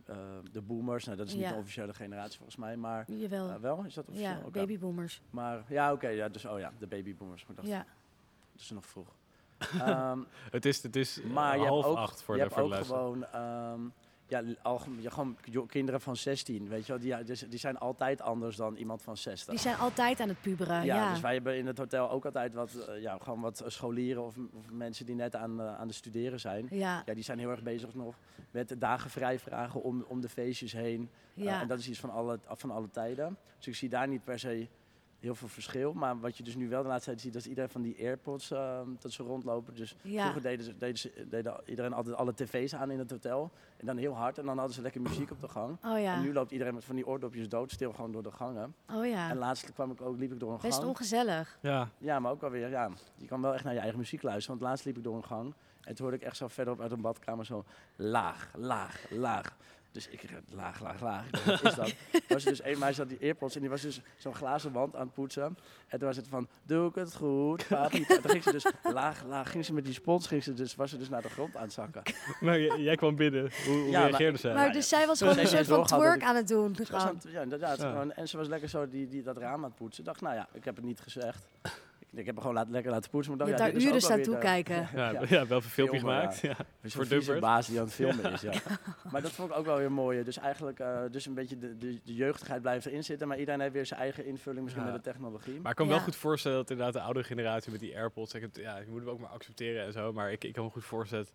eh, 0.05 0.15
de 0.51 0.61
boomers. 0.61 1.05
Nou, 1.05 1.17
dat 1.17 1.27
is 1.27 1.33
niet 1.33 1.43
Ja. 1.43 1.49
de 1.51 1.57
officiële 1.57 1.93
generatie 1.93 2.35
volgens 2.37 2.57
mij, 2.57 2.77
maar 2.77 3.11
Jawel. 3.11 3.49
eh, 3.49 3.55
wel, 3.55 3.83
is 3.85 3.93
dat 3.93 4.07
officieel? 4.07 4.29
ja, 4.31 4.37
Oké. 4.39 4.49
babyboomers. 4.59 5.21
Maar 5.29 5.63
ja, 5.67 5.91
oké, 5.93 6.07
ja, 6.07 6.29
dus 6.29 6.45
oh 6.45 6.59
ja, 6.59 6.71
de 6.79 6.87
babyboomers. 6.87 7.41
Maar 7.41 7.51
ik 7.51 7.55
dacht, 7.57 7.67
Ja. 7.67 7.85
dat 8.51 8.61
is 8.61 8.69
nog 8.69 8.85
vroeg. 8.85 9.15
Ehm, 9.79 10.19
Het 10.51 10.65
is, 10.65 10.83
het 10.83 10.95
is 10.95 11.21
maar 11.21 11.53
eh, 11.53 11.59
je 11.61 11.67
half 11.67 11.83
hebt 11.85 11.97
ook, 11.97 12.01
acht 12.03 12.21
voor 12.23 12.35
je 12.37 12.41
de, 12.41 12.47
hebt 12.47 12.59
voor 12.61 12.69
de 12.69 12.77
ook 12.77 12.85
gewoon, 12.85 13.25
ehm, 13.25 13.81
ja, 14.27 14.43
algemeen, 14.61 15.01
ja, 15.01 15.09
gewoon 15.09 15.37
kinderen 15.67 16.01
van 16.01 16.15
16, 16.15 16.67
weet 16.67 16.85
je 16.85 16.91
wel, 16.91 17.01
die, 17.01 17.23
dus, 17.23 17.39
die 17.39 17.59
zijn 17.59 17.77
altijd 17.77 18.21
anders 18.21 18.55
dan 18.55 18.75
iemand 18.75 19.01
van 19.01 19.17
60. 19.17 19.49
Die 19.49 19.59
zijn 19.59 19.77
altijd 19.77 20.19
aan 20.19 20.27
het 20.27 20.41
puberen. 20.41 20.85
ja, 20.85 20.95
Ja, 20.95 21.11
dus 21.11 21.21
wij 21.21 21.33
hebben 21.33 21.57
in 21.57 21.67
het 21.67 21.77
hotel 21.77 22.09
ook 22.09 22.25
altijd 22.25 22.53
wat, 22.53 22.75
eh, 22.75 23.01
ja, 23.01 23.17
gewoon 23.21 23.41
wat 23.41 23.63
scholieren 23.65 24.23
of, 24.23 24.35
of 24.53 24.71
mensen 24.71 25.05
die 25.05 25.15
net 25.15 25.35
aan, 25.35 25.61
eh, 25.61 25.79
aan 25.79 25.87
de 25.87 25.93
studeren 25.93 26.39
zijn. 26.39 26.67
ja, 26.69 27.03
Ja, 27.05 27.13
die 27.13 27.23
zijn 27.23 27.39
heel 27.39 27.49
erg 27.49 27.63
bezig 27.63 27.93
nog 27.93 28.15
met 28.51 28.75
dagen 28.77 29.09
vrij 29.09 29.39
vragen 29.39 29.83
om, 29.83 30.05
om 30.07 30.21
de 30.21 30.29
feestjes 30.29 30.73
heen. 30.73 31.09
Eh, 31.35 31.43
ja. 31.43 31.61
en 31.61 31.67
dat 31.67 31.79
is 31.79 31.89
iets 31.89 31.99
van 31.99 32.09
alle, 32.09 32.39
van 32.47 32.71
alle 32.71 32.89
tijden. 32.91 33.37
Dus 33.57 33.67
ik 33.67 33.75
zie 33.75 33.89
daar 33.89 34.07
niet 34.07 34.23
per 34.23 34.39
se 34.39 34.67
heel 35.19 35.35
veel 35.35 35.47
verschil. 35.47 35.93
Maar 35.93 36.19
wat 36.19 36.37
je 36.37 36.43
dus 36.43 36.55
nu 36.55 36.69
wel 36.69 36.81
de 36.81 36.87
laatste 36.87 37.09
tijd 37.09 37.21
ziet, 37.21 37.33
dat 37.33 37.45
iedereen 37.45 37.69
van 37.69 37.81
die 37.81 37.95
AirPods 37.99 38.51
uh, 38.51 38.79
dat 38.99 39.11
ze 39.11 39.23
rondlopen. 39.23 39.75
Dus 39.75 39.95
ja. 40.01 40.21
vroeger 40.21 40.41
deden, 40.41 40.65
ze, 40.65 40.77
deden, 40.77 40.97
ze, 40.97 41.27
deden 41.29 41.55
iedereen 41.65 41.93
altijd 41.93 42.15
alle 42.15 42.33
tv's 42.33 42.75
aan 42.75 42.91
in 42.91 42.99
het 42.99 43.11
hotel. 43.11 43.51
En 43.77 43.85
dan 43.85 43.97
heel 43.97 44.13
hard. 44.13 44.37
En 44.37 44.45
dan 44.45 44.57
hadden 44.57 44.75
ze 44.75 44.81
lekker 44.81 45.01
muziek 45.01 45.31
op 45.31 45.41
de 45.41 45.47
gang. 45.47 45.77
Oh 45.85 45.99
ja. 45.99 46.15
En 46.15 46.21
nu 46.21 46.33
loopt 46.33 46.51
iedereen 46.51 46.73
met 46.73 46.85
van 46.85 46.95
die 46.95 47.07
oordopjes 47.07 47.49
doodstil 47.49 47.93
gewoon 47.93 48.11
door 48.11 48.23
de 48.23 48.31
gangen. 48.31 48.75
Oh 48.93 49.05
ja. 49.05 49.29
En 49.29 49.37
laatst 49.37 49.73
kwam 49.73 49.91
ik 49.91 50.01
ook, 50.01 50.17
liep 50.17 50.31
ik 50.31 50.39
door 50.39 50.51
een 50.51 50.59
Best 50.61 50.77
gang. 50.77 50.87
ongezellig. 50.87 51.57
Ja, 51.61 51.89
Ja, 51.97 52.19
maar 52.19 52.31
ook 52.31 52.41
wel 52.41 52.49
weer, 52.49 52.69
ja, 52.69 52.89
je 53.15 53.25
kan 53.25 53.41
wel 53.41 53.53
echt 53.53 53.63
naar 53.63 53.73
je 53.73 53.79
eigen 53.79 53.99
muziek 53.99 54.21
luisteren. 54.21 54.57
Want 54.57 54.69
laatst 54.69 54.85
liep 54.85 54.97
ik 54.97 55.03
door 55.03 55.15
een 55.15 55.25
gang 55.25 55.53
en 55.85 55.95
toen 55.95 56.05
hoorde 56.05 56.21
ik 56.21 56.27
echt 56.27 56.37
zo 56.37 56.47
verderop 56.47 56.81
uit 56.81 56.91
een 56.91 57.01
badkamer 57.01 57.45
zo 57.45 57.63
laag, 57.95 58.51
laag, 58.55 59.05
laag. 59.09 59.55
Dus 59.95 60.07
ik 60.07 60.21
dacht, 60.31 60.41
laag, 60.53 60.81
laag, 60.81 61.01
laag. 61.01 61.25
Ik 61.25 61.31
dacht, 61.45 61.61
Wat 61.61 61.71
is 61.71 61.75
dat? 61.77 61.93
Was 62.27 62.43
er 62.45 62.49
dus 62.49 62.63
een 62.63 62.79
meisje 62.79 62.99
had 63.01 63.09
die 63.09 63.17
earpods 63.19 63.55
en 63.55 63.61
die 63.61 63.69
was 63.69 63.81
dus 63.81 64.01
zo'n 64.17 64.35
glazen 64.35 64.71
wand 64.71 64.95
aan 64.95 65.01
het 65.05 65.13
poetsen. 65.13 65.57
En 65.87 65.97
toen 65.99 66.07
was 66.07 66.17
het 66.17 66.27
van, 66.27 66.47
doe 66.63 66.89
ik 66.89 66.95
het 66.95 67.15
goed, 67.15 67.67
papi? 67.69 68.05
En 68.07 68.21
toen 68.21 68.29
ging 68.31 68.43
ze 68.43 68.51
dus 68.51 68.65
laag, 68.93 69.23
laag, 69.23 69.51
ging 69.51 69.65
ze 69.65 69.73
met 69.73 69.85
die 69.85 69.93
spons, 69.93 70.27
ging 70.27 70.43
ze 70.43 70.53
dus, 70.53 70.75
was 70.75 70.89
ze 70.89 70.97
dus 70.97 71.09
naar 71.09 71.21
de 71.21 71.29
grond 71.29 71.55
aan 71.55 71.61
het 71.63 71.73
zakken. 71.73 72.01
maar 72.41 72.59
jij 72.79 72.95
kwam 72.95 73.15
binnen. 73.15 73.51
Hoe, 73.65 73.73
hoe 73.75 73.89
Ja, 73.89 73.99
maar- 73.99 74.07
reageerde 74.09 74.37
zij? 74.37 74.53
Maar 74.53 74.71
dus 74.71 74.89
zij 74.89 75.07
was 75.07 75.19
gewoon 75.19 75.37
een 75.37 75.47
soort 75.47 75.67
van 75.67 75.85
twerk 75.85 76.23
aan 76.23 76.35
het 76.35 76.47
doen. 76.47 76.75
Aan 76.91 77.07
het- 77.07 77.25
ja, 77.31 77.41
inderdaad. 77.41 77.77
Ja. 77.81 77.89
Gewoon, 77.89 78.11
en 78.13 78.27
ze 78.27 78.37
was 78.37 78.47
lekker 78.47 78.69
zo 78.69 78.87
die, 78.87 79.07
die, 79.07 79.23
dat 79.23 79.37
raam 79.37 79.57
aan 79.63 79.69
het 79.69 79.75
poetsen. 79.75 79.99
Ik 80.03 80.09
dacht, 80.09 80.21
nou 80.21 80.35
ja, 80.35 80.47
ik 80.53 80.65
heb 80.65 80.75
het 80.75 80.85
niet 80.85 80.99
gezegd. 80.99 81.47
Ik, 82.15 82.25
heb 82.25 82.35
er 82.35 82.41
gewoon 82.41 82.55
laat, 82.55 82.69
lekker 82.69 82.91
laten 82.91 83.09
poetsen. 83.09 83.37
Maar 83.37 83.47
Je 83.47 83.53
ik 83.53 83.59
hebt 83.59 83.71
daar 83.73 83.81
ja, 83.81 83.85
is 83.87 83.91
uren 83.91 84.01
staan 84.01 84.17
wel 84.17 84.25
weer 84.25 84.35
de- 84.35 84.41
toekijken. 84.41 84.87
ja, 84.95 85.37
ja. 85.39 85.47
wel 85.47 85.57
een 85.57 85.63
filmpje 85.63 85.99
gemaakt. 85.99 86.39
Ja. 86.39 86.55
Zo'n 86.81 86.91
Voor 86.91 87.07
Dubbert. 87.07 87.39
baas 87.39 87.67
die 87.67 87.79
aan 87.79 87.85
het 87.85 87.93
filmen 87.93 88.31
is, 88.33 88.41
ja. 88.41 88.51
maar 89.11 89.21
dat 89.21 89.31
vond 89.31 89.49
ik 89.51 89.57
ook 89.57 89.65
wel 89.65 89.77
weer 89.77 89.91
mooi. 89.91 90.23
Dus 90.23 90.37
eigenlijk 90.37 90.79
eh, 90.79 90.99
dus 91.11 91.25
een 91.25 91.33
beetje 91.33 91.57
de, 91.57 91.77
de, 91.77 91.99
de 92.03 92.13
jeugdigheid 92.13 92.61
blijft 92.61 92.85
erin 92.85 93.03
zitten. 93.03 93.27
Maar 93.27 93.39
iedereen 93.39 93.59
heeft 93.61 93.73
weer 93.73 93.85
zijn 93.85 93.99
eigen 93.99 94.25
invulling 94.25 94.63
misschien 94.63 94.85
Ja. 94.85 94.91
met 94.91 95.03
de 95.03 95.09
technologie. 95.09 95.59
Maar 95.61 95.71
ik 95.71 95.77
kan 95.77 95.85
me 95.85 95.91
wel 95.91 95.99
Ja. 96.01 96.07
goed 96.07 96.15
voorstellen 96.15 96.57
dat 96.57 96.69
inderdaad 96.69 96.93
de 96.93 97.01
oudere 97.01 97.25
generatie 97.25 97.71
met 97.71 97.79
die 97.79 97.95
AirPods, 97.97 98.33
ik 98.33 98.41
het, 98.41 98.55
ja, 98.55 98.77
ik 98.77 98.87
moet 98.87 98.99
het 98.99 99.09
ook 99.09 99.19
maar 99.19 99.29
accepteren 99.29 99.85
en 99.85 99.91
zo, 99.91 100.13
maar 100.13 100.31
ik, 100.31 100.43
ik 100.43 100.53
kan 100.53 100.63
me 100.63 100.69
goed 100.69 100.83
voorstellen 100.85 101.27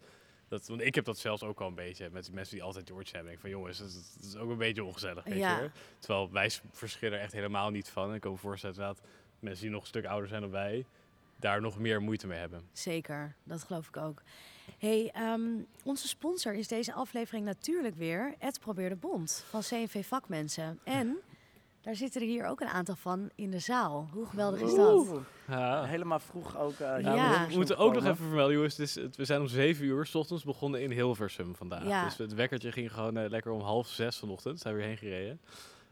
dat, 0.49 0.66
want 0.66 0.81
ik 0.81 0.95
heb 0.95 1.05
dat 1.05 1.19
zelfs 1.19 1.43
ook 1.43 1.61
al 1.61 1.66
een 1.69 1.75
beetje 1.75 2.09
met 2.12 2.25
die 2.25 2.35
mensen 2.35 2.55
die 2.55 2.64
altijd 2.64 2.88
George 2.88 3.14
hebben. 3.14 3.33
Ik 3.33 3.40
van 3.40 3.51
jongens, 3.51 3.79
dat, 3.79 3.87
is- 3.88 4.14
dat 4.14 4.25
is 4.25 4.37
ook 4.37 4.51
een 4.51 4.57
beetje 4.59 4.85
ongezellig, 4.85 5.25
weet 5.25 5.38
Ja. 5.38 5.59
je. 5.61 5.71
Terwijl 5.99 6.31
wij 6.33 6.51
verschillen 6.73 7.19
er 7.19 7.25
echt 7.25 7.33
helemaal 7.33 7.71
niet 7.71 7.88
van. 7.88 8.14
Ik 8.14 8.21
kan 8.21 8.31
me 8.33 8.37
voorstellen 8.38 8.77
dat 8.77 9.01
mensen 9.40 9.62
die 9.62 9.72
nog 9.72 9.81
een 9.83 9.87
stuk 9.88 10.05
ouder 10.07 10.29
zijn 10.29 10.40
dan 10.40 10.50
wij, 10.50 10.85
daar 11.37 11.61
nog 11.61 11.79
meer 11.79 12.03
moeite 12.03 12.26
mee 12.26 12.38
hebben. 12.38 12.62
Zeker, 12.72 13.35
dat 13.44 13.62
geloof 13.62 13.88
ik 13.88 13.96
ook. 13.96 14.22
Hey, 14.79 15.11
ehm, 15.14 15.42
onze 15.85 16.09
sponsor 16.09 16.55
is 16.55 16.68
deze 16.68 16.92
aflevering 16.92 17.44
natuurlijk 17.44 17.94
weer 17.96 18.35
het 18.38 18.61
Probeer 18.61 18.88
de 18.88 18.96
Bond 18.96 19.44
van 19.48 19.61
CNV 19.61 20.07
Vakmensen. 20.07 20.79
En 20.85 21.16
daar 21.81 21.94
zitten 21.94 22.20
er 22.20 22.26
hier 22.26 22.46
ook 22.46 22.61
een 22.61 22.68
aantal 22.68 22.94
van 22.96 23.31
in 23.35 23.50
de 23.50 23.59
zaal. 23.59 24.09
Hoe 24.12 24.26
geweldig 24.26 24.61
is 24.61 24.74
dat? 24.74 25.09
Ja. 25.48 25.85
Helemaal 25.85 26.18
vroeg 26.20 26.59
ook. 26.59 26.72
eh, 26.79 27.00
Ja. 27.00 27.46
We 27.48 27.55
moeten 27.55 27.76
ook 27.76 27.94
nog 27.94 28.05
even 28.05 28.16
vermelden, 28.16 28.55
jongens. 28.55 28.76
Het 28.76 28.87
is, 28.88 28.94
het- 28.94 29.16
we 29.16 29.24
zijn 29.24 29.40
om 29.40 29.46
7 29.48 29.85
uur 29.85 30.07
s 30.07 30.14
ochtends 30.14 30.44
begonnen 30.44 30.83
in 30.83 30.90
Hilversum 30.90 31.55
vandaag. 31.57 31.87
Ja. 31.87 32.05
Dus 32.05 32.16
het 32.16 32.35
wekkertje 32.35 32.72
ging 32.72 32.92
gewoon 32.92 33.16
eh, 33.16 33.29
lekker 33.31 33.53
om 33.53 33.61
half 33.61 33.88
zes 33.88 34.16
vanochtend. 34.18 34.61
Zijn 34.61 34.74
we 34.74 34.81
weer 34.81 34.88
heen 34.88 34.98
gereden. 34.98 35.40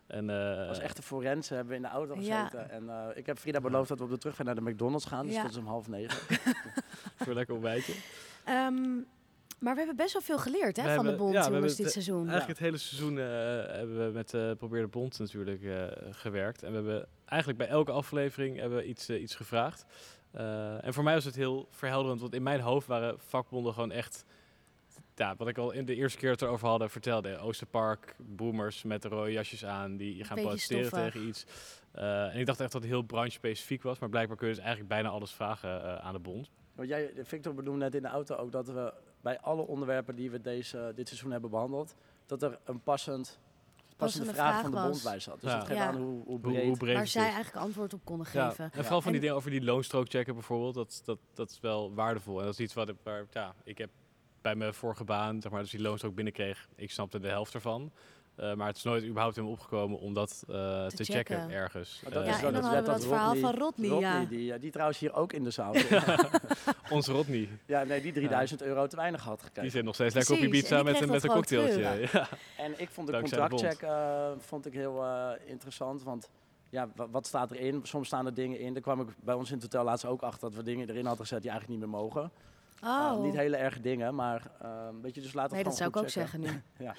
En, 0.09 0.31
eh, 0.31 0.69
Als 0.69 0.79
echte 0.79 1.03
forensen 1.03 1.57
hebben 1.57 1.71
we 1.71 1.77
in 1.77 1.89
de 1.89 1.95
auto 1.95 2.21
Ja. 2.21 2.45
gezeten. 2.45 2.71
En 2.71 2.89
eh, 2.89 3.07
ik 3.15 3.27
heb 3.27 3.39
Frida 3.39 3.61
beloofd 3.61 3.89
dat 3.89 3.99
we 3.99 4.05
op 4.05 4.11
de 4.11 4.19
terugweg 4.19 4.47
naar 4.47 4.55
de 4.55 4.71
McDonald's 4.71 5.05
gaan. 5.05 5.27
Dus 5.27 5.35
Ja. 5.35 5.43
tot 5.43 5.51
is 5.51 5.57
om 5.57 5.67
half 5.67 5.89
negen. 5.89 6.37
voor 7.17 7.35
lekker 7.35 7.55
ontbijtje. 7.55 7.93
Ehm, 8.45 8.95
maar 9.59 9.73
we 9.73 9.79
hebben 9.79 9.97
best 9.97 10.13
wel 10.13 10.23
veel 10.23 10.39
geleerd 10.39 10.77
hè, 10.77 10.89
We 10.89 10.95
van 10.95 11.05
de 11.07 11.17
Bond 11.17 11.33
ja, 11.33 11.41
we 11.41 11.45
jongens 11.45 11.53
hebben 11.53 11.69
dit 11.69 11.79
het, 11.79 11.93
seizoen. 11.93 12.29
Eigenlijk 12.29 12.49
het 12.49 12.59
hele 12.59 12.77
seizoen 12.77 13.19
eh, 13.19 13.25
hebben 13.77 14.07
we 14.07 14.13
met 14.13 14.35
eh 14.35 14.51
Probeer 14.59 14.83
de 14.83 14.89
Bond 14.89 15.19
natuurlijk 15.19 15.63
eh, 15.63 15.85
gewerkt. 16.11 16.63
En 16.63 16.69
we 16.71 16.75
hebben 16.75 17.09
eigenlijk 17.25 17.59
bij 17.59 17.69
elke 17.69 17.93
aflevering 17.93 18.59
hebben 18.59 18.79
we 18.79 18.85
iets, 18.85 19.11
iets 19.11 19.35
gevraagd. 19.35 19.85
Eh, 20.31 20.85
en 20.85 20.95
voor 20.95 21.05
mij 21.05 21.15
was 21.15 21.25
het 21.25 21.35
heel 21.35 21.69
verhelderend, 21.71 22.21
want 22.21 22.35
in 22.35 22.43
mijn 22.43 22.61
hoofd 22.61 22.87
waren 22.87 23.19
vakbonden 23.19 23.73
gewoon 23.73 23.91
echt... 23.91 24.25
Ja, 25.19 25.35
wat 25.37 25.49
ik 25.49 25.59
al 25.59 25.71
in 25.71 25.85
de 25.85 25.95
eerste 25.95 26.19
keer 26.19 26.31
het 26.31 26.43
erover 26.43 26.69
hadden 26.69 26.91
vertelde. 26.91 27.39
Oosterpark, 27.39 28.15
boomers 28.19 28.83
met 28.83 29.03
de 29.03 29.09
rode 29.09 29.33
jasjes 29.33 29.65
aan, 29.65 29.97
die 29.97 30.15
gaan 30.25 30.27
Beetje 30.35 30.43
protesteren 30.43 30.87
stoffig. 30.87 31.13
tegen 31.13 31.29
iets. 31.29 31.47
Eh, 31.93 32.35
en 32.35 32.39
ik 32.39 32.47
dacht 32.47 32.61
echt 32.61 32.73
dat 32.73 32.83
het 32.83 32.91
heel 32.91 33.03
branche-specifiek 33.03 33.83
was, 33.83 33.99
maar 33.99 34.09
blijkbaar 34.09 34.37
kun 34.37 34.47
je 34.49 34.55
dus 34.55 34.63
eigenlijk 34.63 34.93
bijna 34.93 35.09
alles 35.09 35.33
vragen 35.33 35.83
eh, 35.85 35.95
aan 36.07 36.13
de 36.13 36.19
bond. 36.19 36.51
Want 36.75 36.89
jij, 36.89 37.13
Victor 37.23 37.55
benoemde 37.55 37.85
net 37.85 37.95
in 37.95 38.03
de 38.03 38.09
auto 38.09 38.35
ook 38.37 38.53
dat 38.53 38.67
we 38.69 38.93
bij 39.21 39.41
alle 39.41 39.63
onderwerpen 39.67 40.15
die 40.17 40.31
we 40.31 40.41
deze, 40.41 40.93
dit 40.95 41.09
seizoen 41.09 41.31
hebben 41.31 41.51
behandeld, 41.51 41.95
dat 42.27 42.43
er 42.43 42.59
een 42.65 42.81
passend, 42.83 43.39
passende 43.97 44.33
vraag, 44.35 44.37
vraag 44.37 44.61
van 44.61 44.71
de 44.71 44.89
bond 44.89 45.03
bij 45.03 45.19
zat. 45.21 45.41
Dus 45.41 45.51
Ja. 45.51 45.59
dat 45.59 45.67
geeft 45.67 45.79
Ja. 45.79 45.87
aan 45.87 45.97
hoe, 45.97 46.25
hoe 46.25 46.41
breed. 46.41 46.65
hoe 46.67 46.77
breed 46.77 46.93
Waar 46.93 47.03
het 47.03 47.11
zij 47.13 47.27
is. 47.29 47.33
eigenlijk 47.35 47.65
antwoord 47.65 47.95
op 47.95 48.01
konden 48.05 48.27
Ja, 48.33 48.49
geven. 48.49 48.65
en 48.65 48.71
vooral 48.83 49.01
van 49.03 49.13
die 49.13 49.21
En- 49.21 49.21
dingen 49.21 49.37
over 49.37 49.51
die 49.51 49.63
loonstrook 49.65 50.09
checken 50.09 50.35
bijvoorbeeld, 50.35 50.75
dat, 50.75 51.03
dat, 51.05 51.19
dat 51.35 51.51
is 51.51 51.61
wel 51.61 51.95
waardevol. 51.95 52.39
En 52.39 52.45
dat 52.45 52.53
is 52.55 52.61
iets 52.61 52.75
wat 52.75 52.89
ik, 52.89 52.97
waar, 53.03 53.27
ja, 53.33 53.55
ik 53.65 53.79
heb 53.79 53.91
bij 54.49 54.57
mijn 54.57 54.75
vorige 54.75 55.05
baan, 55.05 55.41
zeg 55.41 55.53
maar, 55.53 55.61
dus 55.63 55.71
die 55.71 55.81
loonstrook 55.81 56.15
binnenkreeg, 56.15 56.69
ik 56.77 56.91
snapte 56.91 57.21
de 57.21 57.29
helft 57.29 57.55
ervan. 57.55 57.93
Eh, 58.37 58.55
maar 58.55 58.67
het 58.67 58.77
is 58.77 58.83
nooit 58.83 59.05
überhaupt 59.05 59.37
in 59.37 59.45
me 59.45 59.51
opgekomen 59.51 59.99
om 59.99 60.15
dat 60.15 60.45
eh, 60.49 60.55
te, 60.87 61.05
checken. 61.05 61.15
checken. 61.15 61.51
ergens. 61.51 62.01
Maar 62.03 62.13
dat 62.13 62.23
Eh, 62.23 62.29
Ja, 62.29 62.35
is 62.37 62.43
en 62.43 62.53
dan 62.53 62.53
dat- 62.53 62.63
hadden 62.63 62.81
we 62.85 62.91
dat 62.91 63.01
dat 63.01 63.07
verhaal 63.09 63.27
Rodney- 63.35 63.51
van 63.51 63.61
Rodney. 63.61 63.89
Rodney, 63.89 64.11
ja. 64.11 64.25
die, 64.25 64.59
die 64.59 64.71
trouwens 64.71 64.99
hier 64.99 65.15
ook 65.15 65.33
in 65.33 65.45
de 65.45 65.51
zaal. 65.51 65.75
Onze 66.97 67.13
Rodney, 67.13 67.49
ja, 67.67 67.83
nee, 67.85 68.01
die 68.01 68.13
3000 68.13 68.63
euro 68.63 68.87
te 68.87 68.97
weinig 68.97 69.23
had 69.25 69.39
gekregen. 69.43 69.63
die 69.63 69.71
zit 69.71 69.85
nog 69.85 69.95
steeds 69.95 70.15
lekker 70.15 70.33
op 70.35 70.41
en 70.41 70.51
die 70.51 70.63
met, 70.85 71.01
een- 71.01 71.09
met 71.11 71.25
een 71.25 71.31
cocktailtje. 71.31 71.81
Ja. 72.13 72.29
En 72.65 72.81
ik 72.81 72.89
vond 72.91 73.07
de 73.07 73.13
Dankzij 73.13 73.43
de 73.43 73.49
contractcheck 73.49 73.83
eh, 73.89 74.31
vond 74.39 74.67
ik 74.67 74.73
heel 74.73 75.05
eh, 75.05 75.31
interessant, 75.47 76.03
want 76.03 76.31
ja, 76.71 76.89
wa- 76.97 77.09
wat 77.09 77.27
staat 77.27 77.51
erin? 77.51 77.81
Soms 77.83 78.07
staan 78.07 78.27
er 78.27 78.35
dingen 78.35 78.59
in. 78.59 78.73
Daar 78.73 78.83
kwam 78.83 79.01
ik 79.01 79.09
bij 79.25 79.35
ons 79.35 79.49
in 79.49 79.55
het 79.55 79.63
hotel 79.63 79.85
laatst 79.85 80.05
ook 80.05 80.23
achter 80.23 80.41
dat 80.49 80.55
we 80.59 80.63
dingen 80.63 80.89
erin 80.89 81.07
hadden 81.07 81.27
gezet 81.27 81.43
die 81.43 81.51
eigenlijk 81.51 81.81
niet 81.81 81.91
meer 81.91 82.01
mogen. 82.01 82.31
Eh, 82.83 82.89
Oh. 83.15 83.23
niet 83.23 83.35
hele 83.35 83.57
erge 83.57 83.81
dingen, 83.81 84.15
maar 84.15 84.51
eh 84.61 84.89
weet 85.03 85.15
je, 85.15 85.21
dus 85.21 85.33
laten 85.33 85.51
we 85.51 85.55
Nee, 85.57 85.65
dat 85.65 85.77
zou 85.77 85.89
ik 85.89 85.97
ook 85.97 86.11
checken. 86.11 86.21
zeggen 86.29 86.41
nu. 86.41 86.63
Ja. 86.87 86.95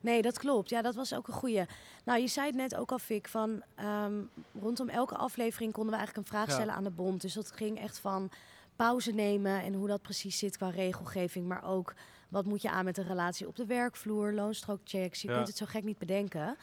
Nee, 0.00 0.22
dat 0.22 0.38
klopt. 0.38 0.70
Ja, 0.70 0.82
dat 0.82 0.94
was 0.94 1.14
ook 1.14 1.28
een 1.28 1.34
goeie. 1.34 1.64
Nou, 2.04 2.20
je 2.20 2.26
zei 2.26 2.46
het 2.46 2.56
net 2.56 2.74
ook 2.76 2.92
al, 2.92 2.98
Fik, 2.98 3.28
van 3.28 3.62
ehm, 3.74 4.22
rondom 4.60 4.88
elke 4.88 5.16
aflevering 5.16 5.72
konden 5.72 5.92
we 5.92 5.98
eigenlijk 5.98 6.26
een 6.28 6.34
vraag 6.36 6.46
Ja. 6.48 6.52
stellen 6.54 6.74
aan 6.74 6.84
de 6.84 6.90
bond. 6.90 7.20
Dus 7.20 7.34
dat 7.34 7.50
ging 7.52 7.78
echt 7.80 7.98
van 7.98 8.30
pauze 8.76 9.12
nemen 9.12 9.62
en 9.62 9.74
hoe 9.74 9.88
dat 9.88 10.02
precies 10.02 10.38
zit 10.38 10.56
qua 10.56 10.68
regelgeving. 10.70 11.46
Maar 11.46 11.64
ook 11.64 11.94
wat 12.28 12.44
moet 12.44 12.62
je 12.62 12.70
aan 12.70 12.84
met 12.84 12.98
een 12.98 13.06
relatie 13.06 13.46
op 13.48 13.56
de 13.56 13.66
werkvloer, 13.66 14.32
loonstrookchecks. 14.32 15.22
Je 15.22 15.28
Ja. 15.28 15.34
kunt 15.34 15.48
het 15.48 15.56
zo 15.56 15.66
gek 15.66 15.84
niet 15.84 15.98
bedenken. 15.98 16.56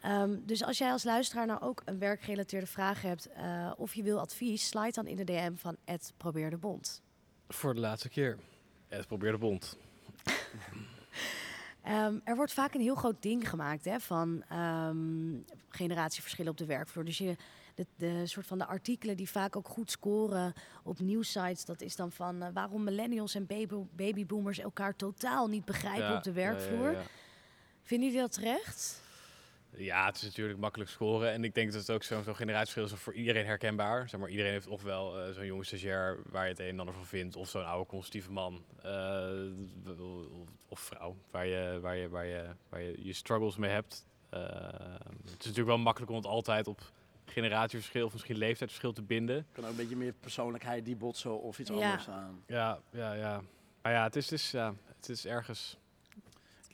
Ehm, 0.00 0.36
dus 0.42 0.64
als 0.64 0.78
jij 0.78 0.92
als 0.92 1.04
luisteraar 1.04 1.46
nou 1.46 1.60
ook 1.62 1.82
een 1.84 1.98
werkgerelateerde 1.98 2.66
vraag 2.66 3.02
hebt 3.02 3.26
eh, 3.32 3.72
of 3.76 3.94
je 3.94 4.02
wil 4.02 4.18
advies, 4.20 4.68
slide 4.68 4.92
dan 4.92 5.06
in 5.06 5.16
de 5.16 5.24
DM 5.24 5.54
van 5.56 5.76
het 5.84 6.12
Probeer 6.16 6.50
de 6.50 6.56
Bond. 6.58 7.02
Voor 7.52 7.74
de 7.74 7.80
laatste 7.80 8.08
keer. 8.08 8.38
Het 8.88 9.06
probeer 9.06 9.32
de 9.32 9.38
bond. 9.38 9.76
Ehm, 11.82 12.18
er 12.24 12.36
wordt 12.36 12.52
vaak 12.52 12.74
een 12.74 12.80
heel 12.80 12.94
groot 12.94 13.22
ding 13.22 13.48
gemaakt 13.48 13.84
hè, 13.84 14.00
van 14.00 14.42
ehm, 14.48 14.96
generatieverschillen 15.68 16.50
op 16.50 16.58
de 16.58 16.64
werkvloer. 16.66 17.04
Dus 17.04 17.18
je, 17.18 17.36
de, 17.74 17.86
de 17.96 18.26
soort 18.26 18.46
van 18.46 18.58
de 18.58 18.66
artikelen 18.66 19.16
die 19.16 19.28
vaak 19.30 19.56
ook 19.56 19.68
goed 19.68 19.90
scoren 19.90 20.52
op 20.82 20.98
nieuwsites, 20.98 21.64
dat 21.64 21.80
is 21.80 21.96
dan 21.96 22.12
van 22.12 22.42
eh, 22.42 22.48
waarom 22.52 22.84
millennials 22.84 23.34
en 23.34 23.46
baby, 23.46 23.74
babyboomers 23.96 24.58
elkaar 24.58 24.96
totaal 24.96 25.46
niet 25.48 25.64
begrijpen 25.64 26.08
Ja, 26.08 26.16
op 26.16 26.22
de 26.22 26.32
ja, 26.32 26.40
ja, 26.40 26.52
werkvloer. 26.52 26.92
ja. 26.92 27.02
Vinden 27.82 28.06
jullie 28.08 28.22
dat 28.22 28.32
terecht? 28.32 29.00
Ja, 29.76 30.06
het 30.06 30.16
is 30.16 30.22
natuurlijk 30.22 30.58
makkelijk 30.58 30.90
scoren. 30.90 31.32
En 31.32 31.44
ik 31.44 31.54
denk 31.54 31.72
dat 31.72 31.80
het 31.80 31.90
ook 31.90 32.02
zo'n 32.02 32.22
zo'n 32.22 32.36
generatieverschil 32.36 32.96
is 32.96 33.02
voor 33.02 33.14
iedereen 33.14 33.46
herkenbaar. 33.46 34.08
Zeg 34.08 34.20
maar, 34.20 34.28
iedereen 34.28 34.52
heeft 34.52 34.66
ofwel 34.66 35.20
eh, 35.20 35.32
zo'n 35.34 35.46
jonge 35.46 35.64
stagiair 35.64 36.18
waar 36.26 36.44
je 36.44 36.50
het 36.50 36.58
een 36.60 36.66
en 36.68 36.78
ander 36.80 36.94
van 36.94 37.06
vindt. 37.06 37.36
Of 37.36 37.48
zo'n 37.48 37.64
oude 37.66 37.86
conservatieve 37.86 38.32
man 38.32 38.64
eh, 38.82 39.30
of, 40.68 40.80
vrouw 40.80 41.16
waar 41.30 41.46
je, 41.46 41.78
waar, 41.80 41.96
je, 41.96 42.08
waar, 42.08 42.26
je, 42.26 42.46
waar 42.68 42.80
je 42.82 43.04
je 43.04 43.12
struggles 43.12 43.56
mee 43.56 43.70
hebt. 43.70 44.06
Eh, 44.30 44.40
het 45.22 45.26
is 45.26 45.32
natuurlijk 45.46 45.66
wel 45.66 45.78
makkelijk 45.78 46.10
om 46.10 46.16
het 46.16 46.26
altijd 46.26 46.66
op 46.66 46.80
generatieverschil 47.24 48.06
of 48.06 48.12
misschien 48.12 48.36
leeftijdsverschil 48.36 48.92
te 48.92 49.02
binden. 49.02 49.46
kan 49.52 49.64
ook 49.64 49.70
een 49.70 49.76
beetje 49.76 49.96
meer 49.96 50.12
persoonlijkheid 50.12 50.84
die 50.84 50.96
botsen 50.96 51.40
of 51.40 51.58
iets 51.58 51.70
Ja. 51.70 51.74
anders 51.76 52.08
aan. 52.08 52.42
Ja, 52.46 52.80
ja, 52.90 53.12
ja. 53.12 53.42
Maar 53.82 53.92
ja, 53.92 54.02
het 54.02 54.16
is, 54.16 54.26
dus, 54.28 54.50
ja, 54.50 54.74
het 54.96 55.08
is 55.08 55.26
ergens... 55.26 55.78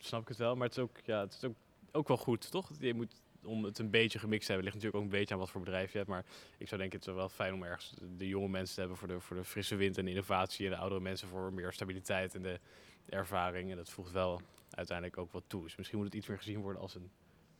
Snap 0.00 0.20
ik 0.22 0.28
het 0.28 0.37
wel, 0.37 0.56
maar 0.56 0.66
het 0.66 0.76
is 0.76 0.82
ook, 0.82 0.96
ja, 1.04 1.20
het 1.20 1.35
is 1.35 1.44
ook, 1.44 1.54
ook 1.92 2.09
wel 2.09 2.16
goed, 2.16 2.51
toch? 2.51 2.70
Je 2.79 2.94
moet, 2.94 3.12
om 3.44 3.64
het 3.64 3.79
een 3.79 3.90
beetje 3.90 4.18
gemixt 4.18 4.46
te 4.46 4.53
hebben, 4.53 4.64
ligt 4.72 4.77
natuurlijk 4.77 5.05
ook 5.05 5.12
een 5.12 5.18
beetje 5.18 5.35
aan 5.35 5.40
wat 5.40 5.51
voor 5.51 5.61
bedrijf 5.61 5.92
je 5.92 5.99
hebt. 5.99 6.11
Maar 6.11 6.25
ik 6.59 6.68
zou 6.68 6.81
denken, 6.81 6.99
het 6.99 7.09
is 7.09 7.14
wel 7.14 7.29
fijn 7.29 7.55
om 7.55 7.62
ergens 7.62 7.94
de 8.16 8.29
jonge 8.29 8.49
mensen 8.49 8.75
te 8.75 8.81
hebben 8.81 8.99
voor 8.99 9.09
de, 9.09 9.20
voor 9.20 9.37
de 9.37 9.44
frisse 9.44 9.77
wind 9.77 9.99
en 9.99 10.05
de 10.05 10.11
innovatie. 10.11 10.64
En 10.66 10.72
de 10.72 10.79
oudere 10.79 11.01
mensen 11.01 11.29
voor 11.29 11.53
meer 11.53 11.72
stabiliteit 11.72 12.35
en 12.35 12.42
de 12.42 12.61
ervaring. 13.09 13.70
En 13.70 13.77
dat 13.77 13.90
voegt 13.90 14.12
wel 14.12 14.40
uiteindelijk 14.70 15.18
ook 15.18 15.33
wat 15.33 15.44
toe. 15.46 15.62
Dus 15.62 15.77
misschien 15.77 15.99
moet 15.99 16.07
het 16.07 16.16
iets 16.16 16.27
meer 16.27 16.38
gezien 16.38 16.61
worden 16.61 16.83
als 16.83 16.94
een 16.94 17.11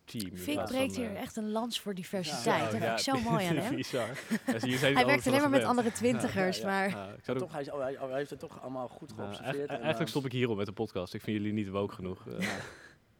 team. 0.05 0.31
plaats 0.31 0.71
breekt 0.71 0.95
van, 0.95 1.03
hier 1.03 1.12
eh, 1.15 1.21
echt 1.21 1.37
een 1.37 1.51
lans 1.51 1.81
voor 1.81 1.95
diversiteit. 1.95 2.45
Ja, 2.57 2.61
dat 2.61 2.71
vind 2.71 2.83
ja, 2.83 2.93
ik 2.93 2.99
zo 2.99 3.31
mooi 3.31 3.47
aan 3.47 3.57
hem. 3.67 3.75
Bizar. 3.75 4.09
Ja, 4.47 4.79
Hij 4.79 5.07
werkt 5.07 5.27
alleen 5.27 5.41
maar 5.41 5.51
met 5.51 5.65
andere 5.65 5.93
twintigers, 5.93 6.62
maar... 6.62 6.89
Ja, 6.89 7.12
ik 7.12 7.25
zou 7.25 7.39
Maar 7.39 7.47
toch, 7.47 7.53
hij, 7.53 7.61
is- 7.61 7.71
oh, 7.71 7.81
hij, 7.81 7.99
oh, 8.01 8.09
hij 8.09 8.19
heeft 8.19 8.31
het 8.31 8.39
toch 8.39 8.61
allemaal 8.62 8.89
goed 8.89 9.09
ja, 9.11 9.15
geobserveerd. 9.15 9.45
eigenlijk, 9.45 9.71
en, 9.71 9.77
eigenlijk 9.85 10.05
eh, 10.05 10.15
stop 10.15 10.25
ik 10.25 10.33
hierop 10.33 10.57
met 10.57 10.67
de 10.67 10.73
podcast. 10.73 11.15
Ik 11.15 11.21
vind 11.21 11.37
jullie 11.37 11.53
niet 11.53 11.69
woke 11.69 11.95
genoeg. 11.95 12.27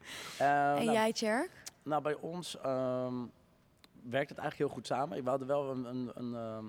En 0.38 0.47
nou, 0.85 0.92
jij, 0.92 1.12
Tjerk? 1.12 1.51
Nou, 1.83 2.03
bij 2.03 2.14
ons 2.14 2.59
ehm, 2.61 3.14
werkt 4.03 4.29
het 4.29 4.38
eigenlijk 4.38 4.57
heel 4.57 4.69
goed 4.69 4.87
samen. 4.87 5.25
We 5.25 5.31
hadden 5.31 5.49
wel 5.49 5.71
een, 5.71 5.85
een, 5.85 6.11
een, 6.14 6.35
ehm, 6.35 6.64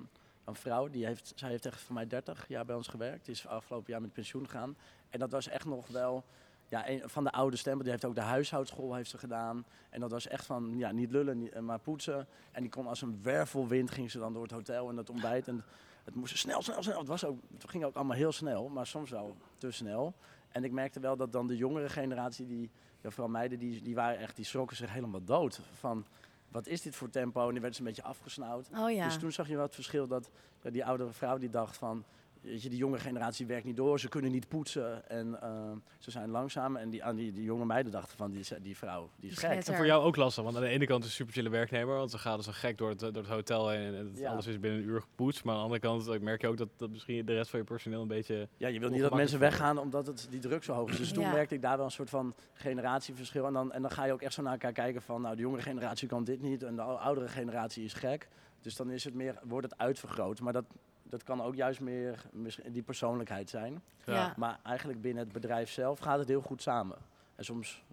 een 0.45 0.56
vrouw, 0.56 0.88
die 0.88 1.06
heeft, 1.06 1.32
zij 1.36 1.50
heeft 1.50 1.65
echt 1.65 1.82
voor 1.82 1.95
mij 1.95 2.08
30 2.08 2.47
jaar 2.47 2.65
bij 2.65 2.76
ons 2.76 2.88
gewerkt. 2.88 3.26
Die 3.26 3.34
is 3.34 3.47
afgelopen 3.47 3.91
jaar 3.91 4.02
met 4.02 4.13
pensioen 4.13 4.45
gegaan. 4.45 4.76
En 5.10 5.19
dat 5.19 5.32
was 5.32 5.47
echt 5.47 5.65
nog 5.65 5.88
wel 5.88 6.23
ja, 6.67 6.89
een 6.89 7.02
van 7.06 7.23
de 7.23 7.32
oude 7.32 7.58
stemmen. 7.58 7.84
Die 7.84 7.91
heeft 7.91 8.06
ook 8.06 8.15
de 8.15 8.21
huishoudschool 8.21 8.93
heeft 8.93 9.10
ze 9.10 9.17
gedaan. 9.17 9.65
En 9.89 10.00
dat 10.00 10.12
was 10.12 10.28
echt 10.28 10.45
van, 10.45 10.73
ja, 10.78 10.91
niet 10.91 11.12
lullen, 11.12 11.38
niet- 11.38 11.60
maar 11.60 11.80
poetsen. 11.80 12.28
En 12.52 12.62
die 12.62 12.71
kon 12.71 12.88
als 12.88 13.02
een 13.02 13.19
wervelwind, 13.23 13.91
ging 13.91 14.12
ze 14.12 14.19
dan 14.19 14.34
door 14.34 14.43
het 14.43 14.52
hotel 14.52 14.89
en 14.89 14.97
het 14.97 15.10
ontbijt. 15.10 15.47
En 15.47 15.63
het 16.04 16.15
moest 16.15 16.38
snel, 16.38 16.62
snel, 16.62 16.84
snel. 16.84 17.00
Het, 17.00 17.08
was 17.08 17.26
ook, 17.26 17.39
het 17.54 17.69
ging 17.69 17.86
ook 17.86 17.95
allemaal 17.95 18.17
heel 18.17 18.32
snel, 18.32 18.69
maar 18.69 18.88
soms 18.88 19.10
wel 19.10 19.36
te 19.58 19.71
snel. 19.71 20.13
En 20.50 20.63
ik 20.63 20.71
merkte 20.71 21.00
wel 21.00 21.17
dat 21.17 21.32
dan 21.32 21.47
de 21.47 21.58
jongere 21.58 21.89
generatie, 21.89 22.45
die, 22.45 22.69
ja, 23.01 23.10
vooral 23.10 23.31
meiden, 23.31 23.60
die, 23.60 23.81
die 23.81 23.95
waren 23.95 24.19
echt, 24.19 24.36
die 24.36 24.45
schrokken 24.45 24.77
zich 24.77 24.93
helemaal 24.93 25.23
dood. 25.23 25.62
Van, 25.73 26.05
wat 26.47 26.67
is 26.67 26.81
dit 26.81 26.95
voor 26.95 27.10
tempo? 27.10 27.45
En 27.45 27.51
die 27.51 27.62
werden 27.62 27.73
ze 27.73 27.81
een 27.81 27.88
beetje 27.88 28.03
afgesnauwd. 28.03 28.69
Oh 28.77 28.91
ja. 28.91 29.05
Dus 29.05 29.17
toen 29.17 29.31
zag 29.31 29.47
je 29.47 29.55
wel 29.55 29.65
het 29.65 29.75
verschil 29.75 30.07
dat 30.07 30.29
ja, 30.62 30.69
die 30.69 30.86
oudere 30.86 31.12
vrouw 31.12 31.38
die 31.38 31.49
dacht 31.49 31.77
van... 31.77 32.03
Weet 32.41 32.62
je, 32.62 32.69
die 32.69 32.78
jonge 32.78 32.97
generatie 33.00 33.45
werkt 33.45 33.65
niet 33.65 33.76
door, 33.78 34.00
ze 34.00 34.10
kunnen 34.10 34.32
niet 34.32 34.47
poetsen 34.47 35.10
en 35.10 35.41
eh, 35.41 35.71
ze 35.97 36.12
zijn 36.12 36.30
langzaam. 36.30 36.76
En 36.76 36.89
die, 36.89 37.04
aan 37.04 37.15
die, 37.15 37.32
die 37.32 37.43
jonge 37.43 37.65
meiden 37.65 37.91
dachten 37.91 38.17
van, 38.17 38.32
die, 38.32 38.39
is- 38.39 38.52
die 38.62 38.78
vrouw, 38.78 39.10
die 39.15 39.32
is 39.32 39.38
gek. 39.38 39.50
En 39.67 39.76
voor 39.76 39.86
jou 39.86 40.04
ook 40.04 40.15
lastig, 40.15 40.43
want 40.43 40.56
aan 40.56 40.62
de 40.62 40.67
ene 40.67 40.86
kant 40.86 41.04
is 41.04 41.10
het 41.10 41.19
een 41.19 41.26
super 41.26 41.34
chille 41.41 41.50
werknemer, 41.50 41.95
want 41.95 42.12
ze 42.12 42.17
gaan 42.17 42.38
dus 42.38 42.47
een 42.47 42.54
gek 42.54 42.78
door 42.78 42.89
het, 42.89 43.00
door 43.00 43.13
het 43.13 43.26
hotel 43.28 43.69
heen 43.69 43.93
en 43.95 44.08
het- 44.08 44.17
Ja. 44.19 44.32
alles 44.32 44.47
is 44.47 44.60
binnen 44.60 44.80
een 44.80 44.86
uur 44.86 45.02
gepoetst. 45.02 45.43
Maar 45.43 45.54
aan 45.54 45.60
de 45.69 45.80
andere 45.80 46.06
kant 46.06 46.21
merk 46.21 46.41
je 46.41 46.47
ook 46.47 46.58
dat, 46.58 46.69
dat 46.78 46.89
misschien 46.89 47.26
de 47.26 47.34
rest 47.34 47.50
van 47.50 47.60
je 47.60 47.65
personeel 47.65 48.02
een 48.02 48.08
beetje... 48.08 48.47
Ja, 48.58 48.67
je 48.67 48.80
wil 48.80 48.89
niet 48.89 49.02
dat 49.02 49.13
mensen 49.15 49.39
weggaan 49.39 49.78
omdat 49.78 50.08
het, 50.08 50.28
die 50.30 50.39
druk 50.39 50.63
zo 50.63 50.73
hoog 50.73 50.89
is. 50.89 50.97
Dus 50.97 51.12
toen 51.13 51.23
Ja. 51.23 51.32
merkte 51.32 51.56
ik 51.56 51.62
daar 51.62 51.76
wel 51.78 51.86
een 51.86 51.91
soort 51.91 52.10
van 52.10 52.34
generatieverschil. 52.54 53.45
En 53.45 53.54
dan, 53.54 53.71
en 53.71 53.82
dan 53.82 53.91
ga 53.91 54.06
je 54.06 54.12
ook 54.13 54.21
echt 54.21 54.34
zo 54.34 54.41
naar 54.41 54.52
elkaar 54.52 54.71
kijken 54.73 55.02
van, 55.02 55.21
nou 55.21 55.36
de 55.36 55.41
jongere 55.41 55.62
generatie 55.62 56.08
kan 56.08 56.23
dit 56.23 56.41
niet 56.41 56.63
en 56.63 56.76
de 56.76 56.82
ou- 56.82 56.97
oudere 57.00 57.28
generatie 57.28 57.84
is 57.84 57.93
gek. 57.93 58.28
Dus 58.62 58.76
dan 58.76 58.89
is 58.89 59.04
het 59.04 59.13
meer, 59.13 59.39
wordt 59.43 59.69
het 59.69 59.80
uitvergroot. 59.80 60.39
Maar 60.41 60.54
dat, 60.54 60.65
dat 61.10 61.24
kan 61.24 61.41
ook 61.41 61.56
juist 61.56 61.80
meer 61.80 62.26
misschien 62.32 62.72
die 62.72 62.82
persoonlijkheid 62.84 63.50
zijn. 63.50 63.82
Ja. 64.06 64.34
Maar 64.38 64.60
eigenlijk 64.63 65.02
binnen 65.02 65.24
het 65.24 65.34
bedrijf 65.34 65.70
zelf 65.70 66.00
gaat 66.00 66.20
het 66.20 66.28
heel 66.28 66.41
goed 66.41 66.62
samen. 66.62 66.98
En 67.36 67.46
soms, 67.46 67.84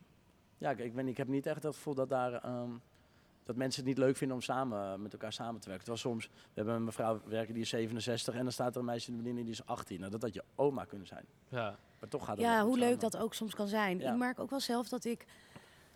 ja, 0.58 0.70
ik, 0.70 0.78
ik, 0.78 0.94
ben, 0.94 1.08
ik 1.08 1.16
heb 1.16 1.28
niet 1.28 1.46
echt 1.46 1.62
het 1.62 1.74
gevoel 1.74 1.94
dat 1.94 2.08
daar... 2.08 2.32
ehm, 2.32 2.70
dat 3.44 3.56
mensen 3.56 3.80
het 3.80 3.88
niet 3.88 4.04
leuk 4.04 4.16
vinden 4.16 4.36
om 4.36 4.42
samen 4.42 5.02
met 5.02 5.12
elkaar 5.12 5.32
samen 5.32 5.60
te 5.60 5.68
werken. 5.68 5.84
Terwijl 5.86 6.12
soms, 6.14 6.26
we 6.26 6.32
hebben 6.54 6.74
een 6.74 6.84
mevrouw 6.84 7.20
werken 7.24 7.54
die 7.54 7.62
is 7.62 7.68
67 7.68 8.34
en 8.34 8.42
dan 8.42 8.52
staat 8.52 8.74
er 8.74 8.80
een 8.80 8.84
meisje 8.86 9.06
in 9.10 9.12
de 9.16 9.22
bediening 9.22 9.46
die 9.46 9.54
is 9.54 9.66
18. 9.66 9.98
Nou, 10.00 10.10
dat 10.10 10.22
had 10.22 10.34
je 10.34 10.42
oma 10.54 10.84
kunnen 10.84 11.06
zijn. 11.06 11.24
Ja. 11.48 11.78
Maar 12.00 12.08
toch 12.08 12.24
gaat 12.24 12.36
het 12.36 12.46
Ja, 12.46 12.64
hoe 12.64 12.78
leuk 12.78 12.84
samen. 12.86 13.10
dat 13.10 13.16
ook 13.16 13.34
soms 13.34 13.54
kan 13.54 13.68
zijn. 13.68 13.98
Ja. 13.98 14.12
Ik 14.12 14.18
merk 14.18 14.38
ook 14.40 14.50
wel 14.50 14.60
zelf 14.60 14.88
dat 14.88 15.04
ik... 15.04 15.24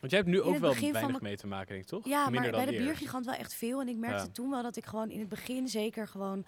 Want 0.01 0.13
jij 0.13 0.21
hebt 0.21 0.33
nu 0.33 0.41
ook 0.43 0.59
wel 0.59 0.71
begin 0.71 0.93
van 0.93 1.01
weinig 1.01 1.21
mee 1.21 1.37
te 1.37 1.47
maken, 1.47 1.69
denk 1.69 1.81
ik, 1.83 1.89
toch? 1.89 2.05
Ja, 2.07 2.25
Minder 2.25 2.41
maar 2.41 2.51
dan 2.51 2.65
bij 2.65 2.79
de 2.79 2.85
biergigant 2.85 3.25
wel 3.25 3.35
echt 3.35 3.55
veel. 3.55 3.81
En 3.81 3.89
ik 3.89 3.97
merkte 3.97 4.27
Ja. 4.27 4.33
toen 4.33 4.51
wel 4.51 4.63
dat 4.63 4.77
ik 4.77 4.87
gewoon 4.87 5.11
in 5.11 5.21
het 5.21 5.29
begin 5.29 5.69
zeker 5.69 6.09
gewoon... 6.09 6.45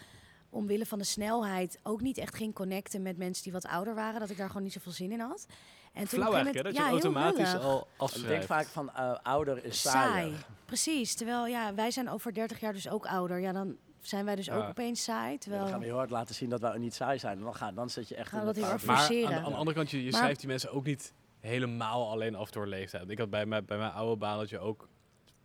omwille 0.51 0.87
van 0.87 0.99
de 0.99 1.05
snelheid 1.05 1.79
ook 1.83 2.01
niet 2.01 2.19
echt 2.19 2.35
ging 2.35 2.55
connecten 2.55 3.03
met 3.03 3.17
mensen 3.17 3.43
die 3.43 3.53
wat 3.53 3.67
ouder 3.67 3.95
waren. 3.95 4.21
Dat 4.21 4.31
ik 4.31 4.37
daar 4.37 4.47
gewoon 4.49 4.63
niet 4.63 4.73
zoveel 4.73 4.93
zin 4.93 5.13
in 5.13 5.21
had. 5.21 5.47
En 5.93 6.09
toen 6.09 6.19
Flauw 6.21 6.33
eigenlijk, 6.33 6.57
gegeven 6.57 6.65
Dat 6.65 6.75
je 6.77 6.83
ja, 6.83 6.91
automatisch 6.91 7.55
al 7.65 7.79
Ik 7.81 7.87
afschrijft. 8.01 8.29
denk 8.29 8.43
vaak 8.43 8.67
van 8.67 8.91
eh, 8.95 9.15
ouder 9.23 9.65
is 9.65 9.81
saai. 9.81 10.35
Precies. 10.65 11.15
Terwijl 11.15 11.47
ja, 11.47 11.75
wij 11.75 11.91
zijn 11.91 12.11
over 12.11 12.35
30 12.35 12.61
jaar 12.61 12.73
dus 12.73 12.89
ook 12.89 13.07
ouder. 13.07 13.41
Ja, 13.41 13.53
dan 13.53 13.77
zijn 14.01 14.25
wij 14.25 14.37
dus 14.37 14.47
Ja. 14.47 14.57
ook 14.57 14.69
opeens 14.69 15.03
saai. 15.03 15.33
Ja, 15.33 15.39
Terwijl... 15.39 15.63
dan 15.63 15.71
gaan 15.71 15.81
we 15.81 15.87
heel 15.87 15.97
hard 15.97 16.11
laten 16.11 16.35
zien 16.35 16.49
dat 16.51 16.61
wij 16.61 16.79
niet 16.79 16.95
saai 16.95 17.19
zijn. 17.19 17.39
En 17.39 17.45
dan, 17.45 17.55
gaan, 17.55 17.75
dan 17.75 17.91
zit 17.91 18.09
je 18.09 18.15
echt 18.15 18.29
Gaan 18.29 18.45
dat 18.47 18.57
heel 18.57 18.65
Maar 18.67 18.79
forceren. 18.79 19.27
aan 19.29 19.35
de, 19.35 19.41
aan 19.47 19.51
de 19.53 19.57
andere 19.59 19.77
kant, 19.77 19.91
je, 19.91 20.05
je 20.05 20.11
Maar- 20.11 20.21
schrijft 20.21 20.41
die 20.41 20.49
mensen 20.49 20.73
ook 20.73 20.85
niet 20.85 21.13
helemaal 21.41 22.11
alleen 22.11 22.35
af 22.35 22.51
door 22.51 22.67
leeftijd. 22.67 23.11
Ik 23.11 23.19
had 23.19 23.31
bij, 23.31 23.47
mijn 23.47 23.65
bij 23.65 23.79
mijn 23.79 23.93
oude 23.93 24.17
baan 24.17 24.39
dat 24.39 24.49
je 24.51 24.59
ook 24.59 24.89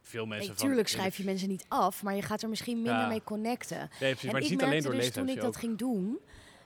veel 0.07 0.25
mensen 0.25 0.47
Nee, 0.47 0.57
van... 0.57 0.67
tuurlijk 0.67 0.87
schrijf 0.87 1.17
je 1.17 1.23
mensen 1.23 1.47
niet 1.47 1.65
af, 1.67 2.03
maar 2.03 2.15
je 2.15 2.21
gaat 2.21 2.41
er 2.41 2.49
misschien 2.49 2.75
minder 2.81 3.01
Ja. 3.01 3.07
mee 3.07 3.23
connecten. 3.23 3.77
Nee, 3.77 3.87
precies, 3.97 4.21
en 4.21 4.25
maar 4.25 4.35
het 4.35 4.43
is 4.43 4.49
ik 4.51 4.57
niet 4.57 4.65
alleen 4.65 4.81
door 4.81 4.93
dus 4.93 5.11
toen 5.11 5.29
ik 5.29 5.41
dat 5.41 5.55
ging 5.55 5.77
doen, 5.77 6.19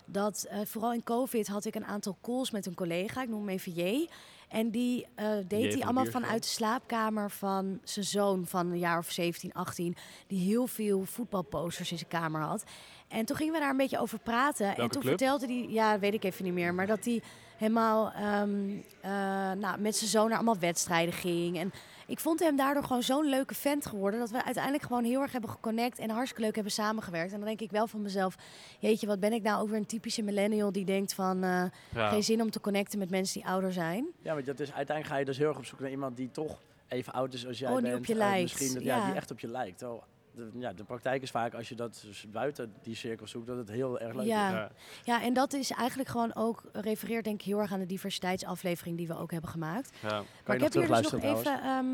dat 0.05 0.45
eh, 0.49 0.59
vooral 0.65 0.93
in 0.93 1.03
COVID 1.03 1.47
had 1.47 1.65
ik 1.65 1.75
een 1.75 1.85
aantal 1.85 2.17
calls 2.21 2.51
met 2.51 2.65
een 2.65 2.73
collega, 2.75 3.21
ik 3.21 3.29
noem 3.29 3.39
hem 3.39 3.49
even 3.49 3.73
J. 3.73 4.07
En 4.49 4.69
die 4.69 5.05
eh, 5.15 5.31
deed 5.47 5.73
hij 5.73 5.83
allemaal 5.83 6.05
vanuit 6.05 6.43
de 6.43 6.49
slaapkamer 6.49 7.31
van 7.31 7.79
zijn 7.83 8.05
zoon 8.05 8.45
van 8.47 8.71
een 8.71 8.79
jaar 8.79 8.97
of 8.97 9.11
17, 9.11 9.53
18, 9.53 9.95
die 10.27 10.39
heel 10.39 10.67
veel 10.67 11.05
voetbalposters 11.05 11.91
in 11.91 11.97
zijn 11.97 12.09
kamer 12.09 12.41
had. 12.41 12.63
En 13.07 13.25
toen 13.25 13.35
gingen 13.35 13.53
we 13.53 13.59
daar 13.59 13.69
een 13.69 13.77
beetje 13.77 13.99
over 13.99 14.19
praten. 14.19 14.67
en 14.67 14.75
toen 14.75 14.89
club? 14.89 15.03
vertelde 15.03 15.45
hij, 15.45 15.65
ja, 15.69 15.99
weet 15.99 16.13
ik 16.13 16.23
even 16.23 16.43
niet 16.43 16.53
meer, 16.53 16.73
maar 16.73 16.87
dat 16.87 17.05
hij 17.05 17.21
helemaal 17.59 18.11
ehm, 18.11 18.69
eh, 19.01 19.11
nou, 19.51 19.79
met 19.79 19.95
zijn 19.95 20.09
zoon 20.09 20.27
naar 20.27 20.35
allemaal 20.37 20.59
wedstrijden 20.59 21.13
ging. 21.13 21.57
En 21.57 21.71
ik 22.07 22.19
vond 22.19 22.39
hem 22.39 22.55
daardoor 22.55 22.83
gewoon 22.83 23.03
zo'n 23.03 23.25
leuke 23.29 23.53
vent 23.55 23.85
geworden. 23.85 24.19
Dat 24.19 24.29
we 24.29 24.43
uiteindelijk 24.43 24.83
gewoon 24.83 25.03
heel 25.03 25.21
erg 25.21 25.31
hebben 25.31 25.49
geconnect 25.49 25.99
en 25.99 26.09
hartstikke 26.09 26.41
leuk 26.43 26.55
hebben 26.55 26.71
samengewerkt. 26.73 27.31
En 27.31 27.37
dan 27.37 27.47
denk 27.47 27.61
ik 27.61 27.71
wel 27.71 27.87
van 27.87 28.01
mezelf, 28.01 28.35
jeetje, 28.79 29.07
wat 29.07 29.19
ben 29.19 29.33
ik 29.33 29.41
nou 29.43 29.61
ook 29.61 29.69
weer 29.69 29.77
een 29.77 29.85
typische 29.85 30.21
millennial 30.21 30.71
die 30.71 30.85
denkt 30.85 31.13
van 31.13 31.43
eh, 31.43 31.63
Ja. 31.93 32.09
geen 32.09 32.23
zin 32.23 32.41
om 32.41 32.51
te 32.51 32.59
connecten 32.61 32.99
met 32.99 33.09
mensen 33.09 33.39
die 33.41 33.49
ouder 33.49 33.73
zijn. 33.73 34.07
Ja, 34.21 34.33
want 34.33 34.45
dat 34.45 34.59
is, 34.59 34.73
uiteindelijk 34.73 35.07
ga 35.07 35.17
je 35.19 35.25
dus 35.25 35.37
heel 35.37 35.47
erg 35.47 35.57
op 35.57 35.65
zoek 35.65 35.79
naar 35.79 35.89
iemand 35.91 36.17
die 36.17 36.31
toch 36.31 36.59
even 36.87 37.13
oud 37.13 37.33
is 37.33 37.47
als 37.47 37.59
jij 37.59 37.69
Oh, 37.69 37.75
die 37.75 37.83
bent. 37.85 37.97
op 37.97 38.05
je 38.05 38.15
lijkt, 38.15 38.41
Misschien 38.41 38.73
dat, 38.73 38.83
ja. 38.83 38.97
ja. 38.97 39.05
die 39.05 39.15
echt 39.15 39.31
op 39.31 39.39
je 39.39 39.47
lijkt. 39.47 39.77
Terwijl 39.77 40.03
de, 40.35 40.49
ja, 40.53 40.73
de 40.73 40.83
praktijk 40.83 41.21
is 41.21 41.31
vaak 41.31 41.53
als 41.53 41.69
je 41.69 41.75
dat 41.75 42.01
dus 42.05 42.25
buiten 42.31 42.73
die 42.81 42.95
cirkel 42.95 43.27
zoekt, 43.27 43.47
dat 43.47 43.57
het 43.57 43.69
heel 43.69 43.99
erg 43.99 44.15
leuk 44.15 44.25
Ja. 44.25 44.47
is. 44.47 44.53
Ja. 44.53 44.71
Ja, 45.03 45.21
en 45.23 45.33
dat 45.33 45.53
is 45.53 45.71
eigenlijk 45.71 46.09
gewoon 46.09 46.35
ook, 46.35 46.63
refereert 46.73 47.23
denk 47.23 47.39
ik 47.39 47.45
heel 47.45 47.59
erg 47.59 47.71
aan 47.73 47.79
de 47.79 47.85
diversiteitsaflevering 47.85 48.97
die 48.97 49.07
we 49.07 49.17
ook 49.17 49.31
hebben 49.31 49.49
gemaakt. 49.49 49.91
Ja. 50.01 50.07
Kan 50.09 50.25
Maar 50.45 50.55
ik 50.55 50.61
heb 50.61 50.73
hier 50.73 50.87
dus 50.87 51.11
nog 51.11 51.21
even 51.23 51.61
ehm, 51.61 51.85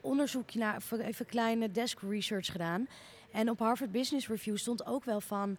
onderzoekje 0.00 0.58
naar, 0.58 0.82
even 0.98 1.26
kleine 1.26 1.70
desk 1.70 2.00
research 2.00 2.52
gedaan. 2.52 2.86
En 3.32 3.50
op 3.50 3.58
Harvard 3.58 3.92
Business 3.92 4.28
Review 4.28 4.56
stond 4.56 4.86
ook 4.86 5.04
wel 5.04 5.20
van 5.20 5.56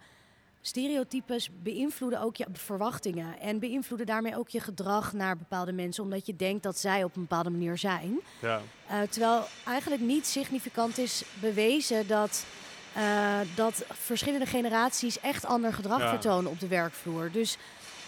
stereotypes 0.61 1.49
beïnvloeden 1.63 2.21
ook 2.21 2.35
je 2.35 2.45
verwachtingen 2.53 3.39
en 3.39 3.59
beïnvloeden 3.59 4.05
daarmee 4.07 4.37
ook 4.37 4.49
je 4.49 4.59
gedrag 4.59 5.13
naar 5.13 5.37
bepaalde 5.37 5.71
mensen, 5.71 6.03
omdat 6.03 6.25
je 6.25 6.35
denkt 6.35 6.63
dat 6.63 6.77
zij 6.77 7.03
op 7.03 7.15
een 7.15 7.21
bepaalde 7.21 7.49
manier 7.49 7.77
zijn. 7.77 8.19
Ja. 8.41 8.61
Eh, 8.87 9.01
terwijl 9.09 9.43
eigenlijk 9.67 10.01
niet 10.01 10.25
significant 10.27 10.97
is 10.97 11.23
bewezen 11.41 12.07
dat 12.07 12.45
eh, 12.93 13.39
dat 13.55 13.83
verschillende 13.87 14.45
generaties 14.45 15.19
echt 15.19 15.45
ander 15.45 15.73
gedrag 15.73 15.99
Ja. 15.99 16.09
vertonen 16.09 16.51
op 16.51 16.59
de 16.59 16.67
werkvloer. 16.67 17.31
Dus 17.31 17.57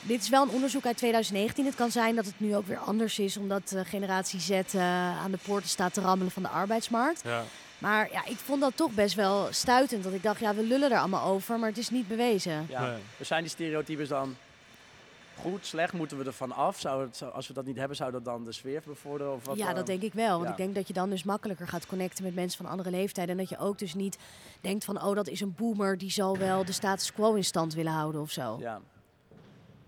dit 0.02 0.22
is 0.22 0.30
wel 0.30 0.44
een 0.44 0.50
onderzoek 0.50 0.86
uit 0.86 0.98
2019. 0.98 1.66
Het 1.66 1.76
kan 1.76 1.92
zijn 1.92 2.16
dat 2.16 2.26
het 2.26 2.40
nu 2.40 2.56
ook 2.56 2.68
weer 2.68 2.78
anders 2.78 3.20
is, 3.20 3.38
omdat 3.38 3.76
generatie 3.84 4.40
Z 4.40 4.50
eh, 4.50 4.82
aan 5.24 5.32
de 5.32 5.38
poorten 5.46 5.70
staat 5.70 5.94
te 5.94 6.02
rammelen 6.02 6.32
van 6.32 6.42
de 6.44 6.50
arbeidsmarkt. 6.50 7.22
Ja. 7.26 7.44
Maar 7.82 8.12
ja, 8.12 8.26
ik 8.26 8.38
vond 8.38 8.62
dat 8.62 8.76
toch 8.76 8.92
best 8.92 9.16
wel 9.16 9.48
stuitend. 9.52 10.04
Dat 10.04 10.14
ik 10.14 10.24
dacht, 10.24 10.40
ja, 10.40 10.56
we 10.56 10.64
lullen 10.64 10.92
er 10.92 10.98
allemaal 10.98 11.28
over, 11.28 11.60
maar 11.60 11.70
het 11.70 11.78
is 11.78 11.90
niet 11.90 12.08
bewezen. 12.08 12.66
Ja. 12.70 12.86
Nee. 12.86 13.00
Dus 13.18 13.28
zijn 13.28 13.42
die 13.42 13.52
stereotypes 13.52 14.08
dan 14.08 14.36
goed, 15.42 15.66
slecht? 15.66 15.94
Moeten 15.94 16.18
we 16.18 16.24
er 16.24 16.34
van 16.34 16.52
af? 16.52 16.80
Zou 16.80 17.02
het, 17.02 17.24
als 17.34 17.48
we 17.48 17.54
dat 17.54 17.66
niet 17.66 17.78
hebben, 17.78 17.98
zou 17.98 18.12
dat 18.12 18.26
dan 18.26 18.44
de 18.44 18.52
sfeer 18.52 18.82
bevorderen? 18.86 19.34
Of 19.34 19.46
wat, 19.46 19.58
ja, 19.58 19.74
dat 19.74 19.86
denk 19.86 20.02
ik 20.02 20.14
wel. 20.14 20.32
Want 20.32 20.44
ja. 20.44 20.52
ik 20.52 20.58
denk 20.58 20.76
dat 20.76 20.88
je 20.88 20.94
dan 20.94 21.10
dus 21.10 21.24
makkelijker 21.24 21.68
gaat 21.68 21.86
connecten 21.86 22.24
met 22.24 22.36
mensen 22.36 22.64
van 22.64 22.72
andere 22.72 22.90
leeftijden. 22.90 23.32
En 23.32 23.42
dat 23.42 23.50
je 23.50 23.58
ook 23.58 23.80
dus 23.80 23.94
niet 23.94 24.18
denkt 24.62 24.86
van, 24.86 25.04
oh, 25.04 25.16
dat 25.16 25.28
is 25.28 25.42
een 25.42 25.56
boomer, 25.58 25.98
die 25.98 26.12
zal 26.12 26.38
wel 26.38 26.66
de 26.66 26.72
status 26.72 27.14
quo 27.14 27.34
in 27.34 27.44
stand 27.44 27.74
willen 27.74 27.92
houden 27.92 28.22
of 28.22 28.32
zo. 28.32 28.58
Ja. 28.60 28.82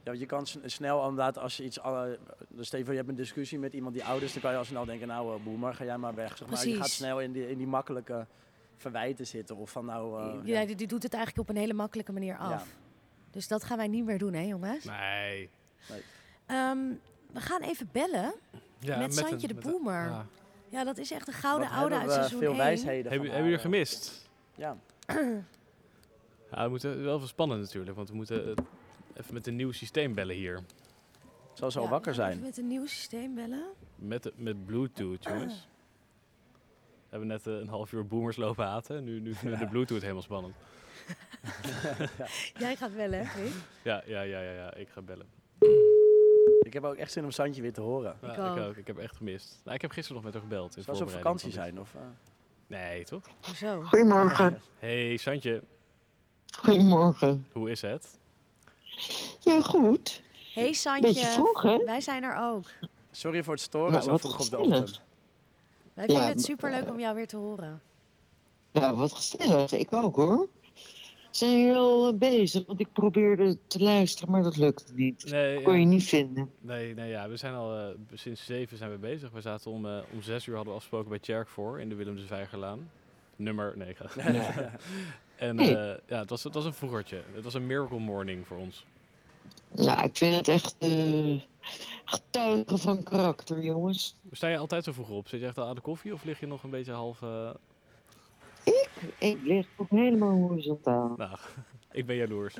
Ja, 0.04 0.10
want 0.10 0.20
je 0.20 0.26
kan 0.26 0.45
snel 0.66 1.01
inderdaad, 1.01 1.38
als 1.38 1.58
je 1.58 1.64
iets... 1.64 1.78
Uh, 1.78 2.04
dus 2.49 2.68
stel 2.68 2.80
je 2.80 2.91
hebt 2.93 3.10
een 3.10 3.16
discussie 3.16 3.60
met 3.60 3.74
iemand 3.74 3.93
die 3.93 4.04
oud 4.04 4.22
is, 4.22 4.34
dan 4.34 4.41
kan 4.41 4.51
je 4.51 4.58
al 4.58 4.66
snel 4.66 4.86
denken, 4.86 5.08
nou, 5.08 5.38
uh, 5.38 5.43
boemer, 5.43 5.74
ga 5.74 5.84
jij 5.84 5.97
maar 5.97 6.16
weg. 6.16 6.38
Zeg 6.38 6.47
maar. 6.49 6.68
Je 6.68 6.76
gaat 6.76 6.89
snel 6.89 7.22
in 7.22 7.32
die, 7.32 7.49
in 7.49 7.58
die 7.58 7.68
makkelijke 7.68 8.26
verwijten 8.78 9.28
zitten. 9.28 9.56
Of 9.56 9.72
van 9.72 9.86
nou... 9.86 10.22
eh, 10.22 10.39
ja, 10.47 10.66
die, 10.66 10.76
die 10.76 10.88
doet 10.88 11.04
het 11.04 11.14
eigenlijk 11.14 11.49
op 11.49 11.56
een 11.56 11.62
hele 11.62 11.74
makkelijke 11.74 12.12
manier 12.12 12.38
af. 12.38 12.49
Ja. 12.49 12.64
Dus 13.32 13.47
dat 13.47 13.64
gaan 13.64 13.78
wij 13.78 13.88
niet 13.88 14.06
meer 14.06 14.18
doen, 14.18 14.34
hè 14.34 14.41
jongens? 14.41 14.86
Nee. 14.86 15.49
Ehm, 16.45 16.78
we 17.32 17.39
gaan 17.39 17.62
even 17.62 17.89
bellen. 17.91 18.34
Ja, 18.80 18.97
Met 18.97 19.14
Santje 19.16 19.34
een- 19.36 19.39
de 19.47 19.54
met 19.54 19.66
een- 19.66 19.72
Boomer. 19.72 20.04
ja. 20.10 20.26
Ja, 20.70 20.84
dat 20.84 20.97
is 20.97 21.12
echt 21.12 21.28
een 21.28 21.34
gouden 21.34 21.70
wat 21.70 21.78
oude 21.78 21.95
uit 21.95 22.12
seizoen 22.12 22.39
veel 22.39 22.49
1. 22.49 22.58
wijsheden 22.58 23.12
Hebben 23.12 23.30
jullie 23.30 23.45
er 23.47 23.54
eh, 23.54 23.62
gemist? 23.62 24.30
Ja. 24.56 24.78
Ja, 26.51 26.64
we 26.64 26.70
moeten 26.70 27.04
wel 27.04 27.16
even 27.16 27.28
spannend 27.28 27.62
natuurlijk, 27.62 27.95
want 27.95 28.10
we 28.10 28.16
moeten 28.16 28.47
eh, 28.47 28.64
even 29.18 29.34
met 29.34 29.47
een 29.47 29.55
nieuw 29.55 29.72
systeem 29.72 30.14
bellen 30.14 30.36
hier. 30.36 30.59
Zal 31.53 31.72
zo 31.72 31.82
Ja, 31.82 31.89
wakker 31.89 32.14
zijn. 32.14 32.32
even 32.32 32.43
met 32.43 32.57
een 32.57 32.68
nieuw 32.68 32.86
systeem 32.86 33.36
bellen. 33.36 33.66
Met, 33.95 34.32
met 34.36 34.66
Bluetooth, 34.66 35.24
jongens. 35.24 35.68
We 36.51 37.20
hebben 37.20 37.28
net 37.28 37.47
eh, 37.47 37.53
een 37.53 37.68
half 37.68 37.91
uur 37.91 38.07
boomers 38.07 38.36
lopen 38.38 38.66
haten. 38.66 39.03
Nu, 39.03 39.20
nu 39.20 39.34
vinden 39.34 39.59
we 39.59 39.66
de 39.66 39.72
Bluetooth 39.72 40.01
helemaal 40.01 40.22
spannend. 40.22 40.55
Jij 42.59 42.76
gaat 42.76 42.95
bellen, 42.95 43.20
hè, 43.20 43.26
Chris? 43.26 43.51
Ja, 43.84 44.03
ja, 44.05 44.22
ja, 44.22 44.39
ja, 44.41 44.51
ja, 44.51 44.74
ik 44.74 44.89
ga 44.89 45.01
bellen. 45.01 45.28
Ik 46.59 46.74
heb 46.74 46.84
ook 46.84 46.95
echt 46.95 47.11
zin 47.11 47.24
om 47.24 47.32
Santje 47.32 47.61
weer 47.61 47.74
te 47.74 47.82
horen. 47.82 48.16
Ja, 48.22 48.28
Ik 48.51 48.57
ik, 48.57 48.64
ook. 48.64 48.76
Ik 48.78 48.88
heb 48.88 48.97
echt 48.97 49.16
gemist. 49.16 49.61
Nou, 49.64 49.76
ik 49.76 49.82
heb 49.82 49.91
gisteren 49.91 50.16
nog 50.16 50.24
met 50.26 50.34
haar 50.34 50.43
gebeld. 50.49 50.78
In 50.78 50.84
ze 50.84 51.03
op 51.03 51.09
vakantie 51.09 51.51
zijn? 51.51 51.80
Of, 51.80 51.95
eh? 51.95 52.01
Nee, 52.68 53.03
toch? 53.03 53.24
Hoezo? 53.45 53.82
Goedemorgen. 53.82 54.61
Hey, 54.80 55.18
Santje. 55.18 55.64
Goedemorgen. 56.57 57.47
Hoe 57.51 57.72
is 57.72 57.82
het? 57.82 58.20
Ja, 59.39 59.62
goed. 59.62 60.22
Hey 60.54 60.64
Beetje 60.64 60.74
Santje, 60.74 61.26
vroeg, 61.26 61.62
hè? 61.62 61.78
wij 61.78 62.02
zijn 62.02 62.24
er 62.24 62.38
ook. 62.38 62.66
Sorry 63.12 63.44
voor 63.44 63.54
het 63.54 63.62
storen, 63.64 63.91
Nou, 63.91 64.04
zo 64.04 64.10
wat 64.12 64.20
vroeg 64.20 64.34
op 64.34 64.38
de 64.39 64.44
gezellig. 64.58 64.80
ochtend. 64.82 65.02
Wij 65.94 66.06
vinden 66.06 66.24
Ja, 66.24 66.30
het 66.30 66.41
superleuk 66.44 66.89
om 66.89 67.00
jou 67.00 67.16
weer 67.16 67.28
te 67.28 67.38
horen. 67.38 67.82
Nou, 68.72 68.96
wat 68.98 69.12
gezellig. 69.14 69.72
Ik 69.72 69.94
ook, 69.94 70.16
hoor. 70.16 70.48
Zijn 71.30 71.60
jullie 71.60 71.76
al 71.76 72.08
eh, 72.08 72.14
bezig? 72.18 72.66
Want 72.66 72.80
ik 72.80 72.88
probeerde 72.94 73.58
te 73.68 73.80
luisteren, 73.80 74.32
maar 74.32 74.44
dat 74.44 74.58
lukte 74.58 74.94
niet. 74.94 75.26
Nee, 75.26 75.62
Kon 75.62 75.74
je 75.74 75.80
ja, 75.80 75.86
niet 75.88 76.04
vinden. 76.04 76.52
nee, 76.60 76.94
nee 76.94 77.10
ja, 77.10 77.30
we 77.30 77.38
zijn 77.38 77.54
al 77.54 77.78
eh, 77.78 77.88
sinds 78.14 78.46
zeven 78.46 78.78
zijn 78.78 78.91
we 78.91 78.98
bezig. 78.98 79.32
We 79.32 79.41
zaten 79.41 79.72
om, 79.72 79.86
eh, 79.86 79.98
om 80.14 80.22
zes 80.22 80.46
uur 80.46 80.56
hadden 80.56 80.72
we 80.74 80.78
afgesproken 80.78 81.10
bij 81.10 81.20
Tjerk 81.20 81.48
voor 81.48 81.80
in 81.80 81.89
de 81.89 81.96
Willem 81.96 82.16
de 82.16 82.22
Zwijgerlaan. 82.26 82.89
Nummer, 83.36 83.74
nee, 83.78 83.89
ik 83.89 83.98
ga. 83.98 84.22
En 85.36 85.58
Hey. 85.58 85.92
eh, 85.92 86.00
ja, 86.08 86.20
het 86.20 86.30
was, 86.30 86.44
het 86.44 86.54
was 86.54 86.66
een 86.66 86.74
vroegertje. 86.74 87.22
Het 87.34 87.44
was 87.44 87.54
een 87.54 87.66
miracle 87.66 88.00
morning 88.00 88.48
voor 88.48 88.58
ons. 88.58 88.86
Nou, 89.76 90.04
ik 90.04 90.18
vind 90.18 90.36
het 90.36 90.48
echt 90.48 90.76
eh 90.80 91.42
getuigen 92.06 92.80
van 92.80 93.04
karakter, 93.04 93.64
jongens. 93.64 94.16
Sta 94.32 94.48
je 94.48 94.58
altijd 94.58 94.84
zo 94.84 94.92
vroeg 94.92 95.10
op? 95.10 95.28
Zit 95.28 95.40
je 95.40 95.46
echt 95.46 95.58
al 95.58 95.68
aan 95.68 95.76
de 95.76 95.82
koffie 95.82 96.14
of 96.14 96.24
lig 96.24 96.40
je 96.40 96.48
nog 96.48 96.64
een 96.64 96.70
beetje 96.70 96.92
half... 96.92 97.22
eh, 97.22 97.50
Ik 99.20 99.40
lig 99.44 99.68
ook 99.76 99.90
helemaal 99.90 100.38
horizontaal. 100.38 101.14
Nou, 101.18 101.38
ik 101.92 102.06
ben 102.06 102.16
jaloers. 102.16 102.56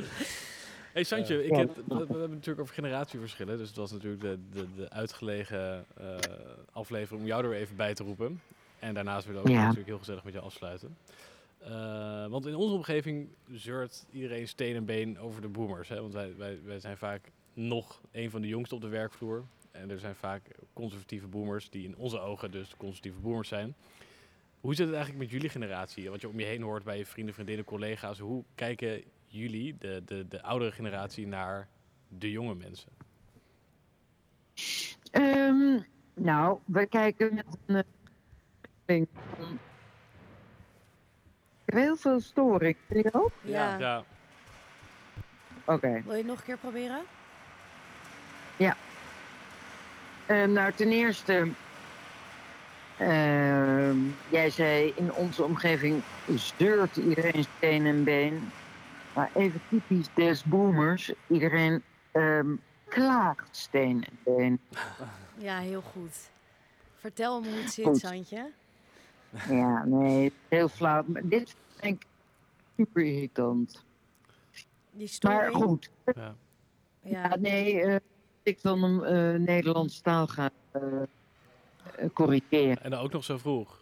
hey 0.94 1.04
Santje, 1.04 1.44
ik 1.44 1.50
Ja. 1.52 1.58
heb, 1.58 1.76
we, 1.88 1.96
hebben 1.98 2.30
natuurlijk 2.30 2.60
over 2.60 2.74
generatieverschillen. 2.74 3.58
Dus 3.58 3.68
het 3.68 3.78
was 3.78 3.92
natuurlijk 3.92 4.22
de, 4.22 4.38
de, 4.52 4.74
de 4.76 4.90
uitgelegen 4.90 5.86
aflevering 6.72 7.22
om 7.22 7.28
jou 7.28 7.44
er 7.44 7.50
weer 7.50 7.60
even 7.60 7.76
bij 7.76 7.94
te 7.94 8.04
roepen. 8.04 8.42
En 8.80 8.94
daarnaast 8.94 9.26
willen 9.26 9.42
we 9.42 9.48
ook 9.48 9.54
Ja. 9.54 9.62
natuurlijk 9.62 9.88
heel 9.90 9.98
gezellig 9.98 10.24
met 10.24 10.34
je 10.34 10.40
afsluiten. 10.40 10.98
Eh, 11.64 12.28
want 12.28 12.46
in 12.46 12.56
onze 12.56 12.74
omgeving 12.76 13.28
zeurt 13.52 14.06
iedereen 14.12 14.48
steen 14.48 14.76
en 14.76 14.86
been 14.86 15.20
over 15.20 15.42
de 15.42 15.48
boomers. 15.48 15.90
Hè? 15.90 16.02
Want 16.02 16.14
wij, 16.14 16.36
wij, 16.38 16.60
wij 16.64 16.80
zijn 16.80 16.98
vaak 16.98 17.32
nog 17.54 18.02
een 18.12 18.30
van 18.30 18.42
de 18.42 18.48
jongsten 18.48 18.78
op 18.78 18.84
de 18.84 18.90
werkvloer. 18.90 19.44
En 19.72 19.90
er 19.90 20.00
zijn 20.00 20.16
vaak 20.16 20.42
conservatieve 20.74 21.28
boomers 21.28 21.70
die 21.70 21.84
in 21.88 21.98
onze 21.98 22.20
ogen 22.20 22.52
dus 22.52 22.76
conservatieve 22.78 23.20
boomers 23.20 23.48
zijn. 23.48 23.76
Hoe 24.62 24.76
zit 24.76 24.86
het 24.86 24.96
eigenlijk 24.96 25.24
met 25.24 25.34
jullie 25.34 25.50
generatie? 25.50 26.10
Wat 26.10 26.22
je 26.22 26.28
om 26.30 26.40
je 26.40 26.46
heen 26.46 26.62
hoort 26.62 26.84
bij 26.84 26.98
je 26.98 27.06
vrienden, 27.06 27.34
vriendinnen, 27.34 27.66
collega's. 27.66 28.20
Hoe 28.20 28.44
kijken 28.56 29.04
jullie, 29.28 29.76
de, 29.78 30.02
de, 30.06 30.28
de 30.28 30.42
oudere 30.42 30.72
generatie, 30.72 31.28
naar 31.28 31.68
de 32.08 32.32
jonge 32.32 32.56
mensen? 32.56 32.92
Ehm, 35.12 35.80
nou, 36.14 36.60
we 36.66 36.86
kijken 36.86 37.34
met 37.34 37.46
een... 37.66 37.76
eh, 37.76 37.82
ding 38.86 39.08
van- 39.38 39.60
Ik 41.63 41.63
heb 41.63 41.63
heel 41.74 41.96
veel 41.96 42.20
storing. 42.20 42.76
Vind 42.90 43.04
je 43.04 43.14
ook? 43.14 43.32
Ja. 43.42 43.78
Ja, 43.78 44.04
Oké. 45.66 45.92
Wil 45.92 46.12
je 46.12 46.18
het 46.18 46.26
nog 46.26 46.38
een 46.38 46.44
keer 46.44 46.58
proberen? 46.58 47.02
Eh, 50.26 50.44
nou, 50.44 50.72
ten 50.74 50.92
eerste, 50.92 51.48
ehm, 52.98 53.98
jij 54.30 54.50
zei 54.50 54.94
in 54.96 55.14
onze 55.14 55.44
omgeving 55.44 56.02
zeurt 56.36 56.98
iedereen 56.98 57.46
steen 57.58 57.86
en 57.86 58.04
been. 58.04 58.52
Maar 59.14 59.30
even 59.34 59.62
typisch 59.70 60.08
des 60.14 60.44
boomers, 60.44 61.14
iedereen 61.28 61.84
ehm, 62.12 62.48
klaagt 62.88 63.48
steen 63.58 64.06
en 64.06 64.36
been. 64.36 64.60
Ja, 65.38 65.60
heel 65.60 65.82
goed. 65.82 66.30
Vertel 66.96 67.42
me 67.42 67.48
hoe 67.48 67.58
het 67.58 67.72
zit, 67.72 67.86
Goed. 67.86 68.00
Santje. 68.00 68.52
Ja, 69.50 69.84
nee, 69.86 70.34
heel 70.48 70.70
flauw. 70.70 71.04
Maar 71.06 71.22
dit 71.26 71.56
vind 71.84 72.02
ik 72.02 72.08
super 72.78 73.04
irritant. 73.04 73.84
Die 74.92 75.08
story. 75.08 75.36
Maar 75.36 75.52
goed, 75.52 75.90
ja. 76.16 76.36
ja, 77.02 77.36
nee, 77.36 77.82
eh, 77.82 77.96
ik 78.44 78.62
dan 78.62 78.84
een 78.84 79.04
eh 79.04 79.40
Nederlandse 79.40 80.02
taal 80.02 80.28
ga 80.28 80.52
eh, 80.72 81.02
eh, 81.96 82.10
corrigeren. 82.14 82.84
En 82.84 82.92
dan 82.92 83.00
ook 83.00 83.12
nog 83.12 83.24
zo 83.24 83.38
vroeg. 83.38 83.82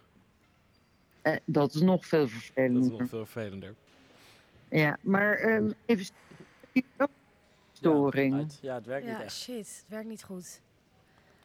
Dat 1.46 1.74
is 1.74 1.82
nog 1.82 2.06
veel 2.06 2.20
Dat 2.20 2.30
is 2.30 2.36
vervelender. 2.36 2.92
nog 2.92 3.10
veel 3.10 3.26
vervelender. 3.26 3.76
Ja, 4.70 4.98
maar 5.02 5.38
ehm, 5.38 5.72
even 5.86 6.06
storing. 7.72 8.52
Ja, 8.62 8.74
het 8.76 8.86
werkt 8.86 9.06
niet 9.06 9.16
ja 9.16 9.24
echt. 9.24 9.36
shit. 9.36 9.56
Het 9.68 9.86
werkt 9.88 10.08
niet 10.08 10.24
goed. 10.24 10.62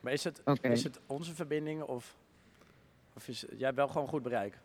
Maar 0.01 0.13
is 0.13 0.25
het, 0.25 0.43
is 0.61 0.85
het 0.85 1.01
onze 1.07 1.35
verbinding 1.35 1.83
of, 1.83 2.17
of 3.15 3.29
is 3.29 3.41
jij 3.41 3.67
hebt 3.67 3.77
wel 3.77 3.89
gewoon 3.89 4.09
goed 4.09 4.23
bereik? 4.23 4.59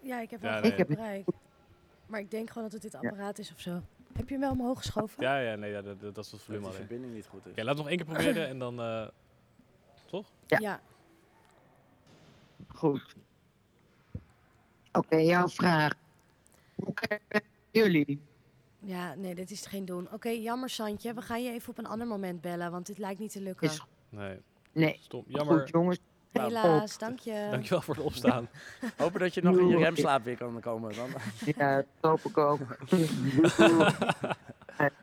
Ja, 0.00 0.20
ik 0.20 0.30
heb 0.30 0.40
wel 0.40 0.50
Ja, 0.50 0.56
goed 0.56 0.62
nee. 0.64 0.72
Ik 0.72 0.78
heb- 0.78 0.88
bereik. 0.88 1.26
Maar 2.06 2.20
ik 2.20 2.30
denk 2.30 2.48
gewoon 2.48 2.62
dat 2.62 2.72
het 2.72 2.82
dit 2.82 2.94
apparaat 2.94 3.38
is 3.38 3.52
of 3.52 3.60
zo. 3.60 3.80
Heb 4.12 4.26
je 4.28 4.32
hem 4.34 4.40
wel 4.40 4.50
omhoog 4.50 4.78
geschoven? 4.78 5.22
Ja, 5.22 5.38
ja, 5.38 5.54
nee, 5.56 5.70
ja, 5.70 5.82
dat, 5.82 6.00
dat 6.00 6.16
is 6.18 6.30
het 6.30 6.30
Dat 6.30 6.40
volume 6.40 6.62
de 6.62 6.68
alleen. 6.68 6.78
verbinding 6.80 7.14
niet 7.14 7.26
goed 7.26 7.44
is. 7.46 7.50
Oké, 7.52 7.60
laat 7.62 7.68
het 7.68 7.78
nog 7.78 7.88
één 7.88 7.96
keer 7.96 8.06
proberen 8.06 8.48
en 8.48 8.58
dan... 8.58 8.80
eh, 8.80 9.06
toch? 10.06 10.26
Ja. 10.46 10.58
ja. 10.60 10.80
Goed. 12.68 13.14
Oké, 14.92 15.16
jouw 15.16 15.48
vraag. 15.48 15.92
Hoe 16.74 16.94
kijken 16.94 17.42
jullie? 17.70 18.20
Ja, 18.80 19.14
nee, 19.14 19.34
dit 19.34 19.50
is 19.50 19.66
geen 19.66 19.84
doen. 19.84 20.12
Oké, 20.12 20.28
jammer 20.28 20.70
Santje. 20.70 21.14
We 21.14 21.22
gaan 21.22 21.42
je 21.42 21.50
even 21.50 21.70
op 21.70 21.78
een 21.78 21.86
ander 21.86 22.06
moment 22.06 22.40
bellen, 22.40 22.70
want 22.70 22.86
dit 22.86 22.98
lijkt 22.98 23.20
niet 23.20 23.32
te 23.32 23.40
lukken. 23.40 23.68
Is 23.68 23.82
Nee, 24.08 24.38
Nee, 24.72 24.98
stom. 25.00 25.24
Jammer. 25.26 25.58
goed 25.60 25.68
jongens. 25.68 25.98
Nou, 26.32 26.46
Helaas, 26.46 26.98
dank 26.98 27.18
je. 27.18 27.48
Dankjewel 27.50 27.80
voor 27.80 27.94
het 27.94 28.04
opstaan. 28.10 28.48
Hopen 28.96 29.20
dat 29.20 29.34
je 29.34 29.42
nog 29.42 29.58
in 29.58 29.68
je 29.68 29.76
remslaap 29.76 30.24
weer 30.24 30.36
kan 30.36 30.60
komen. 30.60 30.94
Dan. 30.94 31.08
Ja, 31.56 31.76
dat 31.76 32.10
hoop 32.10 32.24
ik 32.24 32.38
ook. 32.38 32.60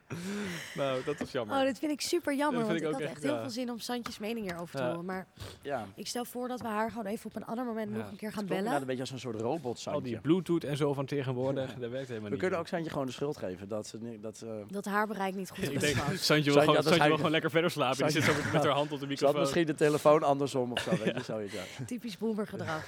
nou, 0.75 1.03
dat 1.05 1.19
is 1.21 1.31
jammer. 1.31 1.57
Oh, 1.57 1.63
dit 1.63 1.79
vind 1.79 1.91
ik 1.91 2.01
super 2.01 2.35
jammer, 2.35 2.59
Dat 2.59 2.67
want 2.67 2.79
vind 2.79 2.81
ik, 2.81 2.87
ik 2.87 2.87
ook 2.87 2.93
had 2.93 3.01
echt, 3.01 3.11
echt 3.11 3.23
heel 3.23 3.33
ja. 3.33 3.41
veel 3.41 3.49
zin 3.49 3.71
om 3.71 3.79
Santjes 3.79 4.17
mening 4.19 4.45
hierover 4.49 4.75
te 4.75 4.81
Ja. 4.83 4.89
horen. 4.89 5.05
Maar 5.05 5.27
Ja. 5.61 5.85
ik 5.95 6.07
stel 6.07 6.25
voor 6.25 6.47
dat 6.47 6.61
we 6.61 6.67
haar 6.67 6.89
gewoon 6.89 7.05
even 7.05 7.25
op 7.25 7.35
een 7.35 7.45
ander 7.45 7.65
moment 7.65 7.91
Ja. 7.91 7.97
nog 7.97 8.09
een 8.11 8.15
keer 8.17 8.31
gaan 8.31 8.45
bellen. 8.45 8.73
een 8.73 8.85
beetje 8.85 9.01
als 9.01 9.11
een 9.11 9.19
soort 9.19 9.41
robot 9.41 9.63
Al 9.65 9.73
die 9.73 9.81
Santje. 9.81 10.19
bluetooth 10.19 10.63
en 10.63 10.77
zo 10.77 10.93
van 10.93 11.05
tegenwoordig, 11.05 11.73
dat 11.73 11.89
werkt 11.89 12.07
helemaal 12.07 12.21
We 12.23 12.29
niet. 12.29 12.39
kunnen 12.39 12.59
ook 12.59 12.67
Santje 12.67 12.89
gewoon 12.89 13.05
de 13.05 13.11
schuld 13.11 13.37
geven. 13.37 13.67
Dat 13.67 13.87
ze, 13.87 14.19
dat 14.21 14.37
ze, 14.37 14.63
Dat 14.67 14.85
haar 14.85 15.07
bereik 15.07 15.35
niet 15.35 15.49
goed 15.49 15.57
Ik 15.57 15.65
genoeg 15.65 15.79
denk. 15.81 15.95
Santje 15.95 16.15
wil, 16.15 16.17
Santje 16.23 16.51
gewoon, 16.51 16.83
Santje 16.83 17.07
wil 17.07 17.15
gewoon 17.15 17.31
lekker 17.31 17.49
verder 17.49 17.71
slapen. 17.71 17.97
Die 18.03 18.09
zit 18.11 18.23
zo 18.23 18.33
met, 18.33 18.51
met 18.53 18.63
haar 18.63 18.71
hand 18.73 18.91
op 18.91 18.99
de 18.99 19.05
ze 19.05 19.05
had 19.05 19.09
microfoon. 19.09 19.39
misschien 19.39 19.65
de 19.65 19.75
telefoon 19.75 20.23
andersom 20.23 20.71
of 20.71 20.79
zo. 21.25 21.37
Weet 21.37 21.51
je, 21.51 21.57
ja. 21.57 21.85
Typisch 21.85 22.17
boomer 22.17 22.47
gedrag. 22.47 22.85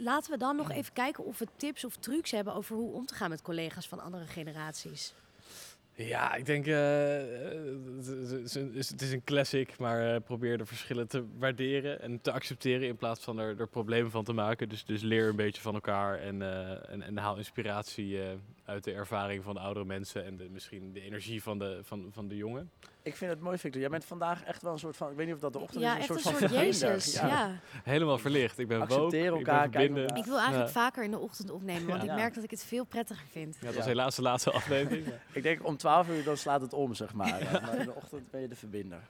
Laten 0.00 0.30
we 0.32 0.38
dan 0.38 0.56
nog 0.56 0.70
even 0.70 0.92
kijken 0.92 1.24
of 1.24 1.38
we 1.38 1.46
tips 1.56 1.84
of 1.84 1.96
trucs 1.96 2.30
hebben 2.30 2.54
over 2.54 2.76
hoe 2.76 2.92
om 2.92 3.06
te 3.06 3.14
gaan 3.14 3.30
met 3.30 3.42
collega's 3.42 3.88
van 3.88 4.00
andere 4.00 4.26
generaties. 4.26 5.14
Ja, 5.94 6.34
ik 6.34 6.46
denk, 6.46 6.66
eh, 6.66 7.52
eh, 7.52 7.62
het 7.96 9.02
is 9.02 9.12
een- 9.12 9.24
classic, 9.24 9.78
maar 9.78 10.14
eh, 10.14 10.20
probeer 10.24 10.58
de 10.58 10.66
verschillen 10.66 11.08
te 11.08 11.24
waarderen 11.38 12.00
en 12.00 12.20
te 12.20 12.32
accepteren 12.32 12.86
in 12.88 12.96
plaats 12.96 13.24
van 13.24 13.38
er, 13.38 13.60
er 13.60 13.68
problemen 13.68 14.10
van 14.10 14.24
te 14.24 14.32
maken. 14.32 14.68
Dus, 14.68 14.84
dus 14.84 15.02
leer 15.02 15.28
een 15.28 15.36
beetje 15.36 15.62
van 15.62 15.74
elkaar 15.74 16.18
en, 16.18 16.42
en, 16.88 17.02
en 17.02 17.16
haal 17.18 17.36
inspiratie 17.36 18.20
uit 18.64 18.84
de 18.84 18.92
ervaring 18.92 19.44
van 19.44 19.54
de 19.54 19.60
oudere 19.60 19.84
mensen 19.84 20.24
en 20.24 20.36
de, 20.36 20.48
misschien 20.50 20.92
de 20.92 21.00
energie 21.00 21.42
van 21.42 21.58
de, 21.58 21.80
van, 21.82 22.08
van 22.12 22.28
de 22.28 22.36
jongen. 22.36 22.70
Ik 23.08 23.16
vind 23.16 23.30
het 23.30 23.40
mooi, 23.40 23.58
Victor. 23.58 23.80
Jij 23.80 23.90
bent 23.90 24.04
vandaag 24.04 24.44
echt 24.44 24.62
wel 24.62 24.72
een 24.72 24.78
soort 24.78 24.96
van, 24.96 25.10
ik 25.10 25.16
weet 25.16 25.26
niet 25.26 25.34
of 25.34 25.40
dat 25.40 25.52
de 25.52 25.58
ochtend 25.58 25.82
Ja, 25.82 25.92
is, 25.92 25.98
echt 25.98 26.08
een 26.08 26.16
een 26.16 26.22
soort 26.22 26.36
soort 26.38 26.50
van. 26.52 26.60
Jezus. 26.64 27.12
Ja. 27.12 27.50
Helemaal 27.84 28.18
verlicht. 28.18 28.58
Ik 28.58 28.68
ben 28.68 28.80
Accepteer 28.80 29.30
woke, 29.30 29.38
ik 29.38 29.44
ben 29.44 29.54
elkaar, 29.54 29.82
elkaar. 29.82 30.16
Ik 30.16 30.24
wil 30.24 30.38
eigenlijk 30.38 30.66
Ja. 30.74 30.80
vaker 30.80 31.04
in 31.04 31.10
de 31.10 31.18
ochtend 31.18 31.50
opnemen, 31.50 31.86
want 31.88 32.02
Ja. 32.02 32.10
ik 32.10 32.16
merk 32.18 32.34
dat 32.34 32.44
ik 32.44 32.50
het 32.50 32.64
veel 32.64 32.84
prettiger 32.84 33.26
vind. 33.30 33.54
Ja, 33.60 33.66
dat 33.66 33.74
was 33.74 33.84
Ja. 33.84 33.90
helaas 33.90 34.14
de 34.16 34.22
laatste 34.22 34.50
aflevering. 34.50 35.06
Ik 35.32 35.42
denk 35.42 35.66
om 35.66 35.76
12 35.76 36.08
uur 36.08 36.24
dan 36.24 36.36
slaat 36.36 36.60
het 36.60 36.72
om, 36.72 36.94
zeg 36.94 37.14
maar. 37.14 37.42
Ja, 37.52 37.60
maar 37.60 37.78
in 37.78 37.84
de 37.86 37.94
ochtend 37.94 38.30
ben 38.30 38.40
je 38.40 38.48
de 38.48 38.56
verbinder. 38.56 39.00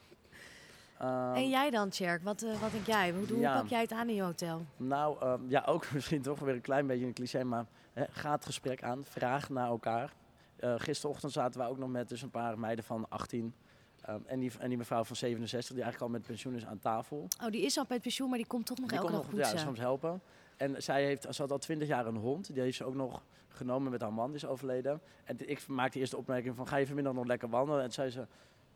Ehm, 0.98 1.32
en 1.34 1.48
jij 1.48 1.70
dan, 1.70 1.88
Tjerk? 1.88 2.22
Wat, 2.22 2.42
eh, 2.42 2.60
wat 2.60 2.70
denk 2.72 2.86
jij? 2.86 3.10
Hoe, 3.12 3.26
hoe 3.28 3.38
Ja. 3.38 3.60
pak 3.60 3.68
jij 3.68 3.80
het 3.80 3.92
aan 3.92 4.08
in 4.08 4.14
je 4.14 4.22
hotel? 4.22 4.66
Nou, 4.76 5.20
ehm, 5.20 5.40
ja, 5.48 5.62
ook 5.66 5.90
misschien 5.94 6.22
toch 6.22 6.38
weer 6.38 6.54
een 6.54 6.60
klein 6.60 6.86
beetje 6.86 7.06
een 7.06 7.12
cliché, 7.12 7.44
maar 7.44 7.66
hè, 7.92 8.04
ga 8.10 8.32
het 8.32 8.44
gesprek 8.44 8.82
aan, 8.82 9.04
vraag 9.04 9.48
naar 9.48 9.66
elkaar. 9.68 10.12
Eh 10.56 10.74
gisterochtend 10.76 11.32
zaten 11.32 11.60
we 11.60 11.66
ook 11.66 11.78
nog 11.78 11.88
met 11.90 12.08
dus 12.08 12.22
een 12.22 12.30
paar 12.30 12.58
meiden 12.58 12.84
van 12.84 13.06
18 13.08 13.54
ehm, 14.02 14.18
en, 14.26 14.38
die, 14.38 14.50
en 14.58 14.68
die 14.68 14.78
mevrouw 14.78 15.04
van 15.04 15.16
67, 15.16 15.74
die 15.74 15.82
eigenlijk 15.82 16.12
al 16.12 16.18
met 16.18 16.26
pensioen 16.28 16.54
is 16.54 16.66
aan 16.66 16.78
tafel. 16.78 17.28
Oh, 17.42 17.50
die 17.50 17.62
is 17.62 17.78
al 17.78 17.84
met 17.88 18.02
pensioen, 18.02 18.28
maar 18.28 18.38
die 18.38 18.46
komt 18.46 18.66
toch 18.66 18.78
nog 18.78 18.88
Die 18.88 18.98
elke 18.98 19.12
dag 19.12 19.30
nog 19.30 19.40
ja, 19.40 19.56
soms 19.56 19.78
helpen. 19.78 20.20
En 20.56 20.82
zij 20.82 21.04
heeft, 21.04 21.26
ze 21.34 21.42
had 21.42 21.50
al 21.50 21.58
20 21.58 21.88
jaar 21.88 22.06
een 22.06 22.16
hond, 22.16 22.52
die 22.54 22.62
heeft 22.62 22.76
ze 22.76 22.84
ook 22.84 22.94
nog 22.94 23.22
genomen 23.48 23.90
met 23.90 24.00
haar 24.00 24.12
man, 24.12 24.26
die 24.26 24.36
is 24.36 24.46
overleden. 24.46 25.00
En 25.24 25.50
ik 25.50 25.66
maakte 25.66 25.98
eerst 25.98 26.10
de 26.10 26.16
opmerking 26.16 26.56
van, 26.56 26.66
ga 26.68 26.76
je 26.76 26.86
vanmiddag 26.86 27.12
nog 27.14 27.24
lekker 27.26 27.48
wandelen? 27.48 27.78
En 27.82 27.84
toen 27.84 27.92
zei 27.92 28.10
ze, 28.10 28.26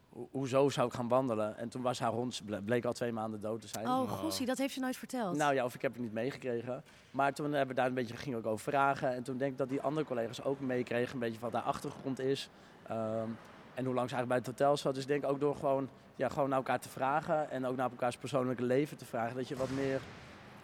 "Ho- 0.09 0.29
hoezo 0.31 0.69
zou 0.69 0.87
ik 0.87 0.93
gaan 0.93 1.09
wandelen? 1.09 1.57
En 1.59 1.69
toen 1.69 1.83
was 1.83 1.99
haar 2.01 2.11
hond, 2.11 2.41
ble- 2.45 2.63
bleek 2.63 2.85
al 2.85 2.93
twee 2.93 3.13
maanden 3.13 3.41
dood 3.41 3.61
te 3.61 3.69
zijn. 3.69 3.87
Oh, 3.87 4.11
gossie, 4.11 4.47
dat 4.47 4.59
heeft 4.59 4.75
ze 4.75 4.81
nooit 4.81 4.97
verteld. 4.97 5.37
Nou 5.37 5.55
ja, 5.55 5.65
of 5.65 5.75
ik 5.75 5.83
heb 5.83 5.93
het 5.93 6.03
niet 6.03 6.13
meegekregen. 6.13 6.83
Maar 7.11 7.33
toen 7.35 7.53
hebben 7.53 7.69
we 7.75 7.81
daar 7.81 7.87
een 7.89 7.95
beetje, 7.95 8.17
ging 8.17 8.37
ook 8.37 8.47
over 8.47 8.65
vragen. 8.65 9.15
En 9.15 9.23
toen 9.23 9.37
denk 9.37 9.53
ik 9.53 9.59
dat 9.59 9.69
die 9.69 9.81
andere 9.81 10.07
collega's 10.07 10.43
ook 10.43 10.61
meekregen, 10.61 11.15
een 11.15 11.19
beetje 11.21 11.41
wat 11.41 11.53
haar 11.53 11.63
achtergrond 11.63 12.19
is. 12.19 12.49
Ehm, 12.87 13.29
en 13.75 13.85
hoe 13.85 13.95
lang 13.95 14.09
ze 14.09 14.15
eigenlijk 14.15 14.29
bij 14.29 14.37
het 14.37 14.47
hotel 14.47 14.77
zat. 14.77 14.95
Dus 14.95 15.03
ik 15.03 15.09
denk 15.09 15.25
ook 15.25 15.41
door 15.41 15.57
gewoon, 15.57 15.89
ja, 16.17 16.29
gewoon 16.29 16.49
naar 16.49 16.59
elkaar 16.59 16.81
te 16.81 16.89
vragen 16.89 17.51
en 17.51 17.67
ook 17.67 17.77
naar 17.77 17.91
elkaars 17.91 18.17
persoonlijke 18.17 18.63
leven 18.63 18.97
te 18.97 19.05
vragen, 19.05 19.37
dat 19.37 19.49
je 19.49 19.57
wat 19.57 19.71
meer 19.71 20.01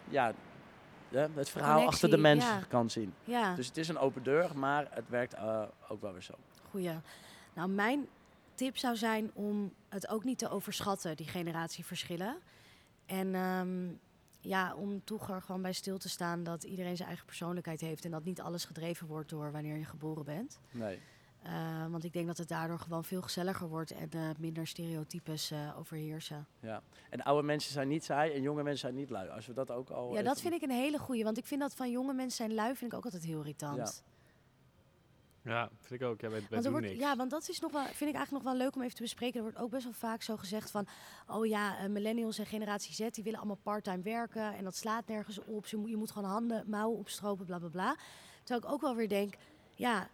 ja, 0.09 0.33
het 1.11 1.49
verhaal 1.49 1.75
Connectie, 1.75 1.93
achter 1.93 2.11
de 2.11 2.19
mens 2.19 2.45
ja. 2.45 2.61
kan 2.69 2.91
zien. 2.91 3.15
ja. 3.25 3.55
Dus 3.55 3.67
het 3.67 3.77
is 3.77 3.89
een 3.89 3.99
open 3.99 4.23
deur, 4.23 4.59
maar 4.59 4.87
het 4.91 5.09
werkt 5.09 5.35
eh, 5.35 5.63
ook 5.89 6.01
wel 6.01 6.13
weer 6.13 6.23
zo. 6.23 6.35
Goeie. 6.71 7.01
Nou, 7.55 7.69
mijn 7.69 8.09
tip 8.55 8.77
zou 8.77 8.97
zijn 8.97 9.31
om 9.35 9.73
het 9.89 10.09
ook 10.09 10.25
niet 10.25 10.39
te 10.39 10.49
overschatten, 10.49 11.17
die 11.17 11.27
generatieverschillen. 11.27 12.37
En 13.07 13.35
ehm, 13.35 13.89
ja, 14.41 14.75
om 14.75 15.05
toch 15.05 15.31
er 15.31 15.43
gewoon 15.43 15.63
bij 15.63 15.73
stil 15.73 15.99
te 15.99 16.09
staan 16.09 16.43
dat 16.43 16.63
iedereen 16.63 16.97
zijn 16.97 17.09
eigen 17.09 17.27
persoonlijkheid 17.27 17.81
heeft 17.81 18.05
en 18.05 18.11
dat 18.11 18.25
niet 18.25 18.41
alles 18.41 18.65
gedreven 18.65 19.07
wordt 19.07 19.29
door 19.29 19.53
wanneer 19.53 19.77
je 19.77 19.85
geboren 19.85 20.25
bent. 20.25 20.59
Nee. 20.71 21.01
Eh, 21.43 21.87
want 21.91 22.05
ik 22.05 22.13
denk 22.13 22.27
dat 22.27 22.39
het 22.39 22.49
daardoor 22.49 22.79
gewoon 22.79 23.05
veel 23.05 23.23
gezelliger 23.23 23.69
wordt 23.69 23.91
en 23.91 24.11
eh, 24.11 24.21
minder 24.39 24.67
stereotypes 24.67 25.51
eh, 25.51 25.79
overheersen. 25.79 26.47
Ja. 26.61 26.83
En 27.11 27.23
oude 27.23 27.47
mensen 27.47 27.73
zijn 27.73 27.89
niet 27.89 28.05
saai 28.05 28.33
en 28.33 28.43
jonge 28.43 28.63
mensen 28.63 28.81
zijn 28.81 28.95
niet 28.95 29.11
lui. 29.11 29.29
Als 29.29 29.47
we 29.47 29.53
dat 29.53 29.71
ook 29.71 29.91
al. 29.91 30.15
Ja, 30.15 30.23
dat 30.23 30.41
vind 30.41 30.55
ik 30.55 30.63
een 30.63 30.71
hele 30.71 30.99
goeie. 30.99 31.25
Want 31.25 31.39
ik 31.39 31.47
vind 31.47 31.61
dat 31.61 31.75
van 31.75 31.91
jonge 31.91 32.15
mensen 32.15 32.37
zijn 32.37 32.55
lui, 32.55 32.75
vind 32.75 32.93
ik 32.93 32.99
ook 32.99 33.05
altijd 33.05 33.25
heel 33.25 33.39
irritant. 33.39 34.05
Ja, 35.43 35.71
vind 35.81 36.01
ik 36.01 36.07
ook. 36.07 36.21
Ja, 36.21 36.29
wij, 36.29 36.39
wij 36.39 36.49
Want 36.49 36.53
er 36.53 36.63
doen 36.63 36.73
wordt, 36.73 36.87
niks. 36.87 36.99
ja, 36.99 37.17
want 37.17 37.31
dat 37.31 37.49
is 37.49 37.61
nog 37.61 37.73
wel, 37.73 37.83
vind 37.83 38.11
ik 38.11 38.17
eigenlijk 38.17 38.45
nog 38.45 38.53
wel 38.53 38.63
leuk 38.63 38.75
om 38.75 38.83
even 38.83 38.95
te 38.95 39.03
bespreken. 39.03 39.37
Er 39.37 39.43
wordt 39.43 39.59
ook 39.59 39.71
best 39.71 39.85
wel 39.85 39.93
vaak 39.93 40.23
zo 40.23 40.37
gezegd 40.37 40.71
van, 40.71 40.87
oh 41.27 41.47
ja, 41.47 41.89
millennials 41.89 42.39
en 42.39 42.47
generatie 42.47 42.95
Z, 42.95 43.11
die 43.11 43.25
willen 43.25 43.39
allemaal 43.39 43.59
parttime 43.63 44.03
werken 44.03 44.55
en 44.55 44.65
dat 44.65 44.77
slaat 44.77 45.07
nergens 45.07 45.45
op. 45.45 45.67
Ze 45.67 45.77
moet, 45.77 45.91
je 45.91 45.97
moet 45.97 46.11
gewoon 46.11 46.31
handen, 46.31 46.65
mouwen 46.67 46.99
opstropen, 46.99 47.47
bla 47.47 47.59
bla 47.59 47.69
bla. 47.69 47.97
Terwijl 48.43 48.67
ik 48.67 48.73
ook 48.73 48.81
wel 48.81 48.97
weer 48.97 49.09
denk, 49.09 49.35
ja, 49.75 50.09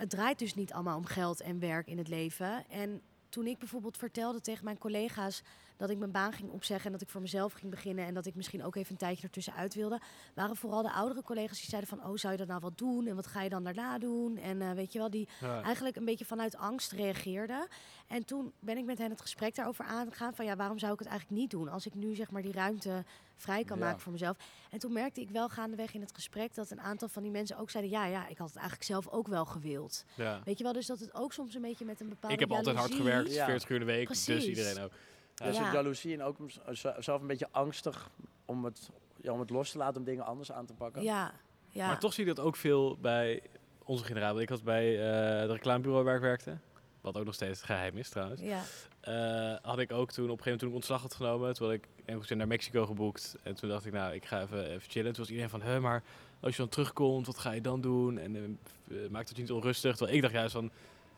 het 0.00 0.10
draait 0.10 0.38
dus 0.38 0.54
niet 0.54 0.72
allemaal 0.72 0.96
om 0.96 1.04
geld 1.04 1.40
en 1.40 1.58
werk 1.58 1.86
in 1.86 1.98
het 1.98 2.08
leven. 2.08 2.68
En 2.68 3.02
toen 3.28 3.46
ik 3.46 3.58
bijvoorbeeld 3.58 3.96
vertelde 3.96 4.40
tegen 4.40 4.64
mijn 4.64 4.78
collega's 4.78 5.42
dat 5.80 5.90
ik 5.90 5.98
mijn 5.98 6.10
baan 6.10 6.32
ging 6.32 6.50
opzeggen 6.50 6.86
en 6.86 6.92
dat 6.92 7.00
ik 7.00 7.08
voor 7.08 7.20
mezelf 7.20 7.52
ging 7.52 7.70
beginnen 7.70 8.06
en 8.06 8.14
dat 8.14 8.26
ik 8.26 8.34
misschien 8.34 8.64
ook 8.64 8.76
even 8.76 8.90
een 8.92 8.96
tijdje 8.96 9.22
ertussenuit 9.22 9.74
wilde, 9.74 10.00
waren 10.34 10.56
vooral 10.56 10.82
de 10.82 10.92
oudere 10.92 11.22
collega's 11.22 11.58
die 11.60 11.68
zeiden 11.68 11.90
van, 11.90 12.04
oh, 12.06 12.16
zou 12.16 12.32
je 12.32 12.38
dat 12.38 12.48
nou 12.48 12.60
wel 12.60 12.72
doen 12.74 13.06
en 13.06 13.14
wat 13.16 13.26
ga 13.26 13.42
je 13.42 13.48
dan 13.48 13.64
daarna 13.64 13.98
doen? 13.98 14.36
En 14.36 14.62
eh, 14.62 14.70
weet 14.72 14.92
je 14.92 14.98
wel, 14.98 15.10
die 15.10 15.28
Ja. 15.40 15.62
eigenlijk 15.62 15.96
een 15.96 16.04
beetje 16.04 16.24
vanuit 16.24 16.56
angst 16.56 16.92
reageerde. 16.92 17.68
En 18.06 18.24
toen 18.24 18.52
ben 18.58 18.76
ik 18.76 18.84
met 18.84 18.98
hen 18.98 19.10
het 19.10 19.20
gesprek 19.20 19.54
daarover 19.54 19.84
aangegaan 19.84 20.34
van 20.34 20.44
ja, 20.44 20.56
waarom 20.56 20.78
zou 20.78 20.92
ik 20.92 20.98
het 20.98 21.08
eigenlijk 21.08 21.40
niet 21.40 21.50
doen 21.50 21.68
als 21.68 21.86
ik 21.86 21.94
nu 21.94 22.14
zeg 22.14 22.30
maar 22.30 22.42
die 22.42 22.52
ruimte 22.52 23.04
vrij 23.36 23.64
kan 23.64 23.78
Ja. 23.78 23.84
maken 23.84 24.00
voor 24.00 24.12
mezelf. 24.12 24.36
En 24.70 24.78
toen 24.78 24.92
merkte 24.92 25.20
ik 25.20 25.30
wel 25.30 25.48
gaandeweg 25.48 25.94
in 25.94 26.00
het 26.00 26.12
gesprek 26.14 26.54
dat 26.54 26.70
een 26.70 26.80
aantal 26.80 27.08
van 27.08 27.22
die 27.22 27.30
mensen 27.32 27.56
ook 27.58 27.70
zeiden 27.70 27.92
ja, 27.92 28.06
ja, 28.06 28.28
ik 28.28 28.38
had 28.38 28.46
het 28.48 28.56
eigenlijk 28.56 28.86
zelf 28.86 29.08
ook 29.08 29.26
wel 29.28 29.44
gewild. 29.44 30.04
Ja. 30.14 30.40
Weet 30.44 30.58
je 30.58 30.64
wel, 30.64 30.72
dus 30.72 30.86
dat 30.86 30.98
het 31.00 31.14
ook 31.14 31.32
soms 31.32 31.54
een 31.54 31.60
beetje 31.62 31.84
met 31.84 32.00
een 32.00 32.08
bepaalde 32.08 32.34
Ik 32.34 32.40
heb 32.40 32.52
altijd 32.52 32.76
hard 32.76 32.94
gewerkt, 32.94 33.32
Ja. 33.34 33.44
40 33.44 33.68
uur 33.68 33.80
in 33.80 33.86
de 33.86 33.92
week, 33.92 34.08
dus 34.08 34.28
iedereen 34.46 34.78
ook. 34.84 34.92
Ja, 35.40 35.46
een 35.46 35.54
Ja. 35.54 35.72
jaloezie 35.72 36.14
en 36.14 36.22
ook 36.22 36.36
z- 36.70 36.84
zelf 36.98 37.20
een 37.20 37.26
beetje 37.26 37.48
angstig 37.50 38.10
om 38.44 38.64
het, 38.64 38.90
ja, 39.22 39.32
om 39.32 39.40
het 39.40 39.50
los 39.50 39.70
te 39.70 39.78
laten, 39.78 39.96
om 39.98 40.04
dingen 40.04 40.24
anders 40.26 40.52
aan 40.52 40.66
te 40.66 40.74
pakken. 40.74 41.02
Ja, 41.02 41.32
ja. 41.68 41.86
Maar 41.86 41.98
toch 41.98 42.12
zie 42.12 42.26
je 42.26 42.34
dat 42.34 42.44
ook 42.44 42.56
veel 42.56 42.96
bij 43.00 43.42
onze 43.84 44.04
generatie. 44.04 44.40
Ik 44.40 44.48
had 44.48 44.62
bij 44.62 45.10
eh 45.10 45.40
het 45.40 45.50
reclamebureau 45.50 46.04
waar 46.04 46.14
ik 46.14 46.20
werkte, 46.20 46.56
wat 47.00 47.16
ook 47.16 47.24
nog 47.24 47.34
steeds 47.34 47.62
geheim 47.62 47.96
is 47.96 48.08
trouwens. 48.08 48.40
Ja, 48.40 48.62
eh, 49.00 49.56
had 49.62 49.78
ik 49.78 49.92
ook 49.92 50.10
toen 50.12 50.30
op 50.30 50.38
een 50.38 50.42
gegeven 50.42 50.44
moment 50.44 50.58
toen 50.60 50.68
ik 50.68 50.74
ontslag 50.74 51.02
had 51.02 51.14
genomen, 51.14 51.54
toen 51.54 51.66
had 51.66 51.76
ik 51.76 51.84
ergens 52.04 52.28
naar 52.30 52.46
Mexico 52.46 52.86
geboekt. 52.86 53.36
En 53.42 53.54
toen 53.54 53.68
dacht 53.68 53.86
ik, 53.86 53.92
nou, 53.92 54.14
ik 54.14 54.24
ga 54.26 54.40
even, 54.42 54.66
even 54.70 54.90
chillen. 54.90 55.10
Toen 55.12 55.20
was 55.22 55.28
iedereen 55.30 55.50
van, 55.50 55.62
hè, 55.62 55.80
maar 55.80 56.02
als 56.40 56.52
je 56.56 56.58
dan 56.62 56.70
terugkomt, 56.70 57.26
wat 57.26 57.38
ga 57.38 57.50
je 57.52 57.60
dan 57.60 57.80
doen? 57.80 58.18
En 58.18 58.36
eh, 58.36 59.04
eh, 59.04 59.10
maakt 59.10 59.28
het 59.28 59.36
je 59.36 59.42
niet 59.42 59.52
onrustig? 59.52 59.96
Terwijl 59.96 60.16
ik 60.16 60.22
dacht 60.22 60.34
juist 60.34 60.52
van, 60.52 60.70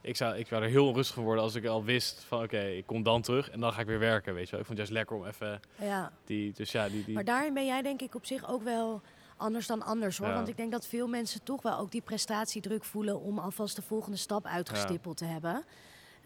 ik 0.03 0.17
zou, 0.17 0.37
ik 0.37 0.47
zou 0.47 0.63
er 0.63 0.69
heel 0.69 0.87
onrustig 0.87 1.15
van 1.15 1.25
worden 1.25 1.45
als 1.45 1.55
ik 1.55 1.67
al 1.67 1.85
wist 1.85 2.25
van, 2.25 2.43
oké, 2.43 2.61
ik 2.61 2.87
kom 2.87 3.03
dan 3.03 3.23
terug 3.23 3.51
en 3.51 3.61
dan 3.61 3.73
ga 3.73 3.81
ik 3.81 3.87
weer 3.87 3.99
werken, 3.99 4.35
weet 4.35 4.45
je 4.45 4.51
wel. 4.51 4.61
Ik 4.61 4.67
vond 4.67 4.79
het 4.79 4.89
juist 4.89 4.93
lekker 4.93 5.17
om 5.17 5.27
even 5.27 5.61
ja. 5.81 6.13
die, 6.25 6.53
dus 6.53 6.73
ja, 6.73 6.89
die, 6.89 7.05
die 7.05 7.15
Maar 7.15 7.25
daarin 7.25 7.55
ben 7.55 7.67
jij 7.67 7.83
denk 7.83 8.03
ik 8.03 8.15
op 8.15 8.27
zich 8.27 8.49
ook 8.49 8.63
wel 8.63 9.01
anders 9.37 9.67
dan 9.67 9.83
anders 9.83 10.19
hoor. 10.19 10.29
Ja. 10.29 10.35
Want 10.35 10.49
ik 10.49 10.57
denk 10.57 10.73
dat 10.73 10.87
veel 10.87 11.09
mensen 11.09 11.43
toch 11.43 11.63
wel 11.63 11.79
ook 11.79 11.91
die 11.91 12.01
prestatiedruk 12.01 12.85
voelen 12.85 13.21
om 13.21 13.39
alvast 13.39 13.77
de 13.77 13.83
volgende 13.83 14.17
stap 14.17 14.47
uitgestippeld 14.47 15.17
te 15.17 15.25
hebben. 15.25 15.65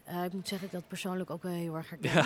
Eh, 0.03 0.23
ik 0.23 0.33
moet 0.33 0.47
zeggen 0.47 0.67
dat 0.67 0.75
ik 0.75 0.81
dat 0.81 0.87
persoonlijk 0.87 1.29
ook 1.29 1.43
wel 1.43 1.51
heel 1.51 1.75
erg 1.75 1.89
herken. 1.89 2.25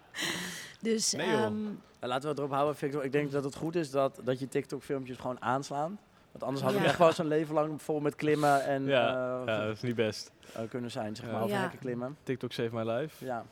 dus 0.90 1.12
Nee, 1.12 1.26
ehm, 1.26 1.54
laten 2.00 2.22
we 2.22 2.28
het 2.28 2.38
erop 2.38 2.50
houden, 2.50 2.76
Victor. 2.76 3.04
Ik 3.04 3.12
denk 3.12 3.30
dat 3.30 3.44
het 3.44 3.54
goed 3.54 3.74
is 3.74 3.90
dat, 3.90 4.20
dat 4.24 4.38
je 4.38 4.48
TikTok-filmpjes 4.48 5.16
gewoon 5.16 5.42
aanslaan. 5.42 5.98
Want 6.38 6.42
anders 6.48 6.62
had 6.72 6.74
ik 6.74 6.86
echt 6.86 6.98
wel 6.98 7.12
zo'n 7.12 7.26
leven 7.26 7.54
lang 7.54 7.82
vol 7.82 8.00
met 8.00 8.14
klimmen 8.14 8.64
en 8.64 8.84
Ja, 8.84 9.08
eh, 9.08 9.42
ja, 9.46 9.64
dat 9.66 9.76
is 9.76 9.82
niet 9.82 9.94
best. 9.94 10.30
eh, 10.54 10.62
kunnen 10.68 10.90
zijn, 10.90 11.16
zeg 11.16 11.30
maar, 11.30 11.42
over 11.42 11.58
hekken 11.60 11.78
klimmen. 11.78 12.16
TikTok 12.22 12.52
save 12.52 12.68
my 12.72 12.82
life. 12.92 13.24
Ja. 13.24 13.44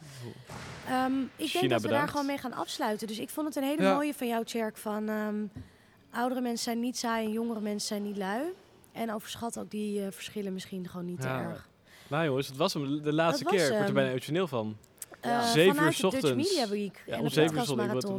ehm, 0.88 1.12
ik 1.36 1.46
China 1.48 1.60
denk 1.60 1.70
dat 1.72 1.82
we 1.82 1.88
daar 1.88 2.08
gewoon 2.08 2.26
mee 2.26 2.38
gaan 2.38 2.52
afsluiten. 2.52 3.06
Dus 3.06 3.18
ik 3.18 3.30
vond 3.30 3.46
het 3.46 3.56
een 3.56 3.62
hele 3.62 3.82
Ja. 3.82 3.94
mooie 3.94 4.14
van 4.14 4.26
jou, 4.26 4.44
Tjerk. 4.44 4.76
Van 4.76 5.08
ehm, 5.08 5.34
oudere 6.10 6.40
mensen 6.40 6.64
zijn 6.64 6.80
niet 6.80 6.96
saai 6.98 7.24
en 7.26 7.32
jongere 7.32 7.60
mensen 7.60 7.88
zijn 7.88 8.02
niet 8.02 8.16
lui. 8.16 8.42
En 8.92 9.12
overschat 9.12 9.58
ook 9.58 9.70
die 9.70 10.00
eh, 10.04 10.06
verschillen 10.12 10.52
misschien 10.52 10.88
gewoon 10.88 11.06
niet 11.06 11.22
Ja. 11.22 11.38
te 11.42 11.48
erg. 11.48 11.68
Nou 12.08 12.24
jongens, 12.24 12.46
het 12.48 12.56
was 12.56 12.74
hem 12.74 13.02
de 13.02 13.12
laatste 13.12 13.44
Dat 13.44 13.52
was 13.52 13.60
keer. 13.62 13.70
Ik 13.70 13.76
word 13.76 13.88
er 13.88 13.94
bijna 13.94 14.10
emotioneel 14.10 14.46
van. 14.48 14.76
Ja. 15.24 15.40
Eh, 15.40 15.46
Zeven 15.46 15.74
uur 15.82 15.90
de 15.90 15.96
Dutch 16.00 16.04
ochtends. 16.04 16.30
Media 16.50 16.68
Week 16.68 17.02
Ja, 17.06 17.18
om 17.18 17.28
zeven 17.28 17.56
uur 17.56 17.62
ik. 17.62 17.68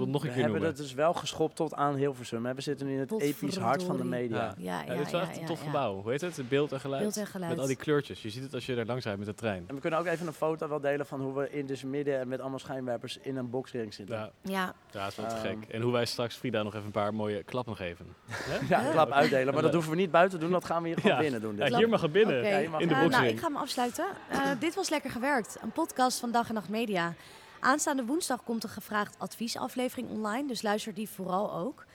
Nog 0.08 0.24
een 0.26 0.34
We 0.34 0.42
hebben 0.42 0.62
het 0.62 0.78
dus 0.78 0.94
wel 0.94 1.14
geschopt 1.14 1.56
tot 1.56 1.74
aan 1.74 1.96
Hilversum. 1.96 2.46
hè. 2.46 2.54
We 2.54 2.62
zitten 2.62 2.88
nu 2.88 2.94
in 2.94 3.00
het 3.00 3.22
episch 3.22 3.58
hart 3.58 3.84
van 3.84 3.98
de 3.98 4.04
media. 4.04 4.38
Ja. 4.38 4.54
Ja, 4.58 4.82
Ja, 4.86 4.92
ja, 4.92 4.98
dit 4.98 5.06
is 5.06 5.12
wel 5.12 5.22
echt 5.22 5.38
een 5.38 5.46
tof 5.46 5.62
gebouw. 5.62 6.02
Hoe 6.02 6.12
heet 6.12 6.22
het? 6.22 6.50
Beeld 6.50 6.72
en 6.72 6.80
geluid. 6.80 7.02
Beeld 7.02 7.18
en 7.18 7.28
geluid. 7.28 7.52
Met 7.52 7.60
al 7.60 7.68
die 7.68 7.76
kleurtjes. 7.76 8.22
Je 8.22 8.30
ziet 8.30 8.44
het 8.44 8.54
als 8.54 8.66
je 8.66 8.76
er 8.76 8.86
langs 8.86 9.04
rijdt 9.04 9.20
met 9.20 9.28
de 9.28 9.34
trein. 9.36 9.64
En 9.68 9.76
we 9.76 9.82
kunnen 9.82 10.00
ook 10.00 10.06
even 10.06 10.28
een 10.28 10.34
foto 10.34 10.68
wel 10.68 10.80
delen 10.80 11.06
van 11.06 11.22
hoe 11.22 11.34
we 11.34 11.50
in 11.52 11.66
dus 11.66 11.84
midden 11.84 12.20
en 12.20 12.28
met 12.28 12.40
allemaal 12.40 12.60
schijnwerpers 12.60 13.18
in 13.22 13.36
een 13.38 13.50
boxring 13.50 13.94
zitten. 13.94 14.16
Ja, 14.16 14.32
Ja, 14.42 14.52
ja 14.92 15.00
dat 15.02 15.08
is 15.10 15.16
wel 15.16 15.28
te 15.28 15.36
Ehm. 15.36 15.44
gek. 15.46 15.70
En 15.70 15.82
hoe 15.82 15.92
wij 15.92 16.06
straks 16.06 16.36
Frida 16.36 16.64
nog 16.64 16.74
even 16.74 16.86
een 16.86 16.92
paar 16.92 17.14
mooie 17.14 17.44
klappen 17.44 17.76
geven. 17.76 18.06
Ja, 18.70 18.92
klap 18.92 19.12
uitdelen. 19.12 19.54
Maar 19.54 19.64
dat 19.64 19.74
hoeven 19.74 19.92
we 19.92 19.98
niet 19.98 20.12
buiten 20.12 20.40
te 20.40 20.44
doen, 20.46 20.54
dat 20.54 20.66
gaan 20.66 20.82
we 20.82 20.88
hier 20.88 20.98
gewoon 21.00 21.16
Ja. 21.16 21.22
binnen 21.22 21.42
doen. 21.42 21.56
Ja, 21.56 21.66
Dus. 21.66 21.78
hier 21.78 21.90
mag 21.90 22.02
het 22.02 22.12
binnen. 22.12 22.38
Oké. 22.40 22.48
Ja, 22.48 22.58
je 22.58 22.70
mag 22.70 22.82
in 22.82 22.88
de 22.88 22.94
Eh, 22.94 23.00
boxring. 23.02 23.24
nou, 23.24 23.36
ik 23.36 23.42
ga 23.42 23.48
hem 23.48 23.58
afsluiten. 23.58 24.06
Eh, 24.30 24.40
dit 24.60 24.76
was 24.76 24.90
Lekker 24.90 25.10
Gewerkt, 25.12 25.58
een 25.62 25.72
podcast 25.72 26.20
van 26.20 26.32
Dag 26.32 26.48
en 26.48 26.54
Nacht 26.54 26.70
Media. 26.96 27.16
Aanstaande 27.60 28.06
woensdag 28.06 28.44
komt 28.44 28.64
een 28.64 28.70
gevraagd 28.70 29.16
adviesaflevering 29.20 30.10
online, 30.10 30.48
dus 30.48 30.62
luister 30.62 30.94
die 30.94 31.10
vooral 31.10 31.54
ook. 31.54 31.86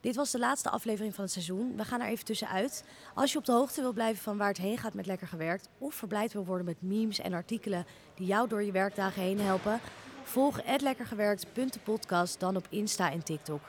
Dit 0.00 0.16
was 0.16 0.30
de 0.30 0.38
laatste 0.38 0.70
aflevering 0.70 1.14
van 1.14 1.24
het 1.24 1.32
seizoen. 1.32 1.76
We 1.76 1.84
gaan 1.84 2.00
er 2.00 2.08
even 2.08 2.24
tussenuit. 2.24 2.84
Als 3.14 3.32
je 3.32 3.38
op 3.38 3.44
de 3.44 3.52
hoogte 3.52 3.80
wil 3.80 3.92
blijven 3.92 4.22
van 4.22 4.36
waar 4.36 4.48
het 4.48 4.56
heen 4.56 4.78
gaat 4.78 4.94
met 4.94 5.06
Lekker 5.06 5.26
Gewerkt... 5.26 5.68
of 5.78 5.94
verblijd 5.94 6.32
wil 6.32 6.44
worden 6.44 6.66
met 6.66 6.82
memes 6.82 7.18
en 7.18 7.32
artikelen 7.32 7.86
die 8.14 8.26
jou 8.26 8.48
door 8.48 8.62
je 8.62 8.72
werkdagen 8.72 9.22
heen 9.22 9.40
helpen... 9.40 9.80
volg 10.22 10.60
@lekkergewerkt.podcast 10.80 12.40
dan 12.40 12.56
op 12.56 12.66
Insta 12.68 13.12
en 13.12 13.24
TikTok. 13.24 13.60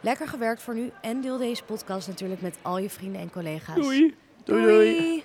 Lekker 0.00 0.28
gewerkt 0.28 0.62
voor 0.62 0.74
nu 0.74 0.90
en 1.00 1.20
deel 1.20 1.38
deze 1.38 1.64
podcast 1.64 2.08
natuurlijk 2.08 2.40
met 2.40 2.58
al 2.62 2.78
je 2.78 2.90
vrienden 2.90 3.20
en 3.20 3.30
collega's. 3.30 3.76
Doei! 3.76 4.16
Doei 4.44 4.62
doei! 4.62 5.24